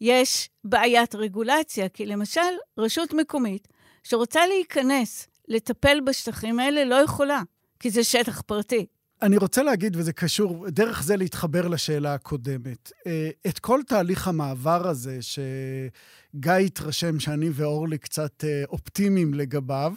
יש 0.00 0.50
בעיית 0.64 1.14
רגולציה, 1.14 1.88
כי 1.88 2.06
למשל, 2.06 2.40
רשות 2.78 3.14
מקומית 3.14 3.68
שרוצה 4.02 4.46
להיכנס, 4.46 5.28
לטפל 5.48 6.00
בשטחים 6.06 6.60
האלה, 6.60 6.84
לא 6.84 6.94
יכולה, 6.94 7.42
כי 7.80 7.90
זה 7.90 8.04
שטח 8.04 8.40
פרטי. 8.40 8.86
אני 9.22 9.36
רוצה 9.36 9.62
להגיד, 9.62 9.96
וזה 9.96 10.12
קשור, 10.12 10.68
דרך 10.68 11.02
זה 11.02 11.16
להתחבר 11.16 11.68
לשאלה 11.68 12.14
הקודמת. 12.14 12.92
אה, 13.06 13.30
את 13.46 13.58
כל 13.58 13.80
תהליך 13.86 14.28
המעבר 14.28 14.88
הזה, 14.88 15.18
שגיא 15.20 16.52
התרשם 16.52 17.20
שאני 17.20 17.50
ואורלי 17.52 17.98
קצת 17.98 18.44
אה, 18.44 18.62
אופטימיים 18.68 19.34
לגביו, 19.34 19.92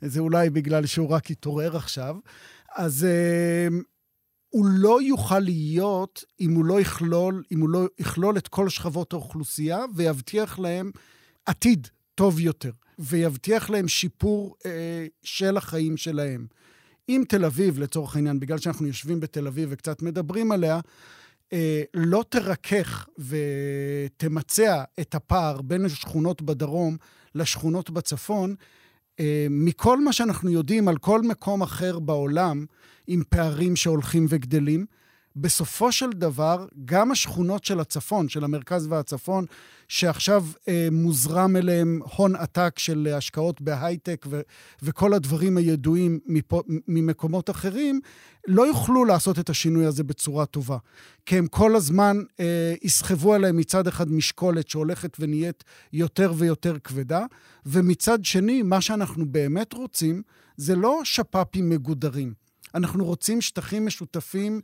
זה 0.00 0.20
אולי 0.20 0.50
בגלל 0.50 0.86
שהוא 0.86 1.08
רק 1.10 1.30
התעורר 1.30 1.76
עכשיו, 1.76 2.16
אז 2.76 3.04
אה, 3.04 3.68
הוא 4.54 4.66
לא 4.66 5.02
יוכל 5.02 5.38
להיות 5.38 6.24
אם 6.40 6.54
הוא 6.54 6.64
לא 6.64 6.80
יכלול, 6.80 7.42
אם 7.52 7.60
הוא 7.60 7.68
לא 7.68 7.86
יכלול 7.98 8.38
את 8.38 8.48
כל 8.48 8.68
שכבות 8.68 9.12
האוכלוסייה 9.12 9.84
ויבטיח 9.94 10.58
להם 10.58 10.90
עתיד 11.46 11.88
טוב 12.14 12.40
יותר, 12.40 12.70
ויבטיח 12.98 13.70
להם 13.70 13.88
שיפור 13.88 14.56
אה, 14.66 15.06
של 15.22 15.56
החיים 15.56 15.96
שלהם. 15.96 16.46
אם 17.08 17.24
תל 17.28 17.44
אביב, 17.44 17.78
לצורך 17.78 18.16
העניין, 18.16 18.40
בגלל 18.40 18.58
שאנחנו 18.58 18.86
יושבים 18.86 19.20
בתל 19.20 19.46
אביב 19.46 19.68
וקצת 19.72 20.02
מדברים 20.02 20.52
עליה, 20.52 20.80
אה, 21.52 21.82
לא 21.94 22.24
תרכך 22.28 23.08
ותמצע 23.18 24.84
את 25.00 25.14
הפער 25.14 25.62
בין 25.62 25.84
השכונות 25.84 26.42
בדרום 26.42 26.96
לשכונות 27.34 27.90
בצפון, 27.90 28.54
מכל 29.50 30.00
מה 30.04 30.12
שאנחנו 30.12 30.50
יודעים 30.50 30.88
על 30.88 30.96
כל 30.96 31.22
מקום 31.22 31.62
אחר 31.62 31.98
בעולם, 31.98 32.66
עם 33.06 33.22
פערים 33.28 33.76
שהולכים 33.76 34.26
וגדלים, 34.28 34.86
בסופו 35.36 35.92
של 35.92 36.10
דבר, 36.10 36.66
גם 36.84 37.10
השכונות 37.10 37.64
של 37.64 37.80
הצפון, 37.80 38.28
של 38.28 38.44
המרכז 38.44 38.86
והצפון, 38.86 39.44
שעכשיו 39.88 40.44
אה, 40.68 40.88
מוזרם 40.92 41.56
אליהם 41.56 42.00
הון 42.16 42.36
עתק 42.36 42.78
של 42.78 43.08
השקעות 43.16 43.60
בהייטק 43.60 44.26
ו- 44.28 44.40
וכל 44.82 45.14
הדברים 45.14 45.56
הידועים 45.56 46.20
מפה, 46.26 46.62
ממקומות 46.88 47.50
אחרים, 47.50 48.00
לא 48.46 48.66
יוכלו 48.66 49.04
לעשות 49.04 49.38
את 49.38 49.50
השינוי 49.50 49.86
הזה 49.86 50.04
בצורה 50.04 50.46
טובה. 50.46 50.78
כי 51.26 51.38
הם 51.38 51.46
כל 51.46 51.76
הזמן 51.76 52.16
אה, 52.40 52.74
יסחבו 52.82 53.34
עליהם 53.34 53.56
מצד 53.56 53.86
אחד 53.86 54.12
משקולת 54.12 54.68
שהולכת 54.68 55.16
ונהיית 55.20 55.64
יותר 55.92 56.32
ויותר 56.36 56.78
כבדה, 56.78 57.24
ומצד 57.66 58.24
שני, 58.24 58.62
מה 58.62 58.80
שאנחנו 58.80 59.26
באמת 59.26 59.72
רוצים 59.72 60.22
זה 60.56 60.76
לא 60.76 61.00
שפ"פים 61.04 61.68
מגודרים. 61.68 62.43
אנחנו 62.74 63.04
רוצים 63.04 63.40
שטחים 63.40 63.86
משותפים, 63.86 64.60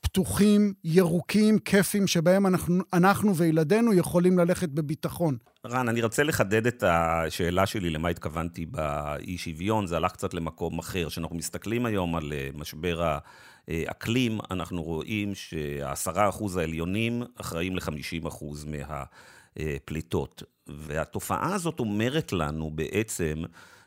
פתוחים, 0.00 0.72
ירוקים, 0.84 1.58
כיפים, 1.58 2.06
שבהם 2.06 2.46
אנחנו, 2.46 2.82
אנחנו 2.92 3.36
וילדינו 3.36 3.94
יכולים 3.94 4.38
ללכת 4.38 4.68
בביטחון. 4.68 5.36
רן, 5.66 5.88
אני 5.88 6.02
רוצה 6.02 6.22
לחדד 6.22 6.66
את 6.66 6.84
השאלה 6.86 7.66
שלי 7.66 7.90
למה 7.90 8.08
התכוונתי 8.08 8.66
באי 8.66 9.38
שוויון, 9.38 9.86
זה 9.86 9.96
הלך 9.96 10.12
קצת 10.12 10.34
למקום 10.34 10.78
אחר. 10.78 11.08
כשאנחנו 11.08 11.36
מסתכלים 11.36 11.86
היום 11.86 12.16
על 12.16 12.32
אה, 12.32 12.48
משבר 12.54 13.18
האקלים, 13.68 14.38
אנחנו 14.50 14.82
רואים 14.82 15.34
שהעשרה 15.34 16.28
אחוז 16.28 16.56
העליונים 16.56 17.22
אחראים 17.40 17.76
ל-50 17.76 18.28
אחוז 18.28 18.66
מהפליטות. 19.56 20.42
והתופעה 20.66 21.54
הזאת 21.54 21.80
אומרת 21.80 22.32
לנו 22.32 22.70
בעצם, 22.70 23.42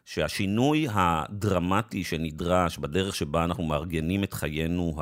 שהשינוי 0.06 0.88
הדרמטי 0.92 2.04
שנדרש 2.04 2.78
בדרך 2.78 3.16
שבה 3.16 3.44
אנחנו 3.44 3.64
מארגנים 3.64 4.24
את 4.24 4.34
חיינו 4.34 4.96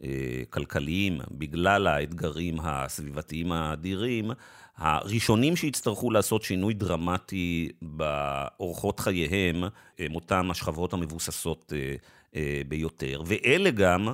הכלכליים 0.00 1.18
בגלל 1.30 1.86
האתגרים 1.86 2.56
הסביבתיים 2.60 3.52
האדירים, 3.52 4.30
הראשונים 4.76 5.56
שיצטרכו 5.56 6.10
לעשות 6.10 6.42
שינוי 6.42 6.74
דרמטי 6.74 7.68
באורחות 7.82 9.00
חייהם 9.00 9.64
הם 9.98 10.14
אותם 10.14 10.50
השכבות 10.50 10.92
המבוססות 10.92 11.72
ביותר. 12.68 13.22
ואלה 13.26 13.70
גם, 13.70 14.08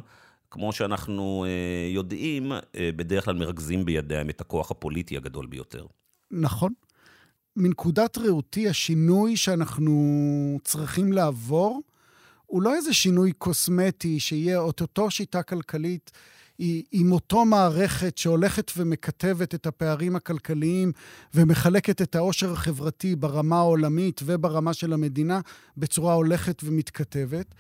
כמו 0.51 0.73
שאנחנו 0.73 1.47
יודעים, 1.95 2.53
בדרך 2.77 3.25
כלל 3.25 3.35
מרכזים 3.35 3.85
בידיהם 3.85 4.31
את 4.31 4.41
הכוח 4.41 4.71
הפוליטי 4.71 5.17
הגדול 5.17 5.47
ביותר. 5.47 5.87
נכון. 6.31 6.73
מנקודת 7.59 8.19
ראותי, 8.19 8.69
השינוי 8.69 9.37
שאנחנו 9.37 10.59
צריכים 10.65 11.13
לעבור, 11.13 11.83
הוא 12.47 12.63
לא 12.63 12.75
איזה 12.75 12.93
שינוי 12.93 13.33
קוסמטי, 13.33 14.21
שיהיה 14.21 14.59
אותו 14.59 15.11
שיטה 15.11 15.43
כלכלית 15.43 16.11
עם 16.93 17.13
אותו 17.13 17.45
מערכת 17.45 18.19
שהולכת 18.19 18.73
ומכתבת 18.77 19.55
את 19.55 19.67
הפערים 19.67 20.17
הכלכליים 20.17 20.93
ומחלקת 21.35 22.03
את 22.03 22.15
העושר 22.15 22.53
החברתי 22.53 23.17
ברמה 23.17 23.57
העולמית 23.57 24.21
וברמה 24.25 24.75
של 24.75 24.93
המדינה 24.93 25.41
בצורה 25.77 26.15
הולכת 26.15 26.65
ומתכתבת. 26.65 27.55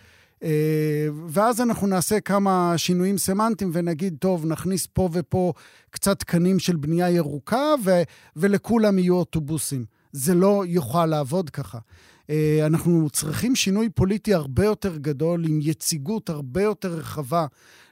ואז 1.29 1.61
אנחנו 1.61 1.87
נעשה 1.87 2.21
כמה 2.21 2.75
שינויים 2.77 3.19
סמנטיים 3.19 3.71
ונגיד, 3.75 4.17
טוב, 4.19 4.47
נכניס 4.47 4.87
פה 4.93 5.09
ופה 5.13 5.53
קצת 5.91 6.19
תקנים 6.19 6.59
של 6.59 6.77
בנייה 6.77 7.11
ירוקה 7.11 7.75
ו- 7.85 8.03
ולכולם 8.37 8.99
יהיו 8.99 9.15
אוטובוסים. 9.15 9.85
זה 10.13 10.35
לא 10.35 10.65
יוכל 10.67 11.07
לעבוד 11.07 11.51
ככה. 11.51 11.79
אנחנו 12.67 13.11
צריכים 13.11 13.57
שינוי 13.57 13.89
פוליטי 13.89 14.35
הרבה 14.35 14.65
יותר 14.65 14.97
גדול, 14.97 15.45
עם 15.45 15.59
יציגות 15.63 16.29
הרבה 16.29 16.63
יותר 16.63 16.89
רחבה 16.89 17.47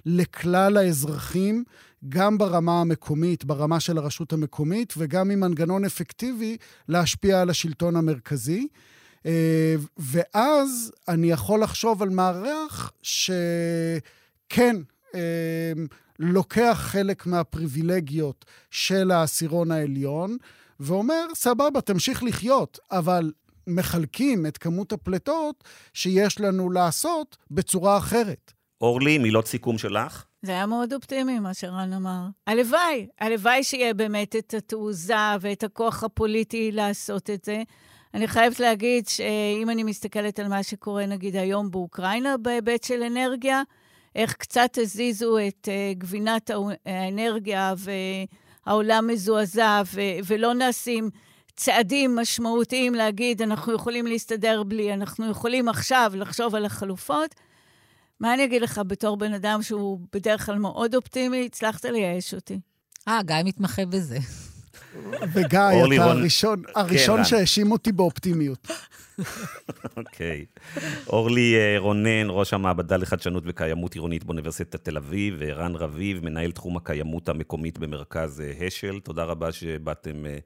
לכלל 0.07 0.77
האזרחים, 0.77 1.65
גם 2.09 2.39
ברמה 2.39 2.81
המקומית, 2.81 3.45
ברמה 3.45 3.81
של 3.81 3.99
הרשות 3.99 4.33
המקומית, 4.33 4.95
וגם 4.97 5.31
עם 5.31 5.41
מנגנון 5.41 5.85
אפקטיבי 5.85 6.57
להשפיע 6.89 7.41
על 7.41 7.51
השלטון 7.51 7.97
המרכזי. 7.97 8.67
ואז 9.97 10.93
אני 11.09 11.31
יכול 11.31 11.63
לחשוב 11.63 12.03
על 12.03 12.09
מערך 12.09 12.93
שכן 13.03 14.77
לוקח 16.19 16.79
חלק 16.81 17.27
מהפריבילגיות 17.27 18.45
של 18.71 19.11
העשירון 19.11 19.71
העליון, 19.71 20.37
ואומר, 20.81 21.27
סבבה, 21.35 21.81
תמשיך 21.81 22.23
לחיות, 22.23 22.79
אבל 22.91 23.33
מחלקים 23.67 24.47
את 24.47 24.59
כמות 24.59 24.93
הפליטות 24.93 25.65
שיש 25.93 26.41
לנו 26.41 26.71
לעשות 26.71 27.37
בצורה 27.51 27.99
אחרת. 27.99 28.53
אורלי, 28.81 29.19
מילות 29.19 29.47
סיכום 29.47 29.79
שלך? 29.79 30.25
זה 30.43 30.53
היה 30.53 30.67
מאוד 30.67 30.93
אופטימי, 30.93 31.39
מה 31.39 31.55
שרן 31.55 31.93
אמר. 31.93 32.21
הלוואי, 32.47 33.07
הלוואי 33.21 33.65
שיהיה 33.65 33.95
באמת 33.95 34.37
את 34.37 34.55
התעוזה 34.55 35.15
ואת 35.41 35.65
הכוח 35.65 36.05
הפוליטי 36.05 36.73
לעשות 36.73 37.31
את 37.31 37.45
זה. 37.45 37.63
אני 38.17 38.29
חייבת 38.29 38.61
להגיד 38.61 39.09
שאם 39.09 39.71
אני 39.71 39.83
מסתכלת 39.83 40.39
על 40.39 40.49
מה 40.49 40.63
שקורה, 40.63 41.07
נגיד, 41.07 41.37
היום 41.37 41.71
באוקראינה, 41.71 42.37
בהיבט 42.37 42.85
של 42.85 43.03
אנרגיה, 43.03 43.63
איך 44.15 44.33
קצת 44.33 44.79
הזיזו 44.81 45.39
את 45.39 45.69
uh, 45.69 45.99
גבינת 45.99 46.51
האנרגיה 46.87 47.75
העולם 48.67 49.07
מזועזע 49.07 49.83
ולא 50.27 50.55
נעשים 50.55 51.11
צעדים 51.57 52.17
משמעותיים 52.17 52.95
להגיד, 52.95 53.43
אנחנו 53.43 53.75
יכולים 53.75 54.07
להסתדר 54.07 54.63
בלי, 54.63 54.95
אנחנו 54.95 55.31
יכולים 55.31 55.69
עכשיו 55.69 56.13
לחשוב 56.15 56.55
על 56.55 56.65
החלופות. 56.65 57.35
מה 58.21 58.35
אני 58.35 58.45
אגיד 58.45 58.63
לך, 58.63 58.81
בתור 58.87 59.17
בן 59.17 59.33
אדם 59.33 59.63
שהוא 59.63 60.01
בדרך 60.13 60.47
כלל 60.47 60.59
מאוד 60.59 60.95
אופטימי, 60.95 61.47
הצלחת 61.47 61.85
לייאש 61.85 62.35
אותי. 62.35 62.61
אה, 63.09 63.23
גיא 63.23 63.37
מתמחה 63.45 63.87
בזה. 63.87 64.19
וגיא, 65.33 65.59
אתה 65.59 65.71
רון- 65.73 65.93
הראשון, 66.19 66.63
כן, 66.67 66.73
הראשון. 66.81 67.25
שהאשים 67.25 67.73
אותי 67.73 67.93
באופטימיות. 67.93 68.69
אוקיי. 69.97 70.45
אורלי 71.07 71.55
אה, 71.57 71.79
רונן, 71.79 72.27
ראש 72.29 72.53
המעבדה 72.55 72.97
לחדשנות 72.97 73.43
וקיימות 73.47 73.95
עירונית 73.95 74.25
באוניברסיטת 74.25 74.85
תל 74.85 74.97
אביב, 74.97 75.35
וערן 75.39 75.75
רביב, 75.75 76.25
מנהל 76.25 76.51
תחום 76.53 76.77
הקיימות 76.77 77.29
המקומית 77.29 77.79
במרכז 77.79 78.41
אה, 78.41 78.67
השל. 78.67 79.01
תודה 79.01 79.25
רבה 79.25 79.53
שבאתם 79.53 80.27
אה, 80.27 80.39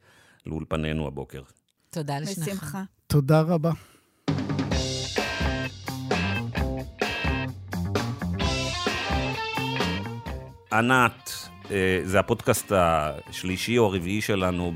לאולפנינו 0.46 1.06
הבוקר. 1.06 1.42
תודה 1.90 2.18
לשניכם. 2.18 2.40
בשמחה. 2.52 2.82
תודה 3.06 3.40
רבה. 3.40 3.70
ענת, 10.72 11.39
זה 12.04 12.20
הפודקאסט 12.20 12.72
השלישי 12.76 13.78
או 13.78 13.86
הרביעי 13.86 14.20
שלנו 14.20 14.72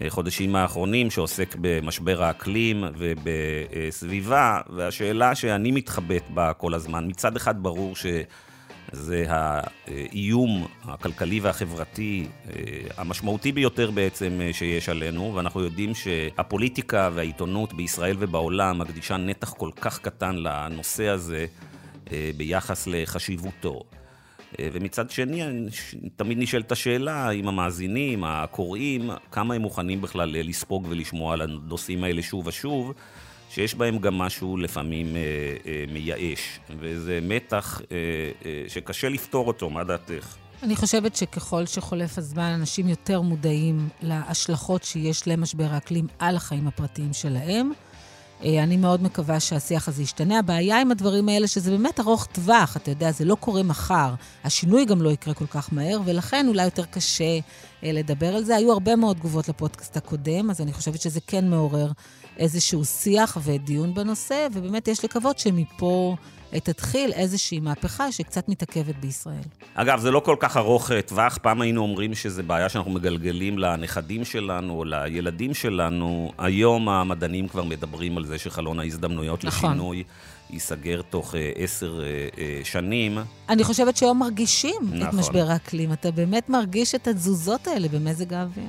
בחודשים 0.00 0.56
האחרונים, 0.56 1.10
שעוסק 1.10 1.56
במשבר 1.60 2.22
האקלים 2.22 2.84
ובסביבה, 2.98 4.60
והשאלה 4.70 5.34
שאני 5.34 5.70
מתחבט 5.70 6.30
בה 6.30 6.52
כל 6.52 6.74
הזמן, 6.74 7.06
מצד 7.08 7.36
אחד 7.36 7.62
ברור 7.62 7.96
שזה 7.96 9.24
האיום 9.28 10.66
הכלכלי 10.84 11.40
והחברתי 11.40 12.26
אה, 12.46 12.52
המשמעותי 12.96 13.52
ביותר 13.52 13.90
בעצם 13.90 14.40
אה, 14.40 14.52
שיש 14.52 14.88
עלינו, 14.88 15.34
ואנחנו 15.34 15.60
יודעים 15.60 15.94
שהפוליטיקה 15.94 17.10
והעיתונות 17.14 17.74
בישראל 17.74 18.16
ובעולם 18.18 18.78
מקדישה 18.78 19.16
נתח 19.16 19.52
כל 19.52 19.70
כך 19.80 19.98
קטן 19.98 20.36
לנושא 20.36 21.08
הזה 21.08 21.46
אה, 22.12 22.30
ביחס 22.36 22.86
לחשיבותו. 22.86 23.82
אה, 24.60 24.68
ומצד 24.72 25.10
שני, 25.10 25.42
תמיד 26.16 26.38
נשאלת 26.38 26.72
השאלה, 26.72 27.30
אם 27.30 27.48
המאזינים, 27.48 28.24
הקוראים, 28.24 29.10
כמה 29.30 29.54
הם 29.54 29.62
מוכנים 29.62 30.00
בכלל 30.00 30.30
לספוג 30.48 30.86
ולשמוע 30.88 31.32
על 31.32 31.40
הנושאים 31.40 32.04
האלה 32.04 32.22
שוב 32.22 32.46
ושוב, 32.46 32.92
שיש 33.50 33.74
בהם 33.74 33.98
גם 33.98 34.18
משהו 34.18 34.56
לפעמים 34.56 35.16
אה, 35.16 35.22
אה, 35.66 35.84
מייאש. 35.92 36.60
וזה 36.78 37.18
מתח 37.22 37.80
שקשה 38.68 39.08
לפתור 39.08 39.46
אותו, 39.46 39.70
מה 39.70 39.84
דעתך? 39.84 40.36
אני 40.62 40.76
חושבת 40.76 41.16
שככל 41.16 41.66
שחולף 41.66 42.18
הזמן, 42.18 42.52
אנשים 42.60 42.88
יותר 42.88 43.20
מודעים 43.20 43.88
להשלכות 44.02 44.84
שיש 44.84 45.28
למשבר 45.28 45.66
האקלים 45.70 46.06
על 46.18 46.36
החיים 46.36 46.68
הפרטיים 46.68 47.12
שלהם. 47.12 47.72
אה, 48.42 48.62
אני 48.62 48.76
מאוד 48.76 49.02
מקווה 49.02 49.40
שהשיח 49.40 49.88
הזה 49.88 50.02
ישתנה. 50.02 50.38
הבעיה 50.38 50.80
עם 50.80 50.90
הדברים 50.90 51.28
האלה 51.28 51.46
שזה 51.46 51.70
באמת 51.70 52.00
ארוך 52.00 52.26
טווח, 52.26 52.76
אתה 52.76 52.90
יודע, 52.90 53.12
זה 53.12 53.24
לא 53.24 53.34
קורה 53.34 53.62
מחר. 53.62 54.14
השינוי 54.44 54.84
גם 54.84 55.02
לא 55.02 55.10
יקרה 55.10 55.34
כל 55.34 55.46
כך 55.46 55.72
מהר, 55.72 56.00
ולכן 56.04 56.46
אולי 56.48 56.64
יותר 56.64 56.84
קשה 56.84 57.38
אה, 57.84 57.92
לדבר 57.92 58.36
על 58.36 58.44
זה. 58.44 58.56
היו 58.56 58.72
הרבה 58.72 58.96
מאוד 58.96 59.16
תגובות 59.16 59.48
לפודקאסט 59.48 59.96
הקודם, 59.96 60.50
אז 60.50 60.60
אני 60.60 60.72
חושבת 60.72 61.00
שזה 61.00 61.20
כן 61.26 61.50
מעורר 61.50 61.92
איזשהו 62.38 62.84
שיח 62.84 63.38
ודיון 63.44 63.94
בנושא, 63.94 64.46
ובאמת 64.52 64.88
יש 64.88 65.04
לקוות 65.04 65.38
שמפה 65.38 66.16
תתחיל 66.60 67.12
איזושהי 67.12 67.60
מהפכה 67.60 68.12
שקצת 68.12 68.48
מתעכבת 68.48 68.96
בישראל. 69.00 69.42
אגב, 69.74 70.00
זה 70.00 70.10
לא 70.10 70.20
כל 70.20 70.36
כך 70.40 70.56
ארוך 70.56 70.90
אה, 70.90 71.02
טווח, 71.02 71.38
פעם 71.42 71.60
היינו 71.60 71.82
אומרים 71.82 72.14
שזו 72.14 72.42
בעיה 72.46 72.68
שאנחנו 72.68 72.90
מגלגלים 72.90 73.58
לנכדים 73.58 74.24
שלנו 74.24 74.78
או 74.78 74.84
לילדים 74.84 75.54
שלנו. 75.54 76.32
היום 76.38 76.88
המדענים 76.88 77.48
כבר 77.48 77.64
מדברים 77.64 78.16
על 78.16 78.24
זה 78.24 78.38
שחלון 78.38 78.80
ההזדמנויות 78.80 79.44
נכון. 79.44 79.70
לשינוי 79.70 80.04
ייסגר 80.50 81.02
תוך 81.02 81.34
אה, 81.34 81.50
עשר 81.56 82.00
אה, 82.38 82.60
שנים. 82.64 83.18
אני 83.48 83.64
חושבת 83.64 83.96
שהיום 83.96 84.18
מרגישים 84.18 84.82
את 84.88 84.94
נכון. 84.94 85.18
משבר 85.20 85.50
האקלים. 85.50 85.92
אתה 85.92 86.10
באמת 86.10 86.48
מרגיש 86.48 86.94
את 86.94 87.08
התזוזות 87.08 87.66
האלה 87.66 87.88
במזג 87.88 88.34
האוויר. 88.34 88.64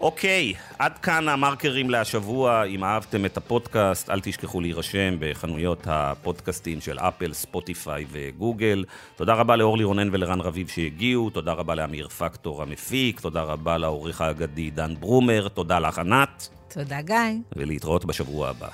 אוקיי, 0.00 0.54
עד 0.78 0.98
כאן 0.98 1.28
המרקרים 1.28 1.90
להשבוע. 1.90 2.64
אם 2.64 2.84
אהבתם 2.84 3.24
את 3.24 3.36
הפודקאסט, 3.36 4.10
אל 4.10 4.20
תשכחו 4.20 4.60
להירשם 4.60 5.16
בחנויות 5.18 5.86
הפודקאסטים 5.86 6.80
של 6.80 6.98
אפל, 6.98 7.32
ספוטיפיי 7.32 8.06
וגוגל. 8.10 8.84
תודה 9.16 9.34
רבה 9.34 9.56
לאורלי 9.56 9.84
רונן 9.84 10.08
ולרן 10.12 10.40
רביב 10.40 10.68
שהגיעו, 10.68 11.30
תודה 11.30 11.52
רבה 11.52 11.74
לאמיר 11.74 12.08
פקטור 12.08 12.62
המפיק, 12.62 13.20
תודה 13.20 13.42
רבה 13.42 13.78
לעורך 13.78 14.20
האגדי 14.20 14.70
דן 14.70 14.94
ברומר, 15.00 15.48
תודה 15.48 15.78
לך 15.78 15.98
ענת, 15.98 16.48
תודה, 16.74 17.02
גיא. 17.02 17.16
ולהתראות 17.56 18.04
בשבוע 18.04 18.48
הבא. 18.48 18.68